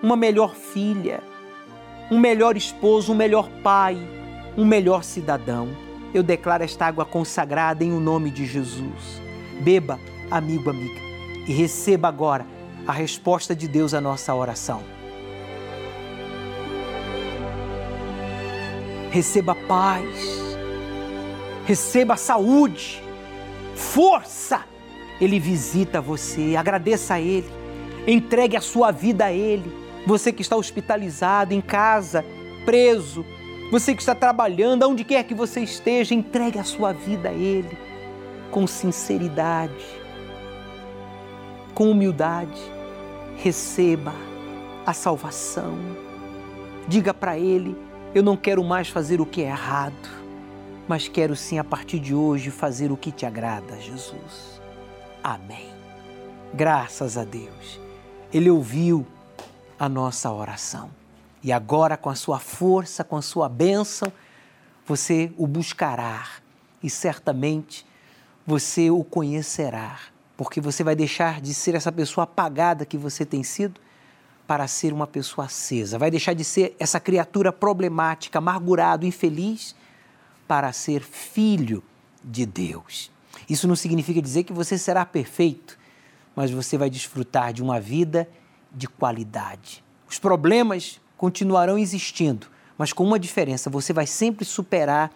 uma 0.00 0.16
melhor 0.16 0.54
filha, 0.54 1.20
um 2.10 2.18
melhor 2.18 2.56
esposo, 2.56 3.12
um 3.12 3.16
melhor 3.16 3.48
pai, 3.62 3.98
um 4.56 4.64
melhor 4.64 5.02
cidadão. 5.02 5.68
Eu 6.14 6.22
declaro 6.22 6.62
esta 6.62 6.86
água 6.86 7.04
consagrada 7.04 7.84
em 7.84 7.92
o 7.92 8.00
nome 8.00 8.30
de 8.30 8.46
Jesus. 8.46 9.20
Beba, 9.60 9.98
amigo, 10.30 10.70
amiga, 10.70 11.00
e 11.46 11.52
receba 11.52 12.08
agora 12.08 12.46
a 12.86 12.92
resposta 12.92 13.54
de 13.54 13.66
Deus 13.66 13.94
à 13.94 14.00
nossa 14.00 14.34
oração. 14.34 14.99
Receba 19.10 19.54
paz, 19.54 20.06
receba 21.66 22.16
saúde, 22.16 23.02
força. 23.74 24.64
Ele 25.20 25.38
visita 25.38 26.00
você, 26.00 26.56
agradeça 26.56 27.14
a 27.14 27.20
Ele, 27.20 27.50
entregue 28.06 28.56
a 28.56 28.60
sua 28.60 28.90
vida 28.90 29.26
a 29.26 29.32
Ele. 29.32 29.70
Você 30.06 30.32
que 30.32 30.42
está 30.42 30.56
hospitalizado, 30.56 31.52
em 31.52 31.60
casa, 31.60 32.24
preso, 32.64 33.24
você 33.70 33.94
que 33.94 34.00
está 34.00 34.14
trabalhando, 34.14 34.82
aonde 34.82 35.04
quer 35.04 35.22
que 35.24 35.34
você 35.34 35.60
esteja, 35.60 36.14
entregue 36.14 36.58
a 36.58 36.64
sua 36.64 36.92
vida 36.92 37.28
a 37.28 37.32
Ele 37.32 37.76
com 38.50 38.66
sinceridade, 38.66 39.84
com 41.74 41.90
humildade. 41.90 42.60
Receba 43.36 44.12
a 44.84 44.92
salvação. 44.92 45.78
Diga 46.88 47.14
para 47.14 47.38
Ele: 47.38 47.76
Eu 48.12 48.24
não 48.24 48.36
quero 48.36 48.64
mais 48.64 48.88
fazer 48.88 49.20
o 49.20 49.26
que 49.26 49.40
é 49.40 49.46
errado, 49.46 49.94
mas 50.88 51.06
quero 51.06 51.36
sim, 51.36 51.60
a 51.60 51.64
partir 51.64 52.00
de 52.00 52.12
hoje, 52.12 52.50
fazer 52.50 52.90
o 52.90 52.96
que 52.96 53.12
te 53.12 53.24
agrada, 53.24 53.80
Jesus. 53.80 54.60
Amém. 55.22 55.72
Graças 56.52 57.16
a 57.16 57.22
Deus. 57.22 57.80
Ele 58.32 58.50
ouviu 58.50 59.06
a 59.78 59.88
nossa 59.88 60.28
oração. 60.32 60.90
E 61.40 61.52
agora, 61.52 61.96
com 61.96 62.10
a 62.10 62.16
sua 62.16 62.40
força, 62.40 63.04
com 63.04 63.16
a 63.16 63.22
sua 63.22 63.48
bênção, 63.48 64.12
você 64.84 65.32
o 65.38 65.46
buscará 65.46 66.26
e 66.82 66.90
certamente 66.90 67.86
você 68.44 68.90
o 68.90 69.04
conhecerá, 69.04 70.00
porque 70.36 70.60
você 70.60 70.82
vai 70.82 70.96
deixar 70.96 71.40
de 71.40 71.54
ser 71.54 71.76
essa 71.76 71.92
pessoa 71.92 72.24
apagada 72.24 72.84
que 72.84 72.98
você 72.98 73.24
tem 73.24 73.44
sido 73.44 73.80
para 74.50 74.66
ser 74.66 74.92
uma 74.92 75.06
pessoa 75.06 75.44
acesa, 75.44 75.96
vai 75.96 76.10
deixar 76.10 76.34
de 76.34 76.42
ser 76.42 76.74
essa 76.76 76.98
criatura 76.98 77.52
problemática, 77.52 78.38
amargurado, 78.38 79.06
infeliz, 79.06 79.76
para 80.48 80.72
ser 80.72 81.02
filho 81.02 81.84
de 82.24 82.44
Deus. 82.44 83.12
Isso 83.48 83.68
não 83.68 83.76
significa 83.76 84.20
dizer 84.20 84.42
que 84.42 84.52
você 84.52 84.76
será 84.76 85.06
perfeito, 85.06 85.78
mas 86.34 86.50
você 86.50 86.76
vai 86.76 86.90
desfrutar 86.90 87.52
de 87.52 87.62
uma 87.62 87.78
vida 87.78 88.28
de 88.72 88.88
qualidade. 88.88 89.84
Os 90.08 90.18
problemas 90.18 91.00
continuarão 91.16 91.78
existindo, 91.78 92.48
mas 92.76 92.92
com 92.92 93.04
uma 93.04 93.20
diferença: 93.20 93.70
você 93.70 93.92
vai 93.92 94.04
sempre 94.08 94.44
superar 94.44 95.12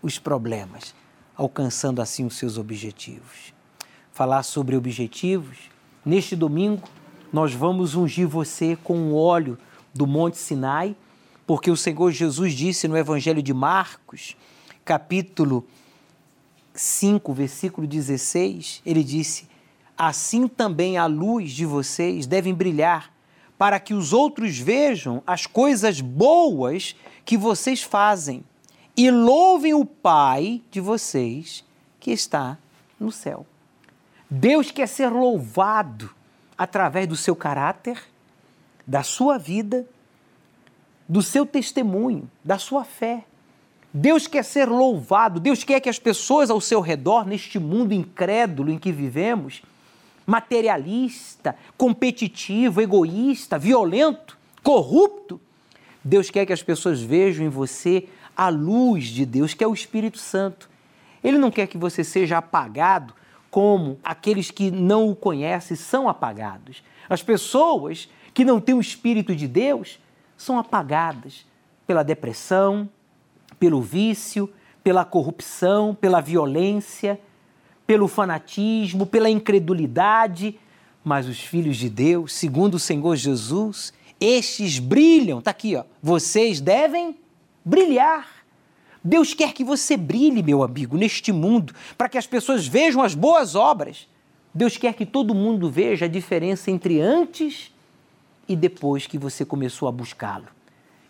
os 0.00 0.20
problemas, 0.20 0.94
alcançando 1.36 2.00
assim 2.00 2.24
os 2.24 2.36
seus 2.36 2.56
objetivos. 2.56 3.52
Falar 4.12 4.44
sobre 4.44 4.76
objetivos, 4.76 5.58
neste 6.04 6.36
domingo 6.36 6.88
nós 7.32 7.52
vamos 7.52 7.94
ungir 7.94 8.26
você 8.26 8.76
com 8.82 9.10
o 9.10 9.16
óleo 9.16 9.58
do 9.94 10.06
Monte 10.06 10.38
Sinai, 10.38 10.96
porque 11.46 11.70
o 11.70 11.76
Senhor 11.76 12.10
Jesus 12.10 12.52
disse 12.52 12.86
no 12.88 12.96
Evangelho 12.96 13.42
de 13.42 13.54
Marcos, 13.54 14.36
capítulo 14.84 15.66
5, 16.74 17.32
versículo 17.32 17.86
16, 17.86 18.82
ele 18.84 19.02
disse: 19.02 19.48
assim 19.98 20.46
também 20.46 20.96
a 20.96 21.06
luz 21.06 21.50
de 21.50 21.66
vocês 21.66 22.24
deve 22.26 22.52
brilhar, 22.52 23.12
para 23.58 23.80
que 23.80 23.92
os 23.92 24.12
outros 24.12 24.56
vejam 24.56 25.20
as 25.26 25.44
coisas 25.44 26.00
boas 26.00 26.94
que 27.24 27.36
vocês 27.36 27.82
fazem 27.82 28.44
e 28.96 29.10
louvem 29.10 29.74
o 29.74 29.84
Pai 29.84 30.62
de 30.70 30.80
vocês 30.80 31.64
que 31.98 32.12
está 32.12 32.56
no 33.00 33.10
céu. 33.10 33.44
Deus 34.30 34.70
quer 34.70 34.86
ser 34.86 35.08
louvado 35.08 36.10
através 36.58 37.06
do 37.06 37.16
seu 37.16 37.36
caráter, 37.36 38.02
da 38.84 39.04
sua 39.04 39.38
vida, 39.38 39.86
do 41.08 41.22
seu 41.22 41.46
testemunho, 41.46 42.28
da 42.44 42.58
sua 42.58 42.84
fé. 42.84 43.24
Deus 43.94 44.26
quer 44.26 44.44
ser 44.44 44.68
louvado, 44.68 45.40
Deus 45.40 45.62
quer 45.62 45.80
que 45.80 45.88
as 45.88 45.98
pessoas 45.98 46.50
ao 46.50 46.60
seu 46.60 46.80
redor, 46.80 47.24
neste 47.24 47.58
mundo 47.58 47.94
incrédulo 47.94 48.70
em 48.70 48.78
que 48.78 48.92
vivemos, 48.92 49.62
materialista, 50.26 51.56
competitivo, 51.76 52.82
egoísta, 52.82 53.58
violento, 53.58 54.36
corrupto. 54.62 55.40
Deus 56.04 56.28
quer 56.28 56.44
que 56.44 56.52
as 56.52 56.62
pessoas 56.62 57.00
vejam 57.00 57.46
em 57.46 57.48
você 57.48 58.08
a 58.36 58.48
luz 58.50 59.06
de 59.06 59.24
Deus, 59.24 59.54
que 59.54 59.64
é 59.64 59.66
o 59.66 59.72
Espírito 59.72 60.18
Santo. 60.18 60.68
Ele 61.24 61.38
não 61.38 61.50
quer 61.50 61.66
que 61.66 61.78
você 61.78 62.04
seja 62.04 62.38
apagado 62.38 63.14
como 63.50 63.98
aqueles 64.02 64.50
que 64.50 64.70
não 64.70 65.08
o 65.08 65.16
conhecem 65.16 65.76
são 65.76 66.08
apagados. 66.08 66.82
As 67.08 67.22
pessoas 67.22 68.08
que 68.34 68.44
não 68.44 68.60
têm 68.60 68.74
o 68.74 68.80
Espírito 68.80 69.34
de 69.34 69.48
Deus 69.48 69.98
são 70.36 70.58
apagadas 70.58 71.46
pela 71.86 72.02
depressão, 72.02 72.88
pelo 73.58 73.80
vício, 73.80 74.52
pela 74.84 75.04
corrupção, 75.04 75.94
pela 75.94 76.20
violência 76.20 77.18
pelo 77.88 78.06
fanatismo, 78.06 79.06
pela 79.06 79.30
incredulidade, 79.30 80.60
mas 81.02 81.26
os 81.26 81.40
filhos 81.40 81.78
de 81.78 81.88
Deus, 81.88 82.34
segundo 82.34 82.74
o 82.74 82.78
Senhor 82.78 83.16
Jesus, 83.16 83.94
estes 84.20 84.78
brilham. 84.78 85.38
Está 85.38 85.52
aqui, 85.52 85.74
ó. 85.74 85.84
Vocês 86.02 86.60
devem 86.60 87.16
brilhar. 87.64 88.37
Deus 89.02 89.34
quer 89.34 89.52
que 89.52 89.64
você 89.64 89.96
brilhe, 89.96 90.42
meu 90.42 90.62
amigo, 90.62 90.96
neste 90.96 91.32
mundo, 91.32 91.74
para 91.96 92.08
que 92.08 92.18
as 92.18 92.26
pessoas 92.26 92.66
vejam 92.66 93.02
as 93.02 93.14
boas 93.14 93.54
obras. 93.54 94.08
Deus 94.52 94.76
quer 94.76 94.94
que 94.94 95.06
todo 95.06 95.34
mundo 95.34 95.70
veja 95.70 96.06
a 96.06 96.08
diferença 96.08 96.70
entre 96.70 97.00
antes 97.00 97.72
e 98.48 98.56
depois 98.56 99.06
que 99.06 99.18
você 99.18 99.44
começou 99.44 99.88
a 99.88 99.92
buscá-lo. 99.92 100.46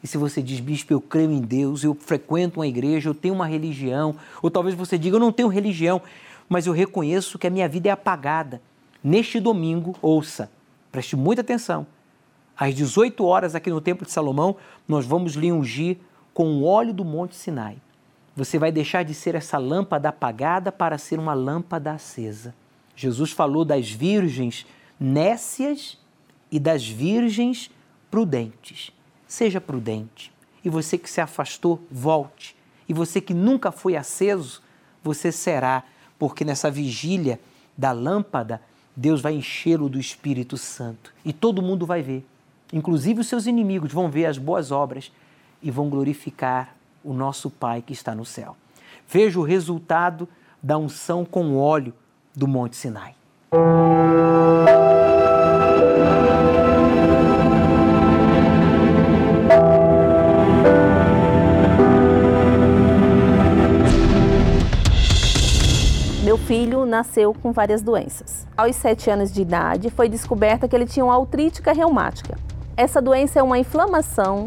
E 0.03 0.07
se 0.07 0.17
você 0.17 0.43
diz, 0.43 0.61
bispo, 0.61 0.93
eu 0.93 1.01
creio 1.01 1.31
em 1.31 1.41
Deus, 1.41 1.83
eu 1.83 1.95
frequento 1.95 2.61
uma 2.61 2.67
igreja, 2.67 3.09
eu 3.09 3.15
tenho 3.15 3.35
uma 3.35 3.47
religião, 3.47 4.15
ou 4.43 4.51
talvez 4.51 4.75
você 4.75 4.97
diga, 4.97 5.17
eu 5.17 5.21
não 5.21 5.33
tenho 5.33 5.49
religião, 5.49 6.01
mas 6.49 6.67
eu 6.67 6.73
reconheço 6.73 7.39
que 7.39 7.47
a 7.47 7.51
minha 7.51 7.69
vida 7.69 7.89
é 7.89 7.93
apagada. 7.93 8.61
Neste 9.03 9.41
domingo, 9.41 9.97
ouça, 10.01 10.51
preste 10.93 11.17
muita 11.17 11.41
atenção. 11.41 11.87
Às 12.57 12.75
18 12.75 13.25
horas, 13.25 13.55
aqui 13.55 13.71
no 13.71 13.81
Templo 13.81 14.05
de 14.05 14.13
Salomão, 14.13 14.57
nós 14.87 15.07
vamos 15.07 15.35
lhe 15.35 15.51
ungir 15.51 15.99
com 16.39 16.59
o 16.59 16.65
óleo 16.65 16.95
do 16.95 17.05
Monte 17.05 17.35
Sinai. 17.35 17.79
Você 18.37 18.61
vai 18.61 18.71
deixar 18.71 19.03
de 19.03 19.13
ser 19.13 19.35
essa 19.35 19.59
lâmpada 19.59 20.11
apagada 20.11 20.71
para 20.71 20.97
ser 20.97 21.19
uma 21.19 21.35
lâmpada 21.35 21.91
acesa. 21.91 22.55
Jesus 22.95 23.33
falou 23.33 23.65
das 23.65 23.91
virgens 23.91 24.65
nécias 25.01 25.99
e 26.49 26.61
das 26.61 26.87
virgens 26.87 27.73
prudentes. 28.09 28.93
Seja 29.27 29.61
prudente. 29.61 30.33
E 30.65 30.71
você 30.71 30.97
que 30.97 31.11
se 31.11 31.21
afastou, 31.21 31.83
volte. 31.91 32.55
E 32.89 32.95
você 32.95 33.21
que 33.21 33.35
nunca 33.35 33.73
foi 33.73 33.97
aceso, 33.97 34.63
você 35.03 35.33
será 35.33 35.83
porque 36.21 36.45
nessa 36.45 36.71
vigília 36.71 37.41
da 37.77 37.91
lâmpada, 37.91 38.63
Deus 38.95 39.21
vai 39.21 39.35
enchê-lo 39.35 39.89
do 39.89 39.99
Espírito 39.99 40.57
Santo 40.57 41.13
e 41.25 41.33
todo 41.33 41.61
mundo 41.61 41.85
vai 41.85 42.01
ver. 42.01 42.25
Inclusive 42.73 43.23
os 43.23 43.27
seus 43.27 43.49
inimigos 43.49 43.93
vão 43.93 44.09
ver 44.09 44.27
as 44.27 44.39
boas 44.39 44.71
obras 44.71 45.11
e 45.63 45.71
vão 45.71 45.89
glorificar 45.89 46.75
o 47.03 47.13
nosso 47.13 47.51
Pai 47.51 47.83
que 47.83 47.93
está 47.93 48.15
no 48.15 48.25
céu. 48.25 48.57
Veja 49.07 49.39
o 49.39 49.43
resultado 49.43 50.29
da 50.63 50.77
unção 50.77 51.25
com 51.25 51.57
óleo 51.57 51.95
do 52.35 52.47
Monte 52.47 52.77
Sinai. 52.77 53.15
Meu 66.23 66.37
filho 66.37 66.85
nasceu 66.85 67.33
com 67.33 67.53
várias 67.53 67.81
doenças. 67.81 68.47
Aos 68.55 68.77
sete 68.77 69.09
anos 69.09 69.33
de 69.33 69.41
idade, 69.41 69.89
foi 69.89 70.09
descoberta 70.09 70.69
que 70.69 70.77
ele 70.77 70.85
tinha 70.85 71.05
uma 71.05 71.19
artrítica 71.19 71.73
reumática. 71.73 72.37
Essa 72.77 73.01
doença 73.01 73.41
é 73.41 73.43
uma 73.43 73.59
inflamação 73.59 74.47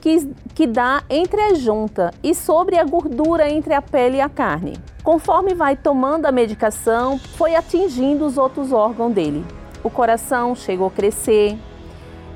que, 0.00 0.30
que 0.54 0.66
dá 0.66 1.02
entre 1.08 1.40
a 1.40 1.54
junta 1.54 2.12
e 2.22 2.34
sobre 2.34 2.78
a 2.78 2.84
gordura 2.84 3.50
entre 3.50 3.74
a 3.74 3.82
pele 3.82 4.18
e 4.18 4.20
a 4.20 4.28
carne. 4.28 4.74
Conforme 5.02 5.54
vai 5.54 5.76
tomando 5.76 6.26
a 6.26 6.32
medicação, 6.32 7.18
foi 7.18 7.54
atingindo 7.54 8.26
os 8.26 8.36
outros 8.36 8.72
órgãos 8.72 9.12
dele. 9.12 9.44
O 9.82 9.90
coração 9.90 10.54
chegou 10.54 10.88
a 10.88 10.90
crescer 10.90 11.56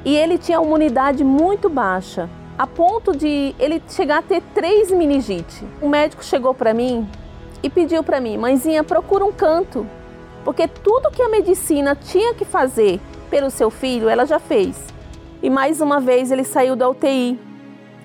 e 0.04 0.16
ele 0.16 0.38
tinha 0.38 0.60
uma 0.60 0.66
imunidade 0.66 1.22
muito 1.22 1.68
baixa, 1.68 2.28
a 2.58 2.66
ponto 2.66 3.16
de 3.16 3.54
ele 3.58 3.82
chegar 3.88 4.18
a 4.18 4.22
ter 4.22 4.42
três 4.54 4.90
meningite. 4.90 5.64
O 5.80 5.88
médico 5.88 6.24
chegou 6.24 6.54
para 6.54 6.74
mim 6.74 7.08
e 7.62 7.70
pediu 7.70 8.02
para 8.02 8.20
mim, 8.20 8.36
mãezinha, 8.36 8.82
procura 8.82 9.24
um 9.24 9.32
canto, 9.32 9.86
porque 10.44 10.66
tudo 10.66 11.10
que 11.10 11.22
a 11.22 11.28
medicina 11.28 11.94
tinha 11.94 12.34
que 12.34 12.44
fazer 12.44 13.00
pelo 13.30 13.50
seu 13.50 13.70
filho, 13.70 14.08
ela 14.08 14.26
já 14.26 14.38
fez. 14.38 14.76
E 15.42 15.48
mais 15.48 15.80
uma 15.80 16.00
vez 16.00 16.30
ele 16.30 16.44
saiu 16.44 16.76
da 16.76 16.88
UTI, 16.88 17.38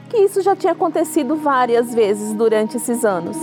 que 0.08 0.18
isso 0.18 0.42
já 0.42 0.56
tinha 0.56 0.74
acontecido 0.74 1.36
várias 1.36 1.94
vezes 1.94 2.34
durante 2.34 2.78
esses 2.78 3.04
anos. 3.06 3.38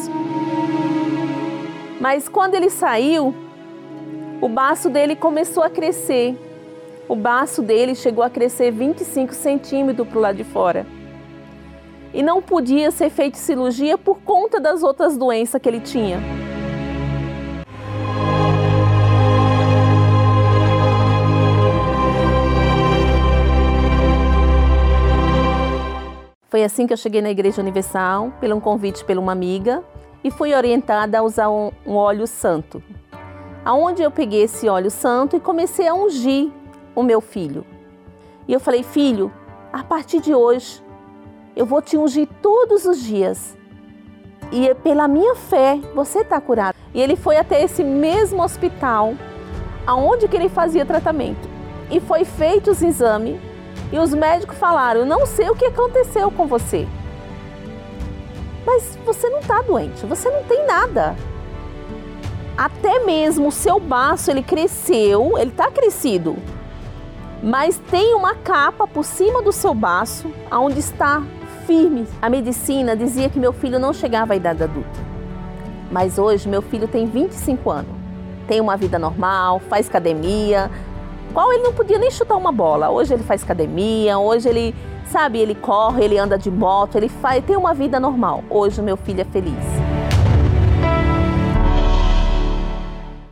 Mas 2.00 2.28
quando 2.28 2.54
ele 2.54 2.68
saiu, 2.68 3.34
o 4.40 4.48
baço 4.48 4.90
dele 4.90 5.16
começou 5.16 5.62
a 5.62 5.70
crescer. 5.70 6.36
O 7.08 7.16
baço 7.16 7.62
dele 7.62 7.94
chegou 7.94 8.24
a 8.24 8.30
crescer 8.30 8.70
25 8.70 9.34
centímetros 9.34 10.06
para 10.08 10.18
o 10.18 10.20
lado 10.20 10.36
de 10.36 10.44
fora. 10.44 10.86
E 12.12 12.22
não 12.22 12.40
podia 12.42 12.90
ser 12.90 13.10
feita 13.10 13.38
cirurgia 13.38 13.96
por 13.96 14.18
conta 14.20 14.60
das 14.60 14.82
outras 14.82 15.16
doenças 15.16 15.60
que 15.60 15.68
ele 15.68 15.80
tinha. 15.80 16.43
Foi 26.54 26.62
assim 26.62 26.86
que 26.86 26.92
eu 26.92 26.96
cheguei 26.96 27.20
na 27.20 27.30
Igreja 27.30 27.60
Universal, 27.60 28.32
pelo 28.40 28.54
um 28.54 28.60
convite 28.60 29.04
pela 29.04 29.20
uma 29.20 29.32
amiga, 29.32 29.82
e 30.22 30.30
fui 30.30 30.54
orientada 30.54 31.18
a 31.18 31.22
usar 31.24 31.50
um, 31.50 31.72
um 31.84 31.96
óleo 31.96 32.28
santo. 32.28 32.80
Aonde 33.64 34.04
eu 34.04 34.10
peguei 34.12 34.42
esse 34.42 34.68
óleo 34.68 34.88
santo 34.88 35.34
e 35.34 35.40
comecei 35.40 35.88
a 35.88 35.94
ungir 35.94 36.52
o 36.94 37.02
meu 37.02 37.20
filho. 37.20 37.66
E 38.46 38.52
eu 38.52 38.60
falei, 38.60 38.84
filho, 38.84 39.32
a 39.72 39.82
partir 39.82 40.20
de 40.20 40.32
hoje 40.32 40.80
eu 41.56 41.66
vou 41.66 41.82
te 41.82 41.96
ungir 41.96 42.28
todos 42.40 42.84
os 42.84 43.02
dias. 43.02 43.58
E 44.52 44.72
pela 44.76 45.08
minha 45.08 45.34
fé, 45.34 45.80
você 45.92 46.20
está 46.20 46.40
curado. 46.40 46.76
E 46.94 47.02
ele 47.02 47.16
foi 47.16 47.36
até 47.36 47.64
esse 47.64 47.82
mesmo 47.82 48.40
hospital, 48.40 49.14
aonde 49.84 50.28
que 50.28 50.36
ele 50.36 50.48
fazia 50.48 50.86
tratamento. 50.86 51.48
E 51.90 51.98
foi 51.98 52.24
feito 52.24 52.70
os 52.70 52.80
exames 52.80 53.40
e 53.94 53.98
os 53.98 54.12
médicos 54.12 54.58
falaram: 54.58 55.06
não 55.06 55.24
sei 55.24 55.48
o 55.48 55.54
que 55.54 55.66
aconteceu 55.66 56.28
com 56.32 56.48
você. 56.48 56.86
Mas 58.66 58.98
você 59.06 59.30
não 59.30 59.38
está 59.38 59.62
doente, 59.62 60.04
você 60.04 60.28
não 60.28 60.42
tem 60.42 60.66
nada. 60.66 61.14
Até 62.58 63.04
mesmo 63.04 63.48
o 63.48 63.52
seu 63.52 63.78
baço 63.78 64.32
ele 64.32 64.42
cresceu, 64.42 65.38
ele 65.38 65.50
está 65.50 65.70
crescido, 65.70 66.36
mas 67.40 67.78
tem 67.90 68.14
uma 68.14 68.34
capa 68.34 68.86
por 68.86 69.04
cima 69.04 69.42
do 69.42 69.52
seu 69.52 69.72
baço, 69.74 70.28
aonde 70.50 70.80
está 70.80 71.22
firme. 71.64 72.04
A 72.20 72.28
medicina 72.28 72.96
dizia 72.96 73.28
que 73.28 73.38
meu 73.38 73.52
filho 73.52 73.78
não 73.78 73.92
chegava 73.92 74.32
à 74.32 74.36
idade 74.36 74.62
adulta. 74.62 74.98
Mas 75.90 76.18
hoje 76.18 76.48
meu 76.48 76.62
filho 76.62 76.88
tem 76.88 77.06
25 77.06 77.70
anos. 77.70 77.94
Tem 78.48 78.60
uma 78.60 78.76
vida 78.76 78.98
normal, 78.98 79.60
faz 79.60 79.88
academia. 79.88 80.70
Qual 81.34 81.52
ele 81.52 81.64
não 81.64 81.74
podia 81.74 81.98
nem 81.98 82.12
chutar 82.12 82.36
uma 82.36 82.52
bola. 82.52 82.90
Hoje 82.90 83.12
ele 83.12 83.24
faz 83.24 83.42
academia, 83.42 84.16
hoje 84.16 84.48
ele, 84.48 84.72
sabe, 85.04 85.40
ele 85.40 85.56
corre, 85.56 86.04
ele 86.04 86.16
anda 86.16 86.38
de 86.38 86.48
moto, 86.48 86.96
ele 86.96 87.08
faz, 87.08 87.44
tem 87.44 87.56
uma 87.56 87.74
vida 87.74 87.98
normal. 87.98 88.44
Hoje 88.48 88.80
meu 88.80 88.96
filho 88.96 89.20
é 89.20 89.24
feliz. 89.24 89.52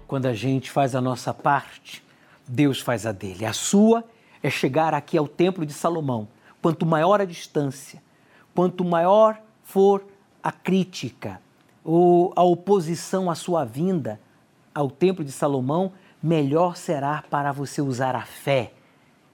Quando 0.09 0.27
a 0.27 0.35
gente 0.35 0.69
faz 0.69 0.97
a 0.97 1.01
nossa 1.01 1.33
parte, 1.33 2.05
Deus 2.45 2.81
faz 2.81 3.07
a 3.07 3.13
dele. 3.13 3.47
A 3.47 3.53
sua 3.53 4.03
é 4.43 4.51
chegar 4.51 4.95
aqui 4.95 5.17
ao 5.17 5.29
Templo 5.29 5.65
de 5.65 5.73
Salomão. 5.73 6.27
Quanto 6.61 6.85
maior 6.85 7.21
a 7.21 7.25
distância, 7.25 8.03
quanto 8.53 8.85
maior 8.85 9.39
for 9.63 10.03
a 10.43 10.51
crítica 10.51 11.41
ou 11.85 12.33
a 12.35 12.43
oposição 12.43 13.31
à 13.31 13.37
sua 13.37 13.65
vinda 13.65 14.19
ao 14.75 14.91
Templo 14.91 15.25
de 15.25 15.31
Salomão, 15.31 15.93
melhor 16.23 16.77
será 16.77 17.25
para 17.29 17.51
você 17.53 17.83
usar 17.83 18.15
a 18.15 18.23
fé 18.23 18.73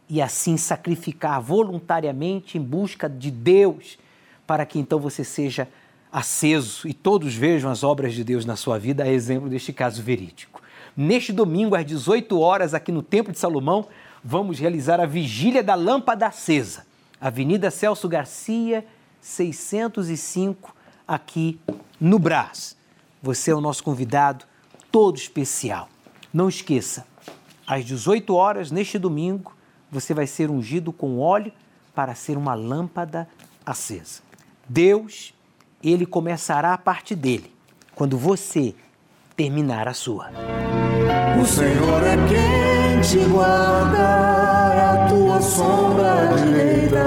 e 0.08 0.22
assim 0.22 0.56
sacrificar 0.56 1.40
voluntariamente 1.40 2.56
em 2.56 2.62
busca 2.62 3.08
de 3.08 3.30
Deus, 3.30 3.98
para 4.46 4.64
que 4.64 4.78
então 4.78 4.98
você 4.98 5.22
seja 5.22 5.68
aceso 6.10 6.88
e 6.88 6.94
todos 6.94 7.34
vejam 7.34 7.70
as 7.70 7.84
obras 7.84 8.14
de 8.14 8.24
Deus 8.24 8.46
na 8.46 8.56
sua 8.56 8.78
vida, 8.78 9.04
a 9.04 9.08
exemplo 9.08 9.50
deste 9.50 9.72
caso 9.72 10.02
verídico. 10.02 10.62
Neste 10.96 11.32
domingo, 11.32 11.76
às 11.76 11.84
18 11.84 12.40
horas, 12.40 12.72
aqui 12.72 12.90
no 12.90 13.02
Templo 13.02 13.32
de 13.32 13.38
Salomão, 13.38 13.86
vamos 14.24 14.58
realizar 14.58 14.98
a 15.00 15.06
vigília 15.06 15.62
da 15.62 15.74
lâmpada 15.74 16.26
acesa. 16.26 16.86
Avenida 17.20 17.70
Celso 17.70 18.08
Garcia, 18.08 18.84
605, 19.20 20.74
aqui 21.06 21.60
no 22.00 22.18
Brás. 22.18 22.76
Você 23.22 23.50
é 23.50 23.54
o 23.54 23.60
nosso 23.60 23.84
convidado 23.84 24.44
todo 24.90 25.16
especial. 25.16 25.88
Não 26.38 26.48
esqueça, 26.48 27.04
às 27.66 27.84
18 27.84 28.32
horas, 28.32 28.70
neste 28.70 28.96
domingo, 28.96 29.56
você 29.90 30.14
vai 30.14 30.24
ser 30.24 30.48
ungido 30.48 30.92
com 30.92 31.18
óleo 31.18 31.50
para 31.92 32.14
ser 32.14 32.38
uma 32.38 32.54
lâmpada 32.54 33.28
acesa. 33.66 34.20
Deus, 34.68 35.34
ele 35.82 36.06
começará 36.06 36.72
a 36.74 36.78
parte 36.78 37.16
dele 37.16 37.52
quando 37.92 38.16
você 38.16 38.72
terminar 39.34 39.88
a 39.88 39.92
sua. 39.92 40.30
O 41.42 41.44
Senhor 41.44 42.04
é 42.04 42.16
quem 42.28 43.00
te 43.00 43.28
guarda, 43.28 43.98
é 43.98 44.80
a 44.80 45.08
tua 45.08 45.40
sombra 45.42 46.36
direita. 46.36 47.04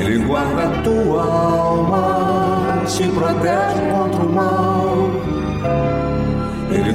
Ele 0.00 0.24
guarda 0.26 0.68
a 0.68 0.82
tua 0.84 1.24
alma, 1.24 2.84
te 2.86 3.08
protege 3.08 3.90
contra 3.90 4.22
o 4.22 4.32
mal. 4.32 4.61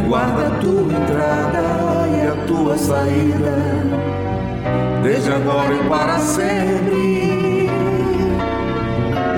Guarda 0.08 0.48
a 0.48 0.52
tua 0.62 0.94
entrada 0.94 2.08
e 2.08 2.28
a 2.28 2.46
tua 2.48 2.78
saída, 2.78 3.58
desde 5.04 5.30
agora 5.34 5.74
e 5.74 5.90
para 5.90 6.18
sempre. 6.20 7.70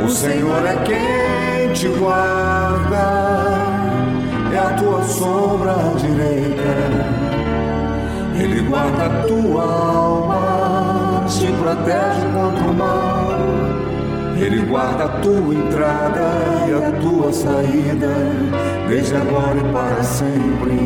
O 0.06 0.10
Senhor 0.10 0.64
é 0.68 0.76
quem 0.86 1.74
te 1.74 1.88
guarda, 1.98 3.58
é 4.54 4.60
a 4.60 4.76
tua 4.78 5.04
sombra 5.06 5.74
direita. 5.98 6.76
Ele 8.40 8.62
guarda 8.62 9.06
a 9.06 9.24
tua 9.24 9.64
alma, 9.64 11.26
te 11.28 11.48
protege 11.48 12.28
contra 12.32 12.64
o 12.64 12.74
mal. 12.76 13.79
Ele 14.42 14.62
guarda 14.66 15.04
a 15.04 15.10
tua 15.20 15.54
entrada 15.54 16.22
e 16.68 16.74
a 16.74 16.92
tua 17.02 17.34
saída, 17.34 18.16
desde 18.88 19.16
agora 19.16 19.58
e 19.60 19.74
para 19.74 20.04
sempre. 20.04 20.80